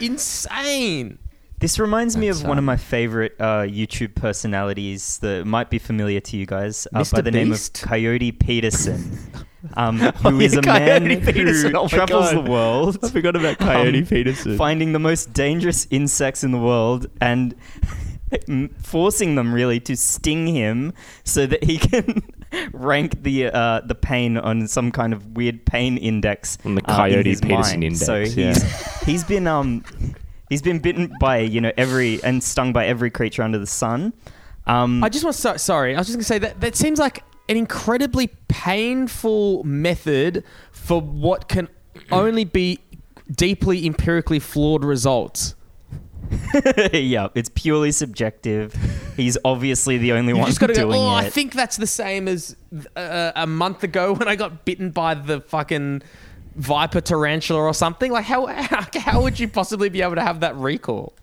Insane. 0.00 1.18
This 1.60 1.78
reminds 1.78 2.16
me 2.16 2.28
of 2.28 2.42
one 2.42 2.56
of 2.56 2.62
um, 2.62 2.64
my 2.64 2.78
favorite 2.78 3.36
uh, 3.38 3.62
YouTube 3.62 4.14
personalities 4.14 5.18
that 5.18 5.44
might 5.46 5.68
be 5.68 5.78
familiar 5.78 6.18
to 6.20 6.36
you 6.38 6.46
guys 6.46 6.88
uh, 6.94 7.04
by 7.12 7.20
the 7.20 7.30
name 7.30 7.52
of 7.52 7.70
Coyote 7.74 8.32
Peterson, 8.32 9.18
um, 9.74 9.98
who 9.98 10.40
is 10.40 10.54
yeah, 10.54 10.60
a 10.60 10.62
man 10.62 11.20
Peterson. 11.20 11.72
who 11.72 11.78
Oh 11.78 11.86
travels 11.86 12.32
God. 12.32 12.46
the 12.46 12.50
world. 12.50 13.12
forgot 13.12 13.36
about 13.36 13.60
um, 13.60 14.06
Peterson. 14.06 14.56
finding 14.56 14.92
the 14.92 14.98
most 14.98 15.34
dangerous 15.34 15.86
insects 15.90 16.42
in 16.42 16.50
the 16.50 16.58
world 16.58 17.08
and 17.20 17.54
forcing 18.82 19.34
them 19.34 19.52
really 19.52 19.80
to 19.80 19.96
sting 19.98 20.46
him 20.46 20.94
so 21.24 21.44
that 21.46 21.62
he 21.62 21.76
can 21.90 22.22
rank 22.72 23.22
the 23.22 23.48
uh, 23.48 23.82
the 23.84 23.94
pain 23.94 24.38
on 24.38 24.66
some 24.66 24.90
kind 24.90 25.12
of 25.12 25.36
weird 25.36 25.66
pain 25.66 25.98
index 25.98 26.56
On 26.64 26.74
the 26.74 26.82
uh, 26.86 26.92
in 26.92 26.96
Coyote 26.96 27.36
Peterson 27.36 27.50
mind. 27.50 27.84
index, 27.84 28.00
So 28.06 28.16
yeah. 28.20 28.54
he's 28.54 29.02
he's 29.02 29.24
been 29.24 29.46
um 29.46 29.84
he's 30.50 30.60
been 30.60 30.80
bitten 30.80 31.10
by 31.18 31.38
you 31.38 31.62
know 31.62 31.72
every 31.78 32.22
and 32.22 32.44
stung 32.44 32.74
by 32.74 32.86
every 32.86 33.10
creature 33.10 33.42
under 33.42 33.58
the 33.58 33.66
sun. 33.66 34.12
Um, 34.66 35.02
I 35.02 35.08
just 35.08 35.24
want 35.24 35.34
to 35.34 35.40
so, 35.40 35.56
sorry. 35.56 35.94
I 35.94 35.98
was 35.98 36.08
just 36.08 36.18
gonna 36.18 36.24
say 36.24 36.38
that 36.40 36.60
that 36.60 36.76
seems 36.76 36.98
like 36.98 37.24
an 37.48 37.56
incredibly 37.56 38.28
painful 38.48 39.64
method 39.64 40.44
for 40.72 41.00
what 41.00 41.48
can 41.48 41.68
only 42.12 42.44
be 42.44 42.78
deeply 43.34 43.86
empirically 43.86 44.38
flawed 44.38 44.84
results. 44.84 45.54
yeah, 46.92 47.28
it's 47.34 47.48
purely 47.48 47.90
subjective. 47.90 48.74
He's 49.16 49.36
obviously 49.44 49.98
the 49.98 50.12
only 50.12 50.32
one 50.32 50.46
just 50.46 50.60
to 50.60 50.66
doing 50.68 50.90
go. 50.90 50.92
Oh, 50.92 51.10
it. 51.10 51.26
I 51.26 51.30
think 51.30 51.54
that's 51.54 51.76
the 51.76 51.86
same 51.86 52.28
as 52.28 52.56
uh, 52.94 53.32
a 53.34 53.46
month 53.46 53.82
ago 53.82 54.14
when 54.14 54.28
I 54.28 54.36
got 54.36 54.64
bitten 54.64 54.90
by 54.90 55.14
the 55.14 55.40
fucking 55.40 56.02
viper 56.60 57.00
tarantula 57.00 57.60
or 57.60 57.74
something. 57.74 58.12
Like 58.12 58.24
how 58.24 58.46
how, 58.46 58.86
how 59.00 59.22
would 59.22 59.38
you 59.40 59.48
possibly 59.48 59.88
be 59.88 60.02
able 60.02 60.14
to 60.16 60.22
have 60.22 60.40
that 60.40 60.54
recall? 60.56 61.14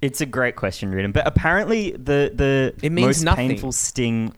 It's 0.00 0.20
a 0.20 0.26
great 0.26 0.54
question, 0.56 0.90
Reardon. 0.92 1.12
But 1.12 1.26
apparently, 1.26 1.92
the 1.92 2.32
the 2.34 2.74
It 2.82 2.92
means 2.92 3.06
most 3.06 3.22
nothing. 3.24 3.48
painful 3.50 3.72
sting 3.72 4.34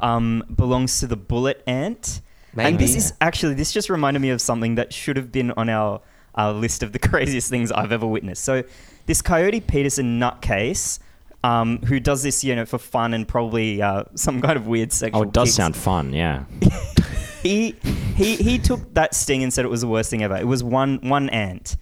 um, 0.00 0.44
belongs 0.54 1.00
to 1.00 1.06
the 1.06 1.16
bullet 1.16 1.62
ant. 1.66 2.20
And 2.56 2.78
this 2.78 2.96
is 2.96 3.12
actually 3.20 3.54
this 3.54 3.72
just 3.72 3.90
reminded 3.90 4.20
me 4.20 4.30
of 4.30 4.40
something 4.40 4.74
that 4.76 4.92
should 4.92 5.16
have 5.16 5.30
been 5.30 5.52
on 5.52 5.68
our, 5.68 6.00
our 6.34 6.52
list 6.52 6.82
of 6.82 6.92
the 6.92 6.98
craziest 7.10 7.48
things 7.48 7.70
I've 7.70 7.92
ever 7.92 8.06
witnessed. 8.06 8.42
So 8.44 8.64
this 9.06 9.22
Coyote 9.22 9.60
Peterson 9.60 10.18
nutcase. 10.18 10.98
Um, 11.42 11.78
who 11.78 12.00
does 12.00 12.22
this, 12.22 12.44
you 12.44 12.54
know, 12.54 12.66
for 12.66 12.76
fun 12.76 13.14
and 13.14 13.26
probably 13.26 13.80
uh, 13.80 14.04
some 14.14 14.42
kind 14.42 14.58
of 14.58 14.66
weird 14.66 14.92
sexual. 14.92 15.20
Oh, 15.20 15.22
it 15.22 15.32
does 15.32 15.48
kicks. 15.48 15.56
sound 15.56 15.74
fun. 15.74 16.12
Yeah. 16.12 16.44
he 17.42 17.74
he 18.16 18.36
he 18.36 18.58
took 18.58 18.94
that 18.94 19.14
sting 19.14 19.42
and 19.42 19.52
said 19.52 19.64
it 19.64 19.68
was 19.68 19.80
the 19.80 19.88
worst 19.88 20.10
thing 20.10 20.22
ever. 20.22 20.36
It 20.36 20.46
was 20.46 20.62
one 20.62 20.98
one 21.02 21.28
ant. 21.30 21.76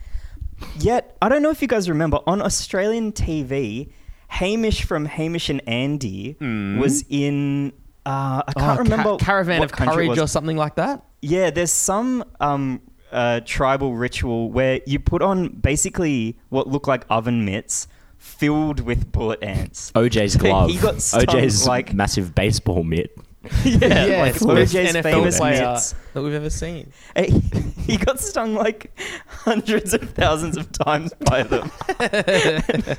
Yet 0.81 1.17
I 1.23 1.29
don't 1.29 1.43
know 1.43 1.51
if 1.51 1.63
you 1.63 1.69
guys 1.69 1.89
remember 1.89 2.19
on 2.27 2.43
Australian 2.43 3.13
TV, 3.13 3.91
Hamish 4.29 4.85
from 4.85 5.05
Hamish 5.07 5.49
and 5.49 5.67
Andy 5.69 6.37
was 6.41 7.05
in. 7.09 7.73
Uh, 8.07 8.43
I 8.47 8.53
can't. 8.53 8.57
Oh, 8.57 8.61
Ca- 8.61 8.77
remember 8.83 9.17
Caravan 9.19 9.59
what 9.61 9.67
of 9.67 9.73
country 9.73 10.05
it 10.05 10.07
Courage 10.09 10.19
was. 10.21 10.31
or 10.31 10.33
something 10.33 10.57
like 10.57 10.77
that. 10.77 11.05
Yeah, 11.21 11.51
there's 11.51 11.73
some 11.73 12.25
um, 12.41 12.81
uh, 13.13 13.41
tribal 13.45 13.95
ritual 13.97 14.51
where 14.51 14.81
you 14.87 14.99
put 14.99 15.21
on 15.23 15.49
basically 15.49 16.39
what 16.49 16.69
look 16.69 16.87
like 16.87 17.05
oven 17.11 17.45
mitts 17.45 17.87
filled 18.17 18.81
with 18.81 19.13
bullet 19.13 19.43
ants. 19.43 19.93
OJ's 19.93 20.37
glove. 20.43 20.71
He 20.71 20.79
got 20.79 21.03
stung, 21.03 21.23
OJ's 21.27 21.67
like- 21.67 21.93
massive 21.93 22.35
baseball 22.35 22.83
mitt. 22.83 23.17
yeah, 23.65 24.23
like 24.23 24.35
it's 24.35 24.41
the 24.45 24.55
best 24.55 24.75
OJ's 24.75 24.95
NFL 24.95 25.03
famous 25.03 25.39
player 25.39 25.79
that 26.13 26.23
we've 26.23 26.35
ever 26.35 26.51
seen. 26.51 26.93
Hey, 27.15 27.31
He 27.87 27.97
got 27.97 28.19
stung 28.21 28.55
like 28.55 28.91
hundreds 29.29 29.95
of 29.95 30.11
thousands 30.11 30.57
of 30.57 30.71
times 30.73 31.15
by 31.21 31.45
them. 31.45 31.71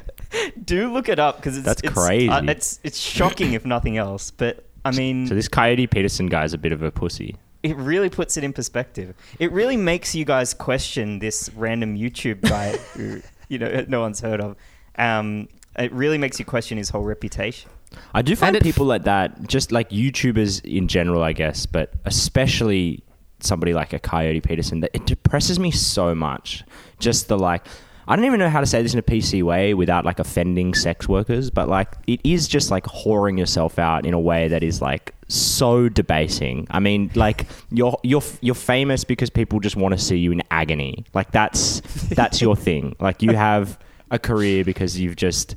Do 0.64 0.92
look 0.94 1.10
it 1.10 1.20
up 1.20 1.38
because 1.38 1.58
it's 1.58 1.66
That's 1.66 1.82
it's, 1.82 1.94
crazy. 1.94 2.30
uh, 2.30 2.44
it's 2.44 2.80
it's 2.84 2.98
shocking 2.98 3.54
if 3.54 3.66
nothing 3.66 3.98
else. 3.98 4.32
But 4.32 4.66
I 4.86 4.92
mean, 4.92 5.28
So 5.28 5.36
this 5.36 5.48
Coyote 5.48 5.88
Peterson 5.88 6.28
guy 6.28 6.44
is 6.46 6.54
a 6.54 6.58
bit 6.58 6.72
of 6.72 6.82
a 6.84 6.92
pussy. 6.92 7.36
it 7.64 7.76
really 7.76 8.10
puts 8.10 8.38
it 8.38 8.44
in 8.44 8.54
perspective. 8.54 9.14
It 9.40 9.52
really 9.52 9.78
makes 9.78 10.16
you 10.16 10.24
guys 10.26 10.54
question 10.54 11.20
this 11.20 11.50
random 11.56 11.98
YouTube 11.98 12.42
guy 12.42 12.78
who 12.94 13.22
you 13.50 13.58
know 13.60 13.86
no 13.88 14.00
one's 14.02 14.22
heard 14.22 14.40
of. 14.42 14.56
Um, 14.98 15.50
it 15.78 15.92
really 15.92 16.18
makes 16.18 16.40
you 16.40 16.46
question 16.46 16.78
his 16.78 16.90
whole 16.90 17.04
reputation. 17.04 17.70
I 18.14 18.22
do 18.22 18.36
find 18.36 18.60
people 18.62 18.86
like 18.86 19.04
that, 19.04 19.48
just 19.48 19.72
like 19.72 19.90
YouTubers 19.90 20.64
in 20.66 20.88
general, 20.88 21.24
I 21.24 21.34
guess, 21.34 21.66
but 21.66 21.94
especially 22.06 23.04
somebody 23.40 23.74
like 23.74 23.94
a 23.94 24.00
Coyote 24.00 24.42
Peterson, 24.42 24.82
that 24.82 24.92
it 24.94 25.06
depresses 25.06 25.60
me 25.60 25.72
so 25.72 26.14
much. 26.14 26.64
Just 27.00 27.28
the 27.28 27.38
like, 27.38 27.66
I 28.08 28.16
don't 28.16 28.26
even 28.26 28.40
know 28.40 28.50
how 28.50 28.60
to 28.60 28.66
say 28.66 28.82
this 28.82 28.94
in 28.94 29.00
a 29.00 29.04
PC 29.04 29.44
way 29.44 29.74
without 29.74 30.04
like 30.06 30.20
offending 30.20 30.74
sex 30.74 31.08
workers, 31.08 31.50
but 31.50 31.70
like 31.70 31.94
it 32.08 32.20
is 32.24 32.48
just 32.48 32.72
like 32.72 32.86
whoring 32.86 33.38
yourself 33.38 33.78
out 33.78 34.06
in 34.06 34.14
a 34.14 34.20
way 34.20 34.48
that 34.48 34.64
is 34.64 34.82
like 34.82 35.14
so 35.28 35.90
debasing. 35.90 36.68
I 36.72 36.80
mean, 36.80 37.12
like 37.16 37.46
you're 37.72 37.98
you're 38.04 38.24
you're 38.42 38.56
famous 38.56 39.04
because 39.04 39.30
people 39.30 39.60
just 39.60 39.76
want 39.76 39.94
to 39.94 40.04
see 40.04 40.18
you 40.18 40.32
in 40.32 40.42
agony. 40.50 41.06
Like 41.14 41.32
that's 41.32 41.82
that's 42.10 42.42
your 42.42 42.56
thing. 42.56 42.96
Like 43.00 43.22
you 43.22 43.36
have 43.36 43.78
a 44.12 44.20
career 44.20 44.64
because 44.64 45.00
you've 45.00 45.16
just. 45.16 45.56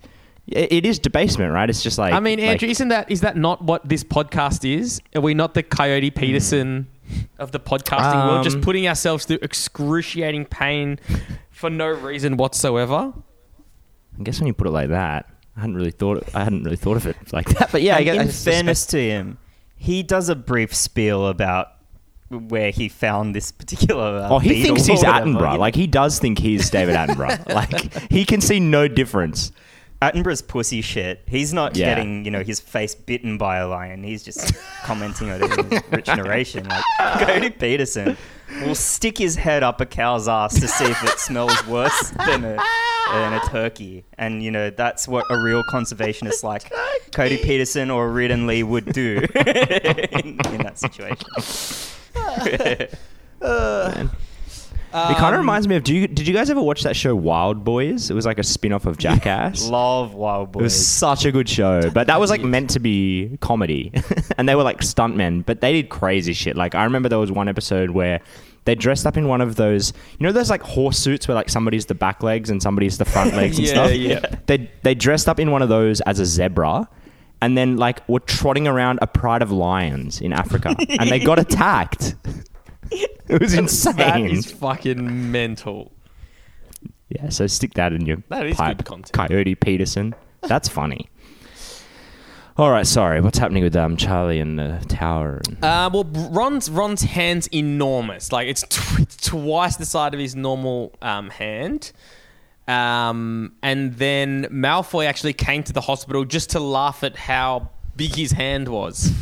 It 0.48 0.72
it 0.72 0.86
is 0.86 0.98
debasement, 0.98 1.52
right? 1.52 1.68
It's 1.70 1.82
just 1.82 1.98
like 1.98 2.12
I 2.12 2.20
mean, 2.20 2.38
like- 2.40 2.48
Andrew, 2.48 2.68
isn't 2.68 2.88
that 2.88 3.10
is 3.10 3.20
that 3.20 3.36
not 3.36 3.62
what 3.62 3.88
this 3.88 4.02
podcast 4.04 4.68
is? 4.68 5.00
Are 5.14 5.20
we 5.20 5.34
not 5.34 5.54
the 5.54 5.62
Coyote 5.62 6.10
Peterson 6.10 6.88
of 7.38 7.52
the 7.52 7.60
podcasting 7.60 8.26
world, 8.28 8.42
just 8.44 8.56
Um, 8.56 8.62
putting 8.62 8.88
ourselves 8.88 9.24
through 9.24 9.38
excruciating 9.42 10.46
pain 10.46 10.98
for 11.50 11.70
no 11.70 11.86
reason 11.88 12.36
whatsoever? 12.36 13.12
I 14.18 14.22
guess 14.22 14.40
when 14.40 14.46
you 14.48 14.54
put 14.54 14.66
it 14.66 14.70
like 14.70 14.88
that, 14.90 15.26
I 15.56 15.60
hadn't 15.60 15.76
really 15.76 15.90
thought. 15.90 16.24
I 16.34 16.44
hadn't 16.44 16.64
really 16.64 16.76
thought 16.76 16.96
of 16.96 17.06
it 17.06 17.16
like 17.32 17.48
that. 17.58 17.70
But 17.72 17.82
yeah, 17.82 17.94
I 17.96 17.98
And 18.00 18.04
guess, 18.06 18.16
in 18.20 18.26
suspect- 18.32 18.54
fairness 18.56 18.86
to 18.86 19.00
him, 19.00 19.38
he 19.76 20.02
does 20.02 20.28
a 20.28 20.34
brief 20.34 20.74
spiel 20.74 21.26
about 21.28 21.68
where 22.30 22.70
he 22.70 22.88
found 22.88 23.34
this 23.34 23.52
particular. 23.52 24.22
Uh, 24.24 24.28
oh, 24.30 24.38
he 24.38 24.62
thinks 24.62 24.86
he's 24.86 25.02
whatever, 25.04 25.28
you 25.28 25.34
Attenborough. 25.36 25.52
know? 25.54 25.58
Like 25.60 25.74
he 25.74 25.86
does 25.86 26.18
think 26.18 26.38
he's 26.38 26.68
David 26.70 26.94
Attenborough. 26.96 27.46
like 27.54 28.10
he 28.10 28.24
can 28.24 28.40
see 28.40 28.58
no 28.60 28.88
difference. 28.88 29.52
Attenborough's 30.02 30.42
pussy 30.42 30.80
shit. 30.82 31.22
He's 31.26 31.52
not 31.54 31.76
Yeah. 31.76 31.86
getting, 31.94 32.24
you 32.24 32.30
know, 32.30 32.42
his 32.42 32.60
face 32.60 32.94
bitten 32.94 33.38
by 33.38 33.58
a 33.58 33.68
lion. 33.68 34.02
He's 34.02 34.22
just 34.22 34.52
commenting 34.84 35.30
on 35.30 35.40
it 35.42 35.82
rich 35.90 36.08
narration. 36.08 36.68
Like, 36.68 36.84
Coyote 37.20 37.50
Peterson 37.50 38.16
will 38.64 38.74
stick 38.74 39.16
his 39.18 39.36
head 39.36 39.62
up 39.62 39.80
a 39.80 39.86
cow's 39.86 40.28
ass 40.28 40.58
to 40.60 40.68
see 40.68 40.84
if 40.84 41.02
it 41.04 41.18
smells 41.18 41.66
worse 41.66 42.10
than 42.26 42.44
a, 42.44 42.56
than 43.12 43.32
a 43.34 43.40
turkey. 43.48 44.04
And, 44.18 44.42
you 44.42 44.50
know, 44.50 44.70
that's 44.70 45.06
what 45.08 45.24
a 45.30 45.40
real 45.40 45.62
conservationist 45.64 46.42
like 46.42 46.70
Coyote 47.12 47.38
Peterson 47.38 47.90
or 47.90 48.10
Reardon 48.10 48.46
Lee 48.46 48.62
would 48.62 48.92
do 48.92 49.18
in, 49.34 50.38
in 50.52 50.62
that 50.62 50.78
situation. 50.78 51.26
It 54.94 55.16
kind 55.16 55.34
of 55.34 55.40
um, 55.40 55.40
reminds 55.40 55.66
me 55.66 55.76
of. 55.76 55.84
Do 55.84 55.94
you, 55.94 56.06
did 56.06 56.28
you 56.28 56.34
guys 56.34 56.50
ever 56.50 56.60
watch 56.60 56.82
that 56.82 56.94
show 56.94 57.16
Wild 57.16 57.64
Boys? 57.64 58.10
It 58.10 58.14
was 58.14 58.26
like 58.26 58.38
a 58.38 58.42
spin 58.42 58.72
off 58.72 58.84
of 58.84 58.98
Jackass. 58.98 59.68
Love 59.68 60.14
Wild 60.14 60.52
Boys. 60.52 60.60
It 60.60 60.64
was 60.64 60.86
such 60.86 61.24
a 61.24 61.32
good 61.32 61.48
show, 61.48 61.90
but 61.90 62.06
that 62.08 62.20
was 62.20 62.30
like 62.30 62.42
meant 62.42 62.70
to 62.70 62.80
be 62.80 63.38
comedy, 63.40 63.92
and 64.36 64.48
they 64.48 64.54
were 64.54 64.62
like 64.62 64.80
stuntmen, 64.80 65.46
but 65.46 65.60
they 65.60 65.72
did 65.72 65.88
crazy 65.88 66.34
shit. 66.34 66.56
Like 66.56 66.74
I 66.74 66.84
remember 66.84 67.08
there 67.08 67.18
was 67.18 67.32
one 67.32 67.48
episode 67.48 67.90
where 67.90 68.20
they 68.64 68.74
dressed 68.74 69.06
up 69.06 69.16
in 69.16 69.28
one 69.28 69.40
of 69.40 69.56
those, 69.56 69.92
you 70.18 70.26
know, 70.26 70.32
those 70.32 70.50
like 70.50 70.62
horse 70.62 70.98
suits 70.98 71.26
where 71.26 71.34
like 71.34 71.48
somebody's 71.48 71.86
the 71.86 71.94
back 71.94 72.22
legs 72.22 72.50
and 72.50 72.62
somebody's 72.62 72.98
the 72.98 73.04
front 73.04 73.34
legs 73.34 73.58
and 73.58 73.66
stuff? 73.66 73.92
Yeah, 73.92 74.18
stuff. 74.18 74.30
yeah. 74.32 74.38
They 74.46 74.70
they 74.82 74.94
dressed 74.94 75.28
up 75.28 75.40
in 75.40 75.50
one 75.50 75.62
of 75.62 75.68
those 75.68 76.00
as 76.02 76.20
a 76.20 76.26
zebra, 76.26 76.88
and 77.40 77.56
then 77.56 77.76
like 77.76 78.06
were 78.08 78.20
trotting 78.20 78.68
around 78.68 78.98
a 79.02 79.06
pride 79.06 79.42
of 79.42 79.50
lions 79.50 80.20
in 80.20 80.32
Africa, 80.32 80.76
and 81.00 81.10
they 81.10 81.18
got 81.18 81.38
attacked. 81.38 82.14
It 83.28 83.40
was 83.40 83.52
That 83.52 83.58
insane. 83.58 84.26
is 84.30 84.50
fucking 84.52 85.30
mental. 85.32 85.92
Yeah, 87.08 87.28
so 87.28 87.46
stick 87.46 87.74
that 87.74 87.92
in 87.92 88.06
your 88.06 88.18
That 88.28 88.46
is 88.46 88.56
pipe, 88.56 88.78
good 88.78 88.86
content. 88.86 89.12
Coyote 89.12 89.54
Peterson. 89.54 90.14
That's 90.42 90.68
funny. 90.68 91.08
All 92.56 92.70
right, 92.70 92.86
sorry. 92.86 93.20
What's 93.20 93.38
happening 93.38 93.62
with 93.64 93.74
um 93.76 93.96
Charlie 93.96 94.38
and 94.40 94.58
the 94.58 94.84
tower? 94.88 95.40
And, 95.46 95.64
Uh, 95.64 95.90
well, 95.92 96.04
Ron's 96.30 96.70
Ron's 96.70 97.02
hand's 97.02 97.46
enormous. 97.48 98.30
Like 98.32 98.48
it's, 98.48 98.62
tw- 98.68 99.00
it's 99.00 99.16
twice 99.16 99.76
the 99.76 99.86
size 99.86 100.12
of 100.12 100.18
his 100.20 100.34
normal 100.36 100.94
um, 101.00 101.30
hand. 101.30 101.92
Um, 102.68 103.54
and 103.62 103.94
then 103.94 104.44
Malfoy 104.50 105.06
actually 105.06 105.32
came 105.32 105.62
to 105.64 105.72
the 105.72 105.80
hospital 105.80 106.24
just 106.24 106.50
to 106.50 106.60
laugh 106.60 107.02
at 107.02 107.16
how 107.16 107.70
big 107.96 108.14
his 108.16 108.32
hand 108.32 108.68
was. 108.68 109.12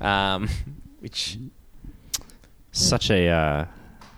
Um, 0.00 0.48
which 1.00 1.38
such 2.72 3.10
a 3.10 3.28
uh, 3.28 3.64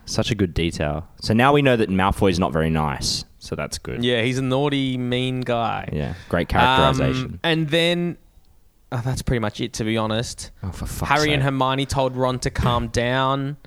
such 0.07 0.31
a 0.31 0.35
good 0.35 0.55
detail. 0.55 1.07
So 1.21 1.35
now 1.35 1.53
we 1.53 1.61
know 1.63 1.77
that 1.77 1.91
Malfoy's 1.91 2.39
not 2.39 2.53
very 2.53 2.71
nice. 2.71 3.25
So 3.39 3.55
that's 3.55 3.77
good. 3.77 4.03
yeah, 4.03 4.23
he's 4.23 4.39
a 4.39 4.43
naughty, 4.43 4.97
mean 4.97 5.43
guy. 5.43 5.91
Yeah, 5.93 6.15
great 6.31 6.49
characterization. 6.49 7.25
Um, 7.35 7.41
and 7.45 7.69
then 7.69 8.17
oh, 8.91 9.03
that's 9.05 9.21
pretty 9.21 9.41
much 9.41 9.61
it, 9.61 9.75
to 9.75 9.85
be 9.85 9.99
honest. 9.99 10.51
oh, 10.63 10.71
for 10.73 10.87
fuck's 10.87 11.11
Harry 11.11 11.25
sake. 11.25 11.35
and 11.35 11.43
Hermione 11.43 11.85
told 11.85 12.17
Ron 12.17 12.39
to 12.39 12.51
calm 12.51 12.89
down. 12.89 13.59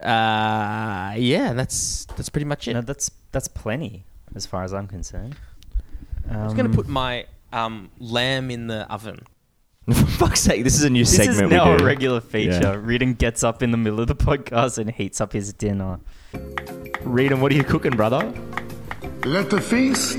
Uh, 0.00 1.14
yeah, 1.16 1.52
that's 1.52 2.06
that's 2.16 2.28
pretty 2.28 2.46
much 2.46 2.66
it. 2.66 2.74
No, 2.74 2.80
that's 2.80 3.10
that's 3.30 3.46
plenty 3.48 4.04
as 4.34 4.44
far 4.46 4.64
as 4.64 4.74
I'm 4.74 4.88
concerned. 4.88 5.36
I 6.28 6.42
was 6.44 6.52
Um, 6.52 6.56
going 6.58 6.70
to 6.70 6.76
put 6.76 6.88
my 6.88 7.26
um, 7.52 7.90
lamb 8.00 8.50
in 8.50 8.66
the 8.66 8.90
oven. 8.92 9.20
for 9.92 10.06
fuck's 10.06 10.40
sake, 10.40 10.62
this 10.64 10.74
is 10.76 10.84
a 10.84 10.90
new 10.90 11.04
This 11.04 11.16
segment 11.16 11.44
is 11.46 11.50
now 11.50 11.68
we 11.70 11.74
a 11.74 11.78
do. 11.78 11.84
regular 11.84 12.20
feature. 12.20 12.60
Yeah. 12.62 12.76
Reardon 12.78 13.14
gets 13.14 13.42
up 13.42 13.62
in 13.62 13.70
the 13.72 13.76
middle 13.76 14.00
of 14.00 14.06
the 14.06 14.14
podcast 14.14 14.78
and 14.78 14.90
heats 14.90 15.20
up 15.20 15.32
his 15.32 15.52
dinner. 15.52 15.98
Reardon, 17.02 17.40
what 17.40 17.50
are 17.52 17.56
you 17.56 17.64
cooking, 17.64 17.92
brother? 17.96 18.32
Let 19.24 19.50
the 19.50 19.60
feast 19.60 20.18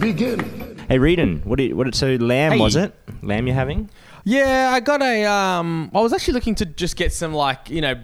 begin. 0.00 0.40
Hey, 0.88 0.98
Reardon, 0.98 1.40
what? 1.44 1.56
Did, 1.58 1.74
what? 1.74 1.84
Did, 1.84 1.94
so 1.94 2.14
lamb 2.16 2.52
Hey. 2.52 2.58
was 2.58 2.76
it? 2.76 2.94
Lamb 3.22 3.46
you're 3.46 3.54
having? 3.54 3.90
Yeah, 4.24 4.70
I 4.72 4.80
got 4.80 5.02
a. 5.02 5.24
Um, 5.24 5.90
I 5.94 6.00
was 6.00 6.12
actually 6.12 6.34
looking 6.34 6.54
to 6.56 6.66
just 6.66 6.96
get 6.96 7.12
some 7.12 7.34
like 7.34 7.68
you 7.70 7.80
know, 7.82 7.94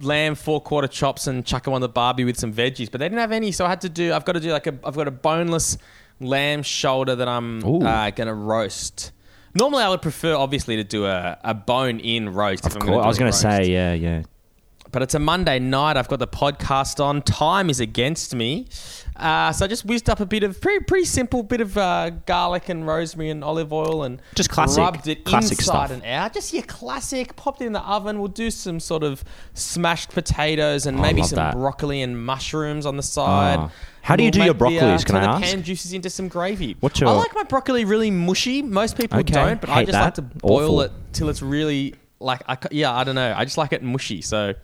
lamb 0.00 0.34
four 0.34 0.60
quarter 0.60 0.88
chops 0.88 1.26
and 1.26 1.44
chuck 1.44 1.64
them 1.64 1.72
on 1.74 1.80
the 1.80 1.88
barbie 1.88 2.24
with 2.24 2.38
some 2.38 2.52
veggies, 2.52 2.90
but 2.90 2.98
they 3.00 3.06
didn't 3.06 3.18
have 3.20 3.32
any, 3.32 3.52
so 3.52 3.64
I 3.64 3.70
had 3.70 3.80
to 3.82 3.88
do. 3.88 4.12
I've 4.12 4.24
got 4.26 4.32
to 4.32 4.40
do 4.40 4.50
like 4.52 4.66
a. 4.66 4.78
I've 4.84 4.96
got 4.96 5.08
a 5.08 5.12
boneless 5.12 5.78
lamb 6.20 6.62
shoulder 6.62 7.14
that 7.16 7.28
I'm 7.28 7.64
Ooh. 7.66 7.82
uh, 7.82 8.10
gonna 8.10 8.34
roast. 8.34 9.12
Normally, 9.56 9.82
I 9.84 9.88
would 9.88 10.02
prefer 10.02 10.34
obviously 10.36 10.76
to 10.76 10.84
do 10.84 11.06
a, 11.06 11.38
a 11.42 11.54
bone 11.54 11.98
in 12.00 12.28
roast. 12.28 12.66
if 12.66 12.76
Of 12.76 12.82
I'm 12.82 12.88
course. 12.88 13.04
I 13.04 13.08
was 13.08 13.18
going 13.18 13.32
to 13.32 13.36
say, 13.36 13.64
yeah, 13.64 13.94
yeah. 13.94 14.22
But 14.92 15.02
it's 15.02 15.14
a 15.14 15.18
Monday 15.18 15.58
night. 15.58 15.96
I've 15.96 16.08
got 16.08 16.18
the 16.18 16.26
podcast 16.28 17.02
on. 17.04 17.22
Time 17.22 17.68
is 17.70 17.80
against 17.80 18.34
me, 18.34 18.66
uh, 19.16 19.52
so 19.52 19.64
I 19.64 19.68
just 19.68 19.84
whizzed 19.84 20.08
up 20.08 20.20
a 20.20 20.26
bit 20.26 20.42
of 20.42 20.60
pretty 20.60 20.84
pretty 20.84 21.04
simple 21.06 21.42
bit 21.42 21.60
of 21.60 21.76
uh, 21.76 22.10
garlic 22.26 22.68
and 22.68 22.86
rosemary 22.86 23.30
and 23.30 23.42
olive 23.44 23.72
oil 23.72 24.02
and 24.04 24.20
Just 24.34 24.50
classic- 24.50 24.78
rubbed 24.78 25.06
it 25.08 25.24
classic 25.24 25.58
inside 25.58 25.86
stuff. 25.86 25.90
and 25.90 26.04
out. 26.04 26.32
Just 26.34 26.52
your 26.52 26.62
classic. 26.64 27.36
Popped 27.36 27.60
it 27.62 27.66
in 27.66 27.72
the 27.72 27.80
oven. 27.82 28.18
We'll 28.18 28.28
do 28.28 28.50
some 28.50 28.80
sort 28.80 29.02
of 29.02 29.24
smashed 29.54 30.10
potatoes 30.10 30.86
and 30.86 30.98
Oh, 30.98 31.02
maybe 31.02 31.22
some 31.22 31.36
that. 31.36 31.54
broccoli 31.54 32.02
and 32.02 32.24
mushrooms 32.24 32.86
on 32.86 32.96
the 32.96 33.02
side. 33.02 33.58
Ah. 33.58 33.70
How 34.02 34.14
do 34.14 34.22
you 34.22 34.28
We'll 34.28 34.32
do 34.32 34.44
your 34.44 34.54
the, 34.54 34.78
uh, 34.86 34.98
can 34.98 35.16
I 35.16 35.20
turn 35.20 35.28
ask? 35.30 35.40
The 35.42 35.46
canned 35.50 35.64
juices 35.64 35.92
into 35.92 36.08
some 36.10 36.28
gravy. 36.28 36.76
What's 36.78 37.00
your? 37.00 37.10
I 37.10 37.12
like 37.14 37.34
my 37.34 37.42
broccoli 37.42 37.84
really 37.84 38.10
mushy. 38.12 38.62
Most 38.62 38.96
people 38.96 39.18
Okay, 39.18 39.32
don't, 39.34 39.60
but 39.60 39.68
I 39.68 39.74
hate 39.80 39.86
just 39.86 39.98
like 39.98 40.14
to 40.14 40.22
boil 40.22 40.64
Awful. 40.78 40.80
it 40.82 40.92
till 41.12 41.28
it's 41.28 41.42
really 41.42 41.94
like 42.20 42.42
I 42.48 42.56
yeah 42.70 42.94
I 42.94 43.02
don't 43.02 43.16
know. 43.16 43.34
I 43.36 43.44
just 43.44 43.58
like 43.58 43.72
it 43.72 43.82
mushy. 43.82 44.22
So 44.22 44.54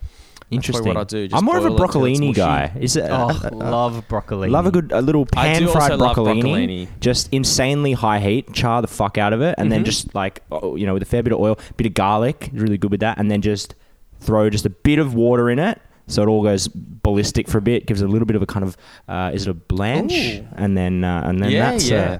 Interesting. 0.55 0.85
what 0.87 0.97
I 0.97 1.03
do, 1.03 1.27
just 1.27 1.37
I'm 1.37 1.45
more 1.45 1.57
of 1.57 1.65
a 1.65 1.69
boil 1.69 1.83
it 1.85 1.91
till 1.91 2.05
it's 2.05 2.19
broccolini 2.19 2.33
guy. 2.35 2.71
Is 2.79 2.95
it? 2.95 3.09
Oh, 3.09 3.29
uh, 3.29 3.39
uh, 3.43 3.49
love 3.55 4.07
broccoli. 4.07 4.49
Love 4.49 4.65
a 4.67 4.71
good, 4.71 4.91
a 4.91 5.01
little 5.01 5.25
pan 5.25 5.67
fried 5.67 5.91
broccolini, 5.91 6.41
broccolini. 6.43 6.87
Just 6.99 7.29
insanely 7.33 7.93
high 7.93 8.19
heat, 8.19 8.53
char 8.53 8.81
the 8.81 8.87
fuck 8.87 9.17
out 9.17 9.33
of 9.33 9.41
it, 9.41 9.55
and 9.57 9.65
Mm-hmm. 9.65 9.69
then 9.69 9.85
just 9.85 10.13
like 10.15 10.41
oh, 10.51 10.75
you 10.75 10.85
know 10.85 10.93
with 10.93 11.03
a 11.03 11.05
fair 11.05 11.23
bit 11.23 11.33
of 11.33 11.39
oil, 11.39 11.57
bit 11.77 11.87
of 11.87 11.93
garlic, 11.93 12.49
really 12.53 12.77
good 12.77 12.91
with 12.91 12.99
that, 13.01 13.17
and 13.17 13.29
then 13.31 13.41
just 13.41 13.75
throw 14.19 14.49
just 14.49 14.65
a 14.65 14.69
bit 14.69 14.99
of 14.99 15.13
water 15.15 15.49
in 15.49 15.59
it. 15.59 15.81
So 16.07 16.21
it 16.21 16.27
all 16.27 16.43
goes 16.43 16.67
ballistic 16.67 17.47
for 17.47 17.57
a 17.59 17.61
bit, 17.61 17.85
gives 17.85 18.01
it 18.01 18.05
a 18.05 18.11
little 18.11 18.25
bit 18.25 18.35
of 18.35 18.41
a 18.41 18.45
kind 18.45 18.65
of, 18.65 18.75
uh, 19.07 19.31
is 19.33 19.47
it 19.47 19.51
a 19.51 19.53
blanch? 19.53 20.11
Ooh. 20.13 20.45
And 20.57 20.77
then, 20.77 21.03
uh, 21.05 21.21
and 21.25 21.41
then 21.41 21.49
Yeah, 21.49 21.71
that's 21.71 21.89
yeah. 21.89 22.13
a, 22.15 22.19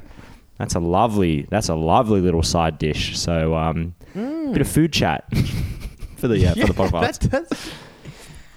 that's 0.57 0.75
a 0.75 0.79
lovely, 0.79 1.45
that's 1.49 1.67
a 1.67 1.75
lovely 1.75 2.21
little 2.21 2.43
side 2.43 2.77
dish. 2.77 3.17
So, 3.19 3.55
um, 3.55 3.93
bit 4.13 4.61
of 4.61 4.69
food 4.69 4.93
chat 4.93 5.25
for 6.15 6.29
the, 6.29 6.47
uh, 6.47 6.53
for 6.55 6.67
the 6.67 6.73
podcast. 6.83 7.01
That's, 7.01 7.27
that's, 7.49 7.69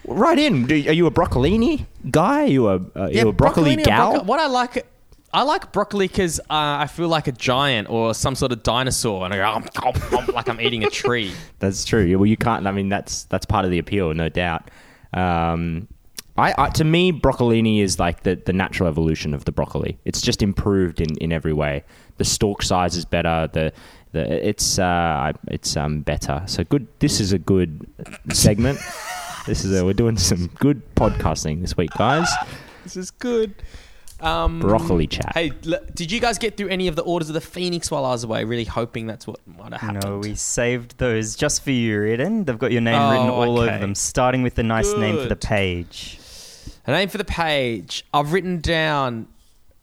Reardon. 0.06 0.66
Do, 0.66 0.74
are 0.74 0.92
you 0.92 1.06
a 1.06 1.10
broccolini 1.10 1.86
guy? 2.10 2.44
Are 2.44 2.46
you 2.46 2.68
a, 2.68 2.80
uh, 2.94 3.08
you 3.10 3.28
a 3.28 3.32
broccoli 3.32 3.76
gal? 3.76 4.24
what 4.24 4.40
I 4.40 4.46
like, 4.46 4.86
I 5.32 5.42
like 5.42 5.72
broccoli 5.72 6.06
because 6.06 6.38
uh, 6.40 6.44
I 6.50 6.86
feel 6.86 7.08
like 7.08 7.26
a 7.26 7.32
giant 7.32 7.90
or 7.90 8.14
some 8.14 8.34
sort 8.34 8.52
of 8.52 8.62
dinosaur, 8.62 9.24
and 9.24 9.34
I 9.34 9.70
go 9.70 9.92
like 10.32 10.48
I'm 10.48 10.60
eating 10.60 10.84
a 10.84 10.90
tree. 10.90 11.32
That's 11.58 11.84
true. 11.84 12.02
Yeah, 12.02 12.16
Well, 12.16 12.26
you 12.26 12.36
can't. 12.36 12.66
I 12.66 12.70
mean, 12.70 12.88
that's 12.88 13.24
that's 13.24 13.46
part 13.46 13.64
of 13.64 13.70
the 13.70 13.78
appeal, 13.78 14.14
no 14.14 14.28
doubt. 14.28 14.70
Um, 15.12 15.88
I, 16.38 16.54
I 16.56 16.68
to 16.70 16.84
me, 16.84 17.12
broccolini 17.12 17.80
is 17.80 17.98
like 17.98 18.22
the, 18.22 18.36
the 18.36 18.52
natural 18.52 18.88
evolution 18.88 19.34
of 19.34 19.44
the 19.44 19.52
broccoli. 19.52 19.98
It's 20.04 20.20
just 20.20 20.42
improved 20.42 21.00
in, 21.00 21.16
in 21.16 21.32
every 21.32 21.52
way. 21.52 21.84
The 22.18 22.24
stalk 22.24 22.62
size 22.62 22.96
is 22.96 23.04
better. 23.04 23.48
The 23.52 23.72
the 24.12 24.48
it's 24.48 24.78
uh 24.78 25.32
it's 25.48 25.76
um 25.76 26.02
better. 26.02 26.42
So 26.46 26.64
good. 26.64 26.86
This 27.00 27.20
is 27.20 27.32
a 27.32 27.38
good 27.38 27.88
segment. 28.32 28.78
this 29.46 29.64
is 29.64 29.78
a, 29.78 29.84
we're 29.84 29.92
doing 29.94 30.16
some 30.16 30.48
good 30.58 30.82
podcasting 30.94 31.60
this 31.60 31.76
week, 31.76 31.90
guys. 31.96 32.28
This 32.86 32.96
is 32.96 33.10
good. 33.10 33.52
Um, 34.20 34.60
Broccoli 34.60 35.08
chat. 35.08 35.32
Hey, 35.34 35.50
l- 35.66 35.80
did 35.92 36.12
you 36.12 36.20
guys 36.20 36.38
get 36.38 36.56
through 36.56 36.68
any 36.68 36.86
of 36.86 36.94
the 36.94 37.02
orders 37.02 37.28
of 37.28 37.34
the 37.34 37.40
Phoenix 37.40 37.90
while 37.90 38.04
I 38.04 38.10
was 38.10 38.22
away? 38.22 38.44
Really 38.44 38.62
hoping 38.62 39.08
that's 39.08 39.26
what 39.26 39.40
might 39.44 39.72
have 39.72 39.80
happened. 39.80 40.04
No, 40.04 40.18
we 40.20 40.36
saved 40.36 40.96
those 40.98 41.34
just 41.34 41.64
for 41.64 41.72
you, 41.72 42.04
Eden. 42.04 42.44
They've 42.44 42.56
got 42.56 42.70
your 42.70 42.82
name 42.82 43.10
written 43.10 43.26
Oh, 43.28 43.34
all 43.34 43.58
okay. 43.60 43.70
over 43.72 43.78
them, 43.80 43.96
starting 43.96 44.44
with 44.44 44.54
the 44.54 44.62
nice 44.62 44.94
name 44.94 45.16
for 45.20 45.28
the 45.28 45.34
page. 45.34 46.20
A 46.86 46.92
name 46.92 47.08
for 47.08 47.18
the 47.18 47.24
page. 47.24 48.04
I've 48.14 48.32
written 48.32 48.60
down 48.60 49.26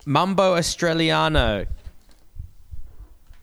Mambo 0.05 0.55
Australiano. 0.55 1.65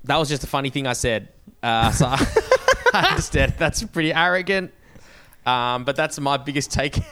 That 0.05 0.16
was 0.16 0.31
just 0.31 0.43
a 0.43 0.47
funny 0.47 0.71
thing 0.71 0.87
I 0.87 0.95
said. 0.95 1.29
Uh, 1.62 1.91
so 1.93 2.07
I 2.95 3.09
understand 3.11 3.57
that's 3.59 3.83
pretty 3.85 4.14
arrogant. 4.14 4.73
Um, 5.47 5.84
but 5.84 5.97
that's 5.97 6.18
my 6.20 6.36
biggest 6.36 6.70
take. 6.72 6.99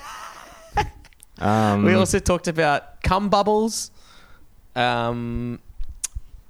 Um, 1.41 1.85
we 1.85 1.95
also 1.95 2.19
talked 2.19 2.49
about 2.49 3.01
cum 3.05 3.29
bubbles, 3.29 3.93
um, 4.75 5.61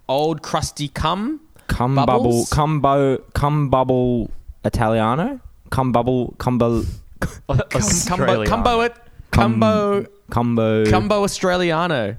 old 0.09 0.41
crusty 0.41 0.89
cum. 0.89 1.41
cum 1.66 1.95
bubble, 1.95 2.07
bubbles? 2.07 2.51
cum, 2.51 2.81
bo, 2.81 3.18
cum 3.35 3.68
bubble 3.68 4.31
Italiano, 4.64 5.41
cum 5.68 5.93
bubble, 5.93 6.35
cumbo, 6.39 6.85
Cumbo, 7.20 8.47
cumbo 8.47 8.87
it. 8.87 8.95
Cumbo, 9.31 10.07
cumbo, 10.31 10.87
Cumbo 10.87 11.22
Australiano. 11.22 12.16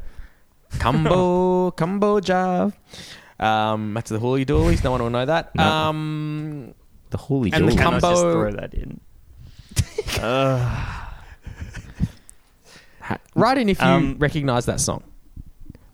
Cumbo, 0.73 1.71
Cumbo 1.75 2.21
Jav. 2.23 2.77
Um, 3.39 3.95
that's 3.95 4.11
the 4.11 4.19
Hooley 4.19 4.45
Dooleys. 4.45 4.83
No 4.83 4.91
one 4.91 5.01
will 5.01 5.09
know 5.09 5.25
that. 5.25 5.55
No. 5.55 5.63
Um, 5.63 6.75
the 7.09 7.17
holy 7.17 7.51
and 7.51 7.67
the 7.67 7.71
Dooley. 7.71 7.75
cum- 7.83 7.93
Cannot 7.99 8.01
just 8.11 8.21
Combo- 8.21 8.31
throw 8.31 8.51
that 8.51 8.73
in. 8.75 8.99
Write 13.35 13.57
in 13.57 13.69
if 13.69 13.79
you 13.79 13.87
Um, 13.87 14.15
recognize 14.19 14.65
that 14.65 14.79
song. 14.79 15.03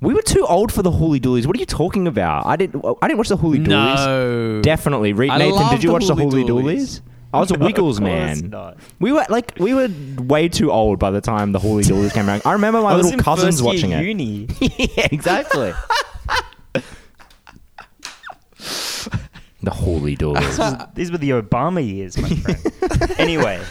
We 0.01 0.13
were 0.13 0.21
too 0.21 0.45
old 0.45 0.71
for 0.71 0.81
the 0.83 0.91
Hooley 0.91 1.19
Dooleys. 1.19 1.45
What 1.47 1.55
are 1.55 1.59
you 1.59 1.65
talking 1.65 2.07
about? 2.07 2.45
I 2.45 2.55
didn't. 2.57 2.83
I 3.01 3.07
didn't 3.07 3.17
watch 3.17 3.29
the 3.29 3.37
Hooley 3.37 3.59
Dooleys. 3.59 3.67
No. 4.05 4.61
Definitely. 4.61 5.13
Re- 5.13 5.29
I 5.29 5.37
Nathan, 5.37 5.55
love 5.55 5.71
did 5.71 5.83
you 5.83 5.89
the 5.89 5.93
watch 5.93 6.05
the 6.07 6.13
Holy 6.15 6.25
Holy 6.29 6.43
Doolies? 6.43 6.99
Doolies. 6.99 7.01
I 7.33 7.39
was 7.39 7.51
a 7.51 7.53
Wiggles 7.59 7.97
Of 7.97 8.03
man. 8.03 8.49
not. 8.49 8.77
We 8.99 9.11
were 9.11 9.25
like 9.29 9.53
we 9.59 9.73
were 9.73 9.89
way 10.17 10.47
too 10.49 10.71
old 10.71 10.99
by 10.99 11.11
the 11.11 11.21
time 11.21 11.53
the 11.53 11.59
Hooley 11.59 11.83
Dooleys 11.83 12.13
came 12.13 12.27
around. 12.27 12.41
I 12.45 12.53
remember 12.53 12.81
my 12.81 12.91
I 12.91 12.95
was 12.95 13.05
little 13.05 13.19
in 13.19 13.23
cousins 13.23 13.61
first 13.61 13.63
year 13.63 13.67
watching 13.73 13.91
it. 13.91 14.03
Uni. 14.05 14.47
yeah, 14.59 15.07
exactly. 15.11 15.73
the 19.63 19.71
Hooley 19.71 20.15
Dooleys. 20.17 20.93
These 20.93 21.11
were 21.11 21.17
the 21.17 21.31
Obama 21.31 21.85
years, 21.85 22.17
my 22.17 22.29
friend. 22.29 23.19
anyway, 23.19 23.61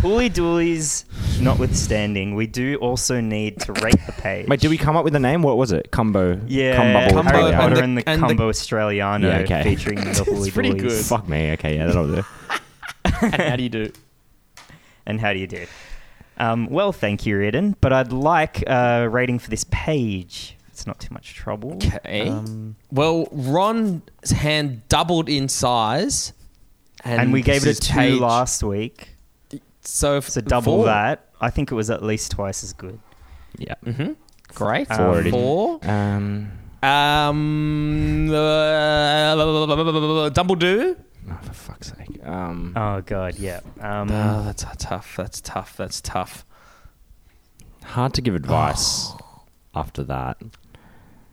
Hooley 0.00 0.30
Dooleys 0.30 1.04
notwithstanding, 1.40 2.34
we 2.34 2.46
do 2.46 2.76
also 2.76 3.20
need 3.20 3.58
to 3.60 3.72
rate 3.74 3.96
the 4.06 4.12
page. 4.12 4.46
Wait, 4.48 4.60
did 4.60 4.68
we 4.70 4.78
come 4.78 4.96
up 4.96 5.04
with 5.04 5.14
a 5.16 5.18
name? 5.20 5.42
What 5.42 5.56
was 5.56 5.72
it? 5.72 5.90
Cumbo. 5.90 6.40
Yeah, 6.46 6.76
Cumbubble 6.76 7.10
Cumbo 7.10 7.22
Harry 7.24 7.38
Australia. 7.42 7.56
Potter 7.56 7.74
and 7.74 7.84
and 7.84 7.98
the- 7.98 8.02
the, 8.02 8.08
and 8.10 8.22
the- 8.22 8.26
Cumbo 8.34 8.48
Australiano 8.48 9.28
Yeah, 9.28 9.38
okay. 9.40 9.62
featuring 9.64 9.96
the 9.96 10.24
Hooly 10.26 10.50
pretty 10.52 10.70
Doolies. 10.70 10.94
good. 10.98 11.04
Fuck 11.06 11.28
me. 11.28 11.50
Okay, 11.52 11.76
yeah, 11.76 11.86
that'll 11.86 12.06
do. 12.06 12.24
and 13.22 13.34
how 13.34 13.56
do 13.56 13.62
you 13.62 13.68
do? 13.68 13.92
And 15.06 15.20
how 15.20 15.32
do 15.32 15.38
you 15.38 15.46
do? 15.46 15.66
Um, 16.36 16.68
well, 16.70 16.92
thank 16.92 17.26
you, 17.26 17.40
Eden. 17.40 17.74
But 17.80 17.92
I'd 17.92 18.12
like 18.12 18.62
a 18.68 19.08
rating 19.08 19.38
for 19.40 19.50
this 19.50 19.64
page. 19.70 20.54
It's 20.68 20.86
not 20.86 21.00
too 21.00 21.12
much 21.12 21.34
trouble. 21.34 21.74
Okay. 21.74 22.28
Um, 22.28 22.76
Well, 22.92 23.26
Ron's 23.32 24.30
hand 24.30 24.82
doubled 24.88 25.28
in 25.28 25.48
size. 25.48 26.32
And, 27.04 27.20
and 27.20 27.32
we 27.32 27.42
gave 27.42 27.62
it 27.62 27.62
a 27.62 27.64
this 27.66 27.80
two 27.80 27.94
page- 27.94 28.20
last 28.20 28.62
week. 28.62 29.08
So, 29.88 30.20
So 30.20 30.40
double 30.40 30.82
that. 30.84 31.28
I 31.40 31.50
think 31.50 31.70
it 31.72 31.74
was 31.74 31.88
at 31.90 32.02
least 32.02 32.32
twice 32.32 32.62
as 32.62 32.72
good. 32.72 32.98
Yeah. 33.56 33.74
Mm-hmm. 33.84 34.12
Great. 34.54 34.90
Um, 34.90 34.98
Four. 34.98 35.30
Four. 35.30 35.80
Um. 35.90 36.52
Um, 36.80 38.30
uh, 38.30 39.34
Dumbledore. 40.30 40.96
Oh, 41.30 41.38
for 41.42 41.52
fuck's 41.52 41.88
sake. 41.96 42.24
Um. 42.24 42.72
Oh 42.76 43.00
god, 43.02 43.36
yeah. 43.36 43.60
Um, 43.80 44.10
Oh, 44.10 44.42
that's 44.44 44.64
tough. 44.78 45.14
That's 45.16 45.40
tough. 45.40 45.76
That's 45.76 46.00
tough. 46.00 46.44
Hard 47.84 48.14
to 48.14 48.22
give 48.22 48.34
advice 48.34 49.10
after 49.74 50.04
that. 50.04 50.36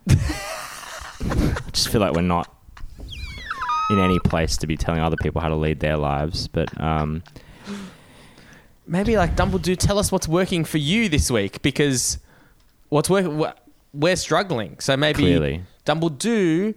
I 0.10 1.56
just 1.74 1.90
feel 1.90 2.02
like 2.02 2.14
we're 2.14 2.22
not 2.22 2.52
in 3.92 4.00
any 4.00 4.20
place 4.20 4.58
to 4.58 4.68
be 4.68 4.78
telling 4.78 5.02
other 5.02 5.18
people 5.18 5.42
how 5.42 5.50
to 5.50 5.56
lead 5.56 5.80
their 5.80 5.98
lives. 5.98 6.48
But 6.48 6.80
um, 6.82 7.24
Maybe 8.88 9.18
like 9.18 9.36
Dumbledore, 9.36 9.78
tell 9.78 9.98
us 9.98 10.12
what's 10.12 10.28
working 10.28 10.64
for 10.64 10.78
you 10.78 11.10
this 11.10 11.32
week 11.32 11.62
because 11.62 12.20
what's 12.90 13.10
working. 13.10 13.44
We're 13.94 14.16
struggling, 14.18 14.80
so 14.80 14.98
maybe 14.98 15.20
Clearly. 15.24 15.64
Dumbledore, 15.86 16.76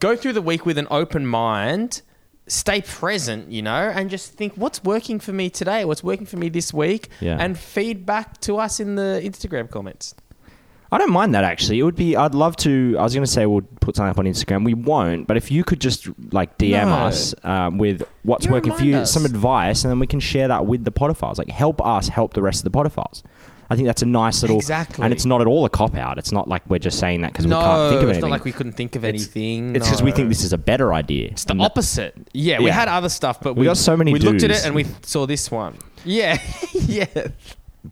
go 0.00 0.16
through 0.16 0.32
the 0.32 0.40
week 0.42 0.64
with 0.64 0.78
an 0.78 0.86
open 0.90 1.26
mind, 1.26 2.00
stay 2.48 2.80
present, 2.80 3.50
you 3.50 3.60
know, 3.62 3.92
and 3.94 4.08
just 4.08 4.32
think 4.32 4.54
what's 4.54 4.82
working 4.82 5.20
for 5.20 5.32
me 5.32 5.50
today, 5.50 5.84
what's 5.84 6.02
working 6.02 6.24
for 6.26 6.36
me 6.38 6.48
this 6.48 6.72
week, 6.72 7.10
Yeah. 7.20 7.36
and 7.38 7.58
feed 7.58 8.06
back 8.06 8.40
to 8.42 8.56
us 8.56 8.80
in 8.80 8.94
the 8.94 9.20
Instagram 9.22 9.70
comments. 9.70 10.14
I 10.92 10.98
don't 10.98 11.10
mind 11.12 11.34
that 11.34 11.42
actually. 11.44 11.80
It 11.80 11.82
would 11.82 11.96
be. 11.96 12.16
I'd 12.16 12.34
love 12.34 12.56
to. 12.58 12.96
I 12.98 13.02
was 13.02 13.12
going 13.14 13.24
to 13.24 13.30
say 13.30 13.44
we'll 13.46 13.62
put 13.80 13.96
something 13.96 14.10
up 14.10 14.18
on 14.18 14.24
Instagram. 14.26 14.64
We 14.64 14.74
won't. 14.74 15.26
But 15.26 15.36
if 15.36 15.50
you 15.50 15.64
could 15.64 15.80
just 15.80 16.08
like 16.32 16.56
DM 16.58 16.86
No. 16.86 16.92
us 16.94 17.34
um, 17.42 17.78
with 17.78 18.02
what's 18.22 18.46
You 18.46 18.52
working 18.52 18.70
for 18.72 18.78
remind 18.78 18.90
you, 18.94 18.98
us. 18.98 19.12
some 19.12 19.24
advice, 19.24 19.82
and 19.84 19.90
then 19.90 19.98
we 19.98 20.06
can 20.06 20.20
share 20.20 20.48
that 20.48 20.66
with 20.66 20.84
the 20.84 20.92
podophiles. 20.92 21.38
Like 21.38 21.50
help 21.50 21.84
us 21.84 22.08
help 22.08 22.34
the 22.34 22.42
rest 22.42 22.64
of 22.64 22.70
the 22.72 22.78
podophiles. 22.78 23.22
I 23.68 23.74
think 23.74 23.86
that's 23.86 24.02
a 24.02 24.06
nice 24.06 24.42
little. 24.42 24.58
Exactly. 24.58 25.02
And 25.04 25.12
it's 25.12 25.24
not 25.24 25.40
at 25.40 25.48
all 25.48 25.64
a 25.64 25.68
cop 25.68 25.96
out. 25.96 26.18
It's 26.18 26.30
not 26.30 26.46
like 26.46 26.62
we're 26.70 26.78
just 26.78 27.00
saying 27.00 27.22
that 27.22 27.32
because 27.32 27.46
we 27.48 27.52
can't 27.52 27.90
think 27.90 28.02
of 28.02 28.08
anything. 28.08 28.08
it's 28.10 28.16
anything. 28.18 28.20
not 28.20 28.30
like 28.30 28.44
we 28.44 28.52
couldn't 28.52 28.72
think 28.74 28.94
of 28.94 29.04
anything. 29.04 29.74
It's 29.74 29.86
because 29.88 30.02
we 30.04 30.10
no. 30.10 30.16
think 30.16 30.28
this 30.28 30.44
is 30.44 30.52
a 30.52 30.58
better 30.58 30.94
idea. 30.94 31.30
It's 31.30 31.44
the 31.46 31.56
opposite. 31.58 32.14
Yeah, 32.32 32.60
we 32.60 32.66
Yeah. 32.66 32.74
had 32.74 32.86
other 32.86 33.08
stuff, 33.08 33.40
but 33.40 33.54
We 33.54 33.62
we, 33.62 33.66
got 33.66 33.76
so 33.76 33.96
many 33.96 34.12
We 34.12 34.20
looked 34.20 34.44
at 34.44 34.50
do's. 34.50 34.60
it 34.62 34.66
and 34.66 34.74
we 34.76 34.86
saw 35.02 35.26
this 35.26 35.50
one. 35.50 35.78
Yeah, 36.04 36.40
yeah. 36.74 37.06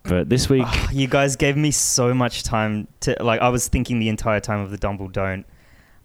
But 0.02 0.28
this 0.28 0.48
week, 0.48 0.66
you 0.92 1.06
guys 1.06 1.36
gave 1.36 1.56
me 1.56 1.70
so 1.70 2.12
much 2.14 2.42
time 2.42 2.88
to 3.00 3.16
like. 3.20 3.40
I 3.40 3.48
was 3.48 3.68
thinking 3.68 3.98
the 3.98 4.08
entire 4.08 4.40
time 4.40 4.60
of 4.60 4.70
the 4.70 4.76
Dumble 4.76 5.08
Don't. 5.08 5.46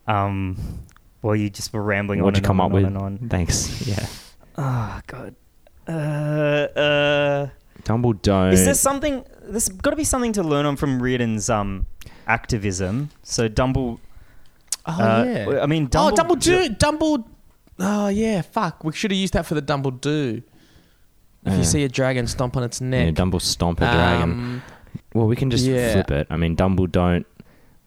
Um, 0.08 0.58
well, 1.22 1.36
you 1.36 1.50
just 1.50 1.74
were 1.74 1.84
rambling 1.84 2.22
what'd 2.22 2.38
on 2.38 2.44
you 2.44 2.48
come 2.48 2.60
and 2.60 2.66
up 2.66 2.66
on 2.66 2.72
with? 2.72 2.86
and 2.86 2.98
on. 2.98 3.30
Thanks. 3.30 3.88
Yeah. 3.88 4.08
on. 4.58 4.66
Oh 4.66 5.02
god. 5.08 5.36
Uh, 5.88 6.80
uh, 6.80 7.50
Dumbledore. 7.84 8.54
is 8.54 8.66
there 8.66 8.74
something? 8.74 9.26
There's 9.42 9.70
got 9.70 9.92
to 9.92 9.96
be 9.96 10.04
something 10.04 10.34
to 10.34 10.44
learn 10.44 10.66
on 10.66 10.76
from 10.76 11.02
Reardon's 11.02 11.50
um 11.50 11.88
activism. 12.28 13.10
So 13.24 13.48
Dumble. 13.48 14.00
Oh 14.86 14.92
uh, 14.92 15.24
yeah. 15.26 15.60
I 15.62 15.66
mean, 15.66 15.86
oh, 15.96 16.12
Dumble- 16.12 16.36
Dumbledore, 16.36 16.78
Dumble. 16.78 17.28
Oh 17.80 18.08
yeah, 18.10 18.42
fuck. 18.42 18.84
We 18.84 18.94
should 18.94 19.12
have 19.12 19.18
used 19.18 19.34
that 19.34 19.46
for 19.46 19.56
the 19.56 19.62
Dumbledore. 19.62 20.44
If 21.46 21.52
Yeah. 21.54 21.58
you 21.58 21.64
see 21.64 21.84
a 21.84 21.90
dragon 21.90 22.28
stomp 22.28 22.58
on 22.58 22.64
its 22.64 22.82
Yeah, 22.82 22.88
neck, 22.88 23.16
Dumble 23.16 23.40
stomp 23.40 23.80
a 23.82 23.86
dragon. 23.86 24.32
Um, 24.32 24.62
Well, 25.14 25.28
we 25.28 25.36
can 25.36 25.50
just 25.50 25.66
Yeah. 25.66 25.94
flip 25.94 26.12
it. 26.12 26.28
I 26.30 26.38
mean, 26.38 26.56
Dumble 26.56 26.88
don't 26.88 27.26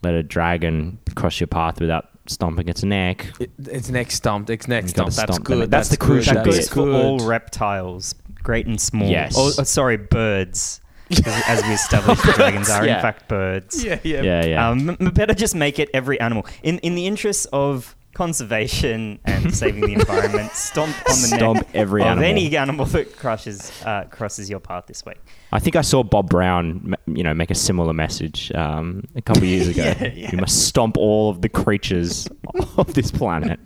let 0.03 0.14
a 0.14 0.22
dragon 0.22 0.98
cross 1.14 1.38
your 1.40 1.46
path 1.46 1.80
without 1.80 2.09
stomping 2.26 2.68
its 2.68 2.82
neck. 2.82 3.26
it- 3.40 3.50
it's 3.70 3.90
neck 3.90 4.11
stomped. 4.11 4.48
It's 4.50 4.66
neck 4.68 4.84
You 4.86 4.92
gotta 4.92 5.11
stomped. 5.11 5.16
That's 5.16 5.32
stomp 5.34 5.44
the 5.46 5.55
good. 5.55 5.59
neck. 5.61 5.68
That's 5.70 5.88
the 5.90 5.96
good, 5.96 6.07
crucial 6.07 6.34
that 6.34 6.44
bit. 6.44 6.50
goes 6.50 6.57
That's 6.57 6.68
for 6.74 6.90
all 6.92 7.18
reptiles, 7.20 8.14
great 8.42 8.66
and 8.66 8.80
small. 8.80 9.09
Yes. 9.09 9.34
Oh, 9.36 9.53
oh, 9.59 9.62
sorry, 9.64 9.96
birds. 9.96 10.80
As- 11.11 11.20
As 11.46 11.62
we 11.64 11.70
established, 11.74 12.22
dragons 12.36 12.70
are 12.70 12.86
Yeah. 12.86 12.96
in 12.96 13.03
fact 13.03 13.28
birds. 13.28 13.84
Yeah, 13.84 13.98
yeah. 14.03 14.22
Yeah, 14.22 14.44
yeah. 14.46 14.68
Um, 14.70 14.96
better 15.12 15.34
just 15.34 15.55
make 15.55 15.78
it 15.78 15.90
every 15.92 16.18
animal. 16.20 16.46
In 16.62 16.78
in 16.78 16.94
the 16.94 17.07
interest 17.07 17.46
of 17.53 17.94
conservation 18.14 19.18
and 19.24 19.54
saving 19.54 19.86
the 19.86 19.94
environment. 19.94 20.52
Stomp 20.54 20.96
on 20.96 21.04
the 21.06 21.12
Stomp 21.36 21.56
neck 21.58 21.68
every 21.74 22.02
of 22.02 22.08
animal. 22.08 22.24
any 22.28 22.56
animal 22.56 22.86
that 22.86 23.16
crushes 23.16 23.72
uh, 23.84 24.04
crosses 24.04 24.48
your 24.50 24.60
path 24.60 24.84
this 24.86 25.04
week. 25.04 25.18
I 25.52 25.58
think 25.58 25.76
I 25.76 25.82
saw 25.82 26.02
Bob 26.02 26.28
Brown, 26.30 26.94
you 27.06 27.22
know, 27.22 27.34
make 27.34 27.50
a 27.50 27.54
similar 27.54 27.92
message 27.92 28.50
um, 28.52 29.04
a 29.16 29.22
couple 29.22 29.42
of 29.42 29.48
years 29.48 29.68
ago. 29.68 29.82
Yeah, 30.02 30.12
yeah. 30.14 30.30
You 30.32 30.38
must 30.38 30.66
stomp 30.66 30.96
all 30.96 31.30
of 31.30 31.42
the 31.42 31.48
creatures 31.48 32.28
of 32.76 32.94
this 32.94 33.10
planet. 33.10 33.60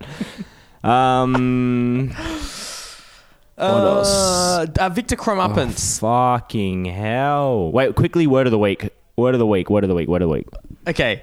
Um, 0.83 2.13
else? 2.17 2.89
Uh, 3.59 4.67
uh, 4.79 4.89
Viktor 4.91 5.17
Crumupins. 5.17 5.99
fucking 6.01 6.85
hell! 6.87 7.71
Wait, 7.73 7.95
quickly. 7.95 8.27
Word 8.27 8.47
of 8.47 8.51
the 8.51 8.59
week. 8.59 8.91
Word 9.17 9.35
of 9.35 9.39
the 9.39 9.47
week. 9.47 9.71
Word 9.71 9.85
of 9.85 9.89
the 9.89 9.95
week. 9.95 10.09
Word 10.09 10.23
of 10.23 10.29
the 10.29 10.35
week. 10.35 10.47
Okay. 10.87 11.23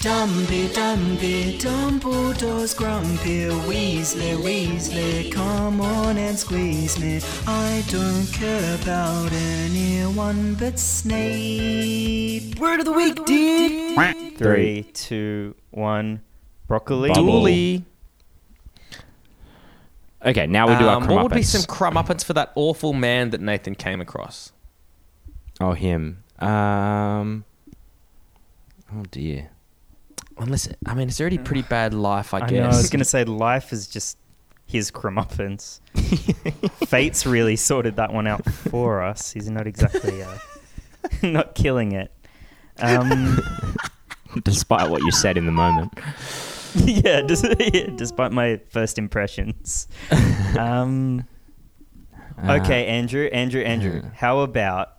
Dumpy, 0.00 0.68
Dumpy, 0.72 1.58
Dumbledore's 1.58 2.72
grumpy. 2.72 3.44
Weasley, 3.68 4.34
Weasley, 4.36 5.30
come 5.30 5.82
on 5.82 6.16
and 6.16 6.38
squeeze 6.38 6.98
me. 6.98 7.20
I 7.46 7.84
don't 7.88 8.24
care 8.32 8.76
about 8.80 9.30
anyone 9.30 10.54
but 10.54 10.78
Snape. 10.78 12.58
Word 12.58 12.80
of 12.80 12.86
the 12.86 12.92
week, 12.92 13.22
dude. 13.26 14.38
Three, 14.38 14.84
two, 14.94 15.54
one. 15.70 16.22
Broccoli. 16.66 17.10
Bubble. 17.10 17.26
Dooley. 17.26 17.84
Okay, 20.24 20.46
now 20.46 20.66
we 20.66 20.76
do 20.76 20.88
our 20.88 20.96
Um, 20.96 21.08
what 21.08 21.24
would 21.24 21.32
be 21.32 21.40
crumupins. 21.40 21.44
some 21.46 21.62
crumupins 21.62 22.24
for 22.24 22.32
that 22.32 22.52
awful 22.54 22.94
man 22.94 23.30
that 23.30 23.40
Nathan 23.42 23.74
came 23.74 24.00
across? 24.00 24.52
Oh, 25.60 25.72
him. 25.72 26.22
Um. 26.38 27.44
Oh 28.92 29.02
dear. 29.10 29.50
Unless, 30.40 30.68
I 30.86 30.94
mean, 30.94 31.08
it's 31.08 31.20
already 31.20 31.38
pretty 31.38 31.62
bad 31.62 31.94
life, 31.94 32.32
I, 32.34 32.38
I 32.38 32.40
guess. 32.40 32.50
know. 32.52 32.64
I 32.64 32.68
was 32.68 32.90
gonna 32.90 33.04
say 33.04 33.24
life 33.24 33.72
is 33.72 33.86
just 33.86 34.16
his 34.66 34.90
crumupins. 34.90 35.80
Fate's 36.88 37.26
really 37.26 37.56
sorted 37.56 37.96
that 37.96 38.12
one 38.12 38.26
out 38.26 38.44
for 38.44 39.02
us. 39.02 39.30
He's 39.32 39.50
not 39.50 39.66
exactly 39.66 40.22
uh, 40.22 40.38
not 41.22 41.54
killing 41.54 41.92
it. 41.92 42.10
Um, 42.78 43.38
Despite 44.44 44.88
what 44.90 45.02
you 45.02 45.10
said 45.10 45.36
in 45.36 45.44
the 45.44 45.52
moment. 45.52 45.92
yeah, 46.74 47.20
dis- 47.20 47.44
yeah, 47.58 47.88
despite 47.96 48.30
my 48.32 48.60
first 48.70 48.96
impressions. 48.96 49.88
Um, 50.56 51.24
Uh, 52.42 52.58
okay, 52.62 52.86
Andrew, 52.86 53.26
Andrew, 53.32 53.60
Andrew. 53.62 54.02
How 54.14 54.38
about 54.38 54.92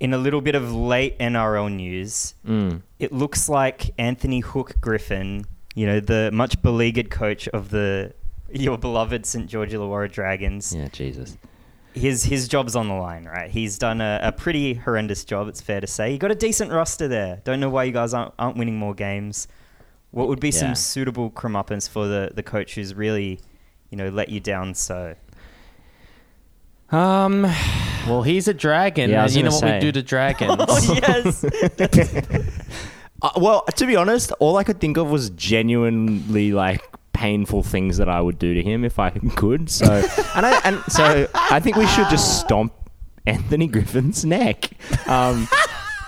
in 0.00 0.12
a 0.12 0.18
little 0.18 0.40
bit 0.40 0.54
of 0.54 0.72
late 0.74 1.18
NRL 1.18 1.74
news? 1.74 2.34
Mm. 2.46 2.82
It 2.98 3.12
looks 3.12 3.48
like 3.48 3.90
Anthony 3.98 4.40
Hook 4.40 4.74
Griffin, 4.80 5.46
you 5.74 5.86
know, 5.86 6.00
the 6.00 6.30
much 6.32 6.60
beleaguered 6.62 7.10
coach 7.10 7.48
of 7.48 7.70
the 7.70 8.12
your 8.52 8.78
beloved 8.78 9.26
St 9.26 9.46
George 9.48 9.72
Illawarra 9.72 10.10
Dragons. 10.12 10.74
Yeah, 10.74 10.88
Jesus. 10.88 11.36
His 11.92 12.24
his 12.24 12.48
job's 12.48 12.74
on 12.74 12.88
the 12.88 12.94
line, 12.94 13.24
right? 13.24 13.50
He's 13.50 13.78
done 13.78 14.00
a, 14.00 14.18
a 14.22 14.32
pretty 14.32 14.74
horrendous 14.74 15.24
job. 15.24 15.46
It's 15.48 15.60
fair 15.60 15.80
to 15.80 15.86
say. 15.86 16.10
He 16.10 16.18
got 16.18 16.30
a 16.32 16.34
decent 16.34 16.72
roster 16.72 17.06
there. 17.08 17.40
Don't 17.44 17.60
know 17.60 17.70
why 17.70 17.84
you 17.84 17.92
guys 17.92 18.12
aren't, 18.12 18.34
aren't 18.38 18.56
winning 18.56 18.76
more 18.76 18.94
games. 18.94 19.46
What 20.10 20.28
would 20.28 20.40
be 20.40 20.48
Yeah. 20.48 20.60
some 20.60 20.74
suitable 20.74 21.30
crumupins 21.30 21.88
for 21.88 22.06
the, 22.06 22.30
the 22.34 22.42
coach 22.42 22.74
who's 22.74 22.94
really, 22.94 23.40
you 23.90 23.96
know, 23.98 24.08
let 24.08 24.28
you 24.28 24.40
down 24.40 24.74
so? 24.74 25.14
Um. 26.94 27.42
well, 28.06 28.22
he's 28.22 28.46
a 28.48 28.54
dragon, 28.54 29.10
Yeah, 29.10 29.16
I 29.16 29.18
and 29.20 29.24
was 29.24 29.36
you 29.36 29.42
know 29.42 29.50
gonna 29.50 29.66
what 29.66 29.68
say. 29.70 29.74
we 29.78 29.80
do 29.80 29.92
to 29.92 30.02
dragons. 30.02 30.56
Oh, 30.68 30.98
yes. 31.02 31.44
Uh, 33.22 33.30
well, 33.38 33.62
to 33.74 33.86
be 33.86 33.96
honest, 33.96 34.32
all 34.32 34.58
I 34.58 34.64
could 34.64 34.80
think 34.80 34.98
of 34.98 35.08
was 35.10 35.30
genuinely 35.30 36.52
like 36.52 36.82
painful 37.14 37.62
things 37.62 37.96
that 37.96 38.06
I 38.06 38.20
would 38.20 38.38
do 38.38 38.52
to 38.52 38.62
him 38.62 38.84
if 38.84 38.98
I 38.98 39.08
could. 39.10 39.70
So, 39.70 39.86
and 40.36 40.44
I 40.44 40.60
and 40.62 40.82
so 40.88 41.26
I 41.32 41.58
think 41.58 41.76
we 41.76 41.86
should 41.86 42.10
just 42.10 42.40
stomp 42.40 42.74
Anthony 43.24 43.66
Griffin's 43.66 44.26
neck. 44.26 44.68
Um, 45.08 45.48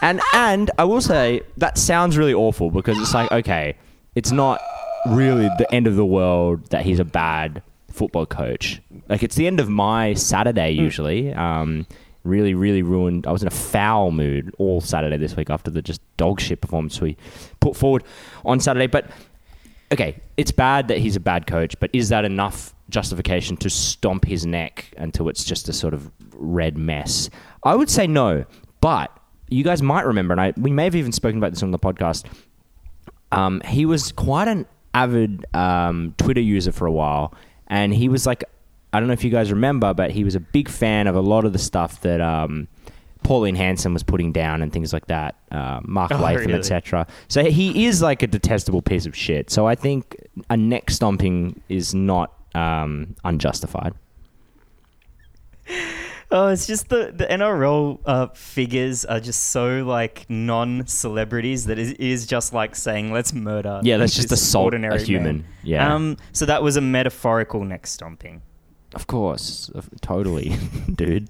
and 0.03 0.21
and 0.35 0.71
I 0.77 0.85
will 0.85 1.01
say 1.01 1.41
that 1.57 1.79
sounds 1.79 2.19
really 2.19 2.35
awful 2.35 2.71
because 2.71 2.99
it's 3.01 3.15
like 3.15 3.33
okay, 3.33 3.77
it's 4.15 4.33
not 4.33 4.61
really 5.09 5.49
the 5.57 5.73
end 5.73 5.87
of 5.87 5.97
the 5.97 6.05
world 6.05 6.67
that 6.67 6.85
he's 6.85 6.99
a 6.99 7.05
bad 7.05 7.63
football 7.97 8.27
coach. 8.27 8.81
Like 9.09 9.23
it's 9.23 9.37
the 9.37 9.47
end 9.47 9.61
of 9.61 9.69
my 9.69 10.15
Saturday 10.15 10.71
usually. 10.71 11.33
Um, 11.33 11.87
really, 12.25 12.55
really 12.55 12.83
ruined. 12.83 13.27
I 13.27 13.33
was 13.33 13.43
in 13.43 13.49
a 13.49 13.53
foul 13.53 14.11
mood 14.11 14.55
all 14.59 14.81
Saturday 14.81 15.17
this 15.17 15.37
week 15.37 15.49
after 15.49 15.71
the 15.71 15.83
just 15.83 16.01
dog 16.17 16.41
shit 16.41 16.61
performance 16.61 17.01
we 17.01 17.17
put 17.61 17.77
forward 17.77 18.05
on 18.45 18.61
Saturday. 18.61 18.87
But 18.87 19.11
okay, 19.93 20.21
it's 20.37 20.51
bad 20.51 20.89
that 20.89 20.99
he's 20.99 21.17
a 21.17 21.21
bad 21.21 21.47
coach, 21.47 21.79
but 21.81 21.91
is 21.93 22.09
that 22.11 22.25
enough 22.25 22.75
justification 22.91 23.57
to 23.59 23.71
stomp 23.71 24.25
his 24.25 24.45
neck 24.45 24.93
until 24.97 25.29
it's 25.29 25.45
just 25.45 25.69
a 25.69 25.73
sort 25.73 25.95
of 25.95 26.11
red 26.35 26.77
mess? 26.77 27.31
I 27.65 27.75
would 27.75 27.91
say 27.91 28.07
no, 28.07 28.45
but 28.81 29.17
you 29.49 29.65
guys 29.65 29.83
might 29.83 30.05
remember, 30.05 30.33
and 30.33 30.41
I, 30.41 30.53
we 30.57 30.73
may 30.73 30.85
have 30.85 30.97
even 30.97 31.13
spoken 31.13 31.39
about 31.39 31.53
this 31.53 31.63
on 31.63 31.71
the 31.71 31.79
podcast. 31.79 32.27
Um, 33.33 33.61
he 33.65 33.87
was 33.87 34.13
quite 34.13 34.49
an 34.49 34.67
avid 34.95 35.45
um, 35.55 36.15
Twitter 36.17 36.41
user 36.41 36.73
for 36.73 36.87
a 36.87 36.93
while, 36.93 37.35
and 37.69 37.93
he 37.95 38.09
was 38.09 38.27
like, 38.27 38.45
I 38.93 38.99
don't 39.01 39.09
know 39.09 39.13
if 39.15 39.25
you 39.25 39.31
guys 39.31 39.51
remember, 39.51 39.93
but 39.95 40.11
he 40.11 40.25
was 40.25 40.35
a 40.35 40.41
big 40.41 40.69
fan 40.69 41.07
of 41.07 41.17
a 41.17 41.21
lot 41.21 41.45
of 41.45 41.53
the 41.53 41.59
stuff 41.59 42.01
that 42.03 42.21
um, 42.21 42.69
Pauline 43.25 43.57
Hanson 43.57 43.93
was 43.93 44.03
putting 44.03 44.33
down 44.33 44.63
and 44.63 44.73
things 44.73 44.93
like 44.93 45.07
that, 45.09 45.35
uh, 45.51 45.81
Mark 45.85 46.11
Oh, 46.15 46.19
Latham, 46.19 46.47
really? 46.47 46.55
etc. 46.59 47.07
So 47.29 47.45
he 47.45 47.87
is 47.87 48.01
like 48.01 48.23
a 48.23 48.27
detestable 48.27 48.83
piece 48.83 49.05
of 49.07 49.17
shit. 49.17 49.51
So 49.51 49.67
I 49.67 49.75
think 49.75 50.17
a 50.49 50.57
neck 50.57 50.91
stomping 50.91 51.61
is 51.69 51.95
not 51.95 52.33
um, 52.55 53.17
unjustified. 53.25 53.93
Oh, 56.31 56.49
it's 56.49 56.67
just 56.67 56.89
the 56.89 57.13
the 57.15 57.25
NRL 57.27 58.01
uh, 58.05 58.27
figures 58.35 59.05
are 59.05 59.21
just 59.21 59.51
so 59.51 59.85
like 59.85 60.27
non-celebrities 60.29 61.67
that 61.67 61.79
it 61.79 62.01
is 62.01 62.27
just 62.27 62.53
like 62.53 62.75
saying 62.75 63.13
let's 63.13 63.33
murder. 63.33 63.81
Yeah, 63.83 63.97
let's 63.97 64.15
just 64.15 64.33
assault 64.33 64.65
a 64.65 64.77
ordinary 64.77 65.03
human. 65.05 65.37
man." 65.39 65.47
Yeah. 65.63 65.95
Um. 65.95 66.17
So 66.33 66.47
that 66.47 66.63
was 66.63 66.77
a 66.77 66.81
metaphorical 66.81 67.65
neck 67.65 67.87
stomping. 67.87 68.43
Of 68.95 69.07
course, 69.07 69.71
totally, 70.01 70.57
dude. 70.95 71.29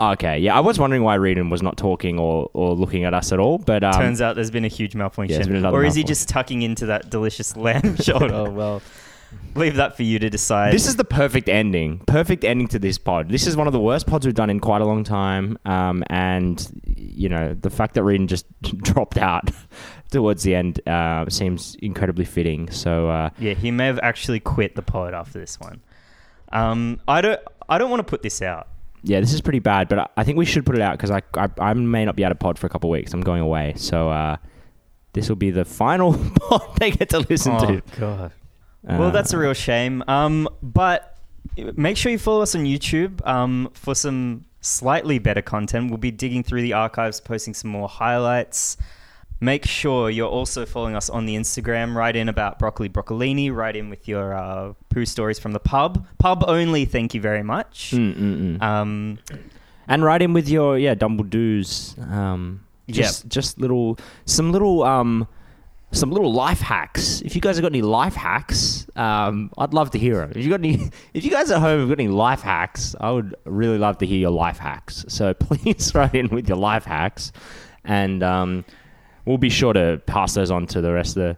Okay, 0.00 0.38
yeah, 0.38 0.56
I 0.56 0.60
was 0.60 0.78
wondering 0.78 1.02
why 1.02 1.16
Reardon 1.16 1.50
was 1.50 1.62
not 1.62 1.76
talking 1.76 2.18
or, 2.18 2.48
or 2.54 2.74
looking 2.74 3.04
at 3.04 3.12
us 3.12 3.32
at 3.32 3.38
all, 3.38 3.58
but 3.58 3.84
um, 3.84 3.92
Turns 3.92 4.22
out 4.22 4.34
there's 4.34 4.50
been 4.50 4.64
a 4.64 4.68
huge 4.68 4.94
yeah, 4.94 4.98
malfunction. 5.00 5.54
another 5.54 5.76
or 5.76 5.84
is 5.84 5.94
he 5.94 6.02
just 6.04 6.26
tucking 6.26 6.62
into 6.62 6.86
that 6.86 7.10
delicious 7.10 7.54
lamb 7.54 7.96
shoulder? 8.02 8.50
well, 8.50 8.80
leave 9.54 9.76
that 9.76 9.96
for 9.96 10.02
you 10.02 10.18
to 10.18 10.30
decide. 10.30 10.72
This 10.72 10.86
is 10.86 10.96
the 10.96 11.04
perfect 11.04 11.48
ending. 11.48 11.98
Perfect 12.06 12.44
ending 12.44 12.68
to 12.68 12.78
this 12.78 12.98
pod. 12.98 13.28
This 13.28 13.46
is 13.46 13.56
one 13.56 13.66
of 13.66 13.72
the 13.72 13.80
worst 13.80 14.06
pods 14.06 14.26
we've 14.26 14.34
done 14.34 14.50
in 14.50 14.60
quite 14.60 14.80
a 14.80 14.84
long 14.84 15.04
time. 15.04 15.58
Um, 15.64 16.02
and, 16.08 16.66
you 16.96 17.28
know, 17.28 17.54
the 17.54 17.70
fact 17.70 17.94
that 17.94 18.02
Reardon 18.04 18.26
just 18.26 18.46
dropped 18.62 19.18
out 19.18 19.50
towards 20.10 20.42
the 20.42 20.54
end 20.54 20.86
uh, 20.88 21.28
seems 21.28 21.76
incredibly 21.82 22.24
fitting. 22.24 22.70
So, 22.70 23.08
uh, 23.08 23.30
yeah, 23.38 23.54
he 23.54 23.70
may 23.70 23.86
have 23.86 23.98
actually 24.02 24.40
quit 24.40 24.76
the 24.76 24.82
pod 24.82 25.14
after 25.14 25.38
this 25.38 25.58
one. 25.60 25.80
Um, 26.52 27.00
I 27.06 27.20
don't. 27.20 27.40
I 27.68 27.78
don't 27.78 27.90
want 27.90 28.00
to 28.00 28.10
put 28.10 28.22
this 28.22 28.42
out. 28.42 28.66
yeah, 29.04 29.20
this 29.20 29.32
is 29.32 29.40
pretty 29.40 29.60
bad, 29.60 29.88
but 29.88 29.98
I, 30.00 30.06
I 30.16 30.24
think 30.24 30.36
we 30.38 30.44
should 30.44 30.66
put 30.66 30.74
it 30.74 30.82
out 30.82 30.98
because 30.98 31.10
I, 31.12 31.22
I, 31.34 31.48
I 31.60 31.74
may 31.74 32.04
not 32.04 32.16
be 32.16 32.24
out 32.24 32.32
of 32.32 32.38
pod 32.40 32.58
for 32.58 32.66
a 32.66 32.70
couple 32.70 32.90
of 32.90 32.92
weeks. 32.92 33.14
I'm 33.14 33.20
going 33.20 33.40
away. 33.40 33.74
So, 33.76 34.10
uh, 34.10 34.36
this 35.12 35.28
will 35.28 35.36
be 35.36 35.50
the 35.50 35.64
final 35.64 36.12
pod 36.34 36.76
they 36.78 36.90
get 36.90 37.10
to 37.10 37.20
listen 37.20 37.56
to. 37.58 37.82
god. 37.98 38.32
Uh, 38.88 38.96
well, 38.98 39.10
that's 39.10 39.32
a 39.32 39.38
real 39.38 39.54
shame. 39.54 40.02
Um, 40.08 40.48
but 40.62 41.18
make 41.76 41.96
sure 41.96 42.10
you 42.12 42.18
follow 42.18 42.42
us 42.42 42.54
on 42.54 42.64
YouTube 42.64 43.26
um, 43.26 43.70
for 43.74 43.94
some 43.94 44.44
slightly 44.60 45.18
better 45.18 45.42
content. 45.42 45.90
We'll 45.90 45.98
be 45.98 46.10
digging 46.10 46.42
through 46.42 46.62
the 46.62 46.72
archives, 46.72 47.20
posting 47.20 47.54
some 47.54 47.70
more 47.70 47.88
highlights. 47.88 48.76
Make 49.42 49.64
sure 49.64 50.10
you're 50.10 50.28
also 50.28 50.66
following 50.66 50.94
us 50.94 51.08
on 51.08 51.24
the 51.24 51.34
Instagram. 51.34 51.94
Write 51.94 52.14
in 52.14 52.28
about 52.28 52.58
broccoli 52.58 52.90
broccolini. 52.90 53.50
Write 53.50 53.74
in 53.74 53.88
with 53.88 54.06
your 54.06 54.34
uh, 54.34 54.74
poo 54.90 55.06
stories 55.06 55.38
from 55.38 55.52
the 55.52 55.60
pub. 55.60 56.06
Pub 56.18 56.44
only. 56.46 56.84
Thank 56.84 57.14
you 57.14 57.22
very 57.22 57.42
much. 57.42 57.92
Mm, 57.94 58.14
mm, 58.14 58.58
mm. 58.58 58.62
Um, 58.62 59.18
and 59.88 60.04
write 60.04 60.22
in 60.22 60.32
with 60.32 60.48
your 60.48 60.78
yeah 60.78 60.94
Dumbledore's 60.94 61.96
um 62.08 62.64
just 62.88 63.28
just 63.28 63.58
little 63.58 63.98
some 64.24 64.52
little 64.52 64.82
um 64.82 65.26
some 65.92 66.10
little 66.10 66.32
life 66.32 66.60
hacks. 66.60 67.20
If 67.22 67.34
you 67.34 67.40
guys 67.40 67.56
have 67.56 67.62
got 67.62 67.72
any 67.72 67.82
life 67.82 68.14
hacks, 68.14 68.86
um, 68.96 69.50
I'd 69.58 69.74
love 69.74 69.90
to 69.90 69.98
hear 69.98 70.16
them. 70.16 70.32
If 70.34 70.44
you 70.44 70.50
got 70.50 70.60
any, 70.60 70.90
if 71.14 71.24
you 71.24 71.30
guys 71.30 71.50
at 71.50 71.60
home 71.60 71.80
have 71.80 71.88
got 71.88 71.98
any 71.98 72.08
life 72.08 72.42
hacks, 72.42 72.94
I 73.00 73.10
would 73.10 73.34
really 73.44 73.78
love 73.78 73.98
to 73.98 74.06
hear 74.06 74.18
your 74.18 74.30
life 74.30 74.58
hacks. 74.58 75.04
So 75.08 75.34
please 75.38 75.94
write 75.94 76.14
in 76.14 76.28
with 76.28 76.48
your 76.48 76.58
life 76.58 76.84
hacks, 76.84 77.32
and 77.84 78.22
um, 78.22 78.64
we'll 79.24 79.38
be 79.38 79.50
sure 79.50 79.72
to 79.72 80.00
pass 80.06 80.34
those 80.34 80.50
on 80.50 80.66
to 80.68 80.80
the 80.80 80.92
rest 80.92 81.16
of 81.16 81.22
the 81.22 81.36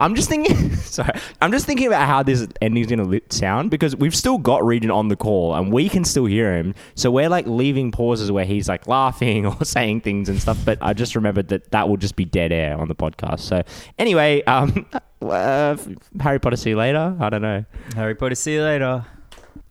I'm 0.00 0.14
just 0.14 0.28
thinking. 0.28 0.74
Sorry, 0.76 1.12
I'm 1.42 1.52
just 1.52 1.66
thinking 1.66 1.86
about 1.86 2.06
how 2.08 2.22
this 2.22 2.48
ending's 2.62 2.88
gonna 2.88 3.20
sound 3.28 3.70
because 3.70 3.94
we've 3.94 4.16
still 4.16 4.38
got 4.38 4.64
Reardon 4.64 4.90
on 4.90 5.08
the 5.08 5.16
call 5.16 5.54
and 5.54 5.70
we 5.70 5.88
can 5.90 6.04
still 6.04 6.24
hear 6.24 6.56
him. 6.56 6.74
So 6.94 7.10
we're 7.10 7.28
like 7.28 7.46
leaving 7.46 7.92
pauses 7.92 8.32
where 8.32 8.46
he's 8.46 8.68
like 8.68 8.88
laughing 8.88 9.44
or 9.60 9.64
saying 9.64 10.00
things 10.00 10.28
and 10.30 10.40
stuff. 10.40 10.58
But 10.64 10.78
I 10.80 10.94
just 10.94 11.14
remembered 11.14 11.48
that 11.48 11.70
that 11.70 11.88
will 11.88 11.98
just 11.98 12.16
be 12.16 12.24
dead 12.24 12.50
air 12.50 12.78
on 12.78 12.88
the 12.88 12.94
podcast. 12.94 13.40
So 13.40 13.62
anyway, 13.98 14.42
um, 14.44 14.86
uh, 15.22 15.76
Harry 16.18 16.40
Potter. 16.40 16.56
See 16.56 16.70
you 16.70 16.76
later. 16.76 17.14
I 17.20 17.28
don't 17.28 17.42
know. 17.42 17.64
Harry 17.94 18.14
Potter, 18.14 18.34
see 18.34 18.54
you 18.54 18.62
later. 18.62 19.04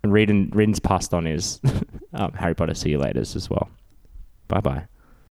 And 0.04 0.14
Reardon, 0.14 0.52
Reardon's 0.54 0.80
passed 0.80 1.14
on 1.14 1.26
his 1.26 1.60
um, 2.14 2.32
Harry 2.34 2.54
Potter. 2.54 2.76
See 2.76 2.92
you 2.92 3.00
later 3.00 3.20
as 3.20 3.50
well. 3.50 3.70
Bye 4.48 4.62
bye. 4.62 4.88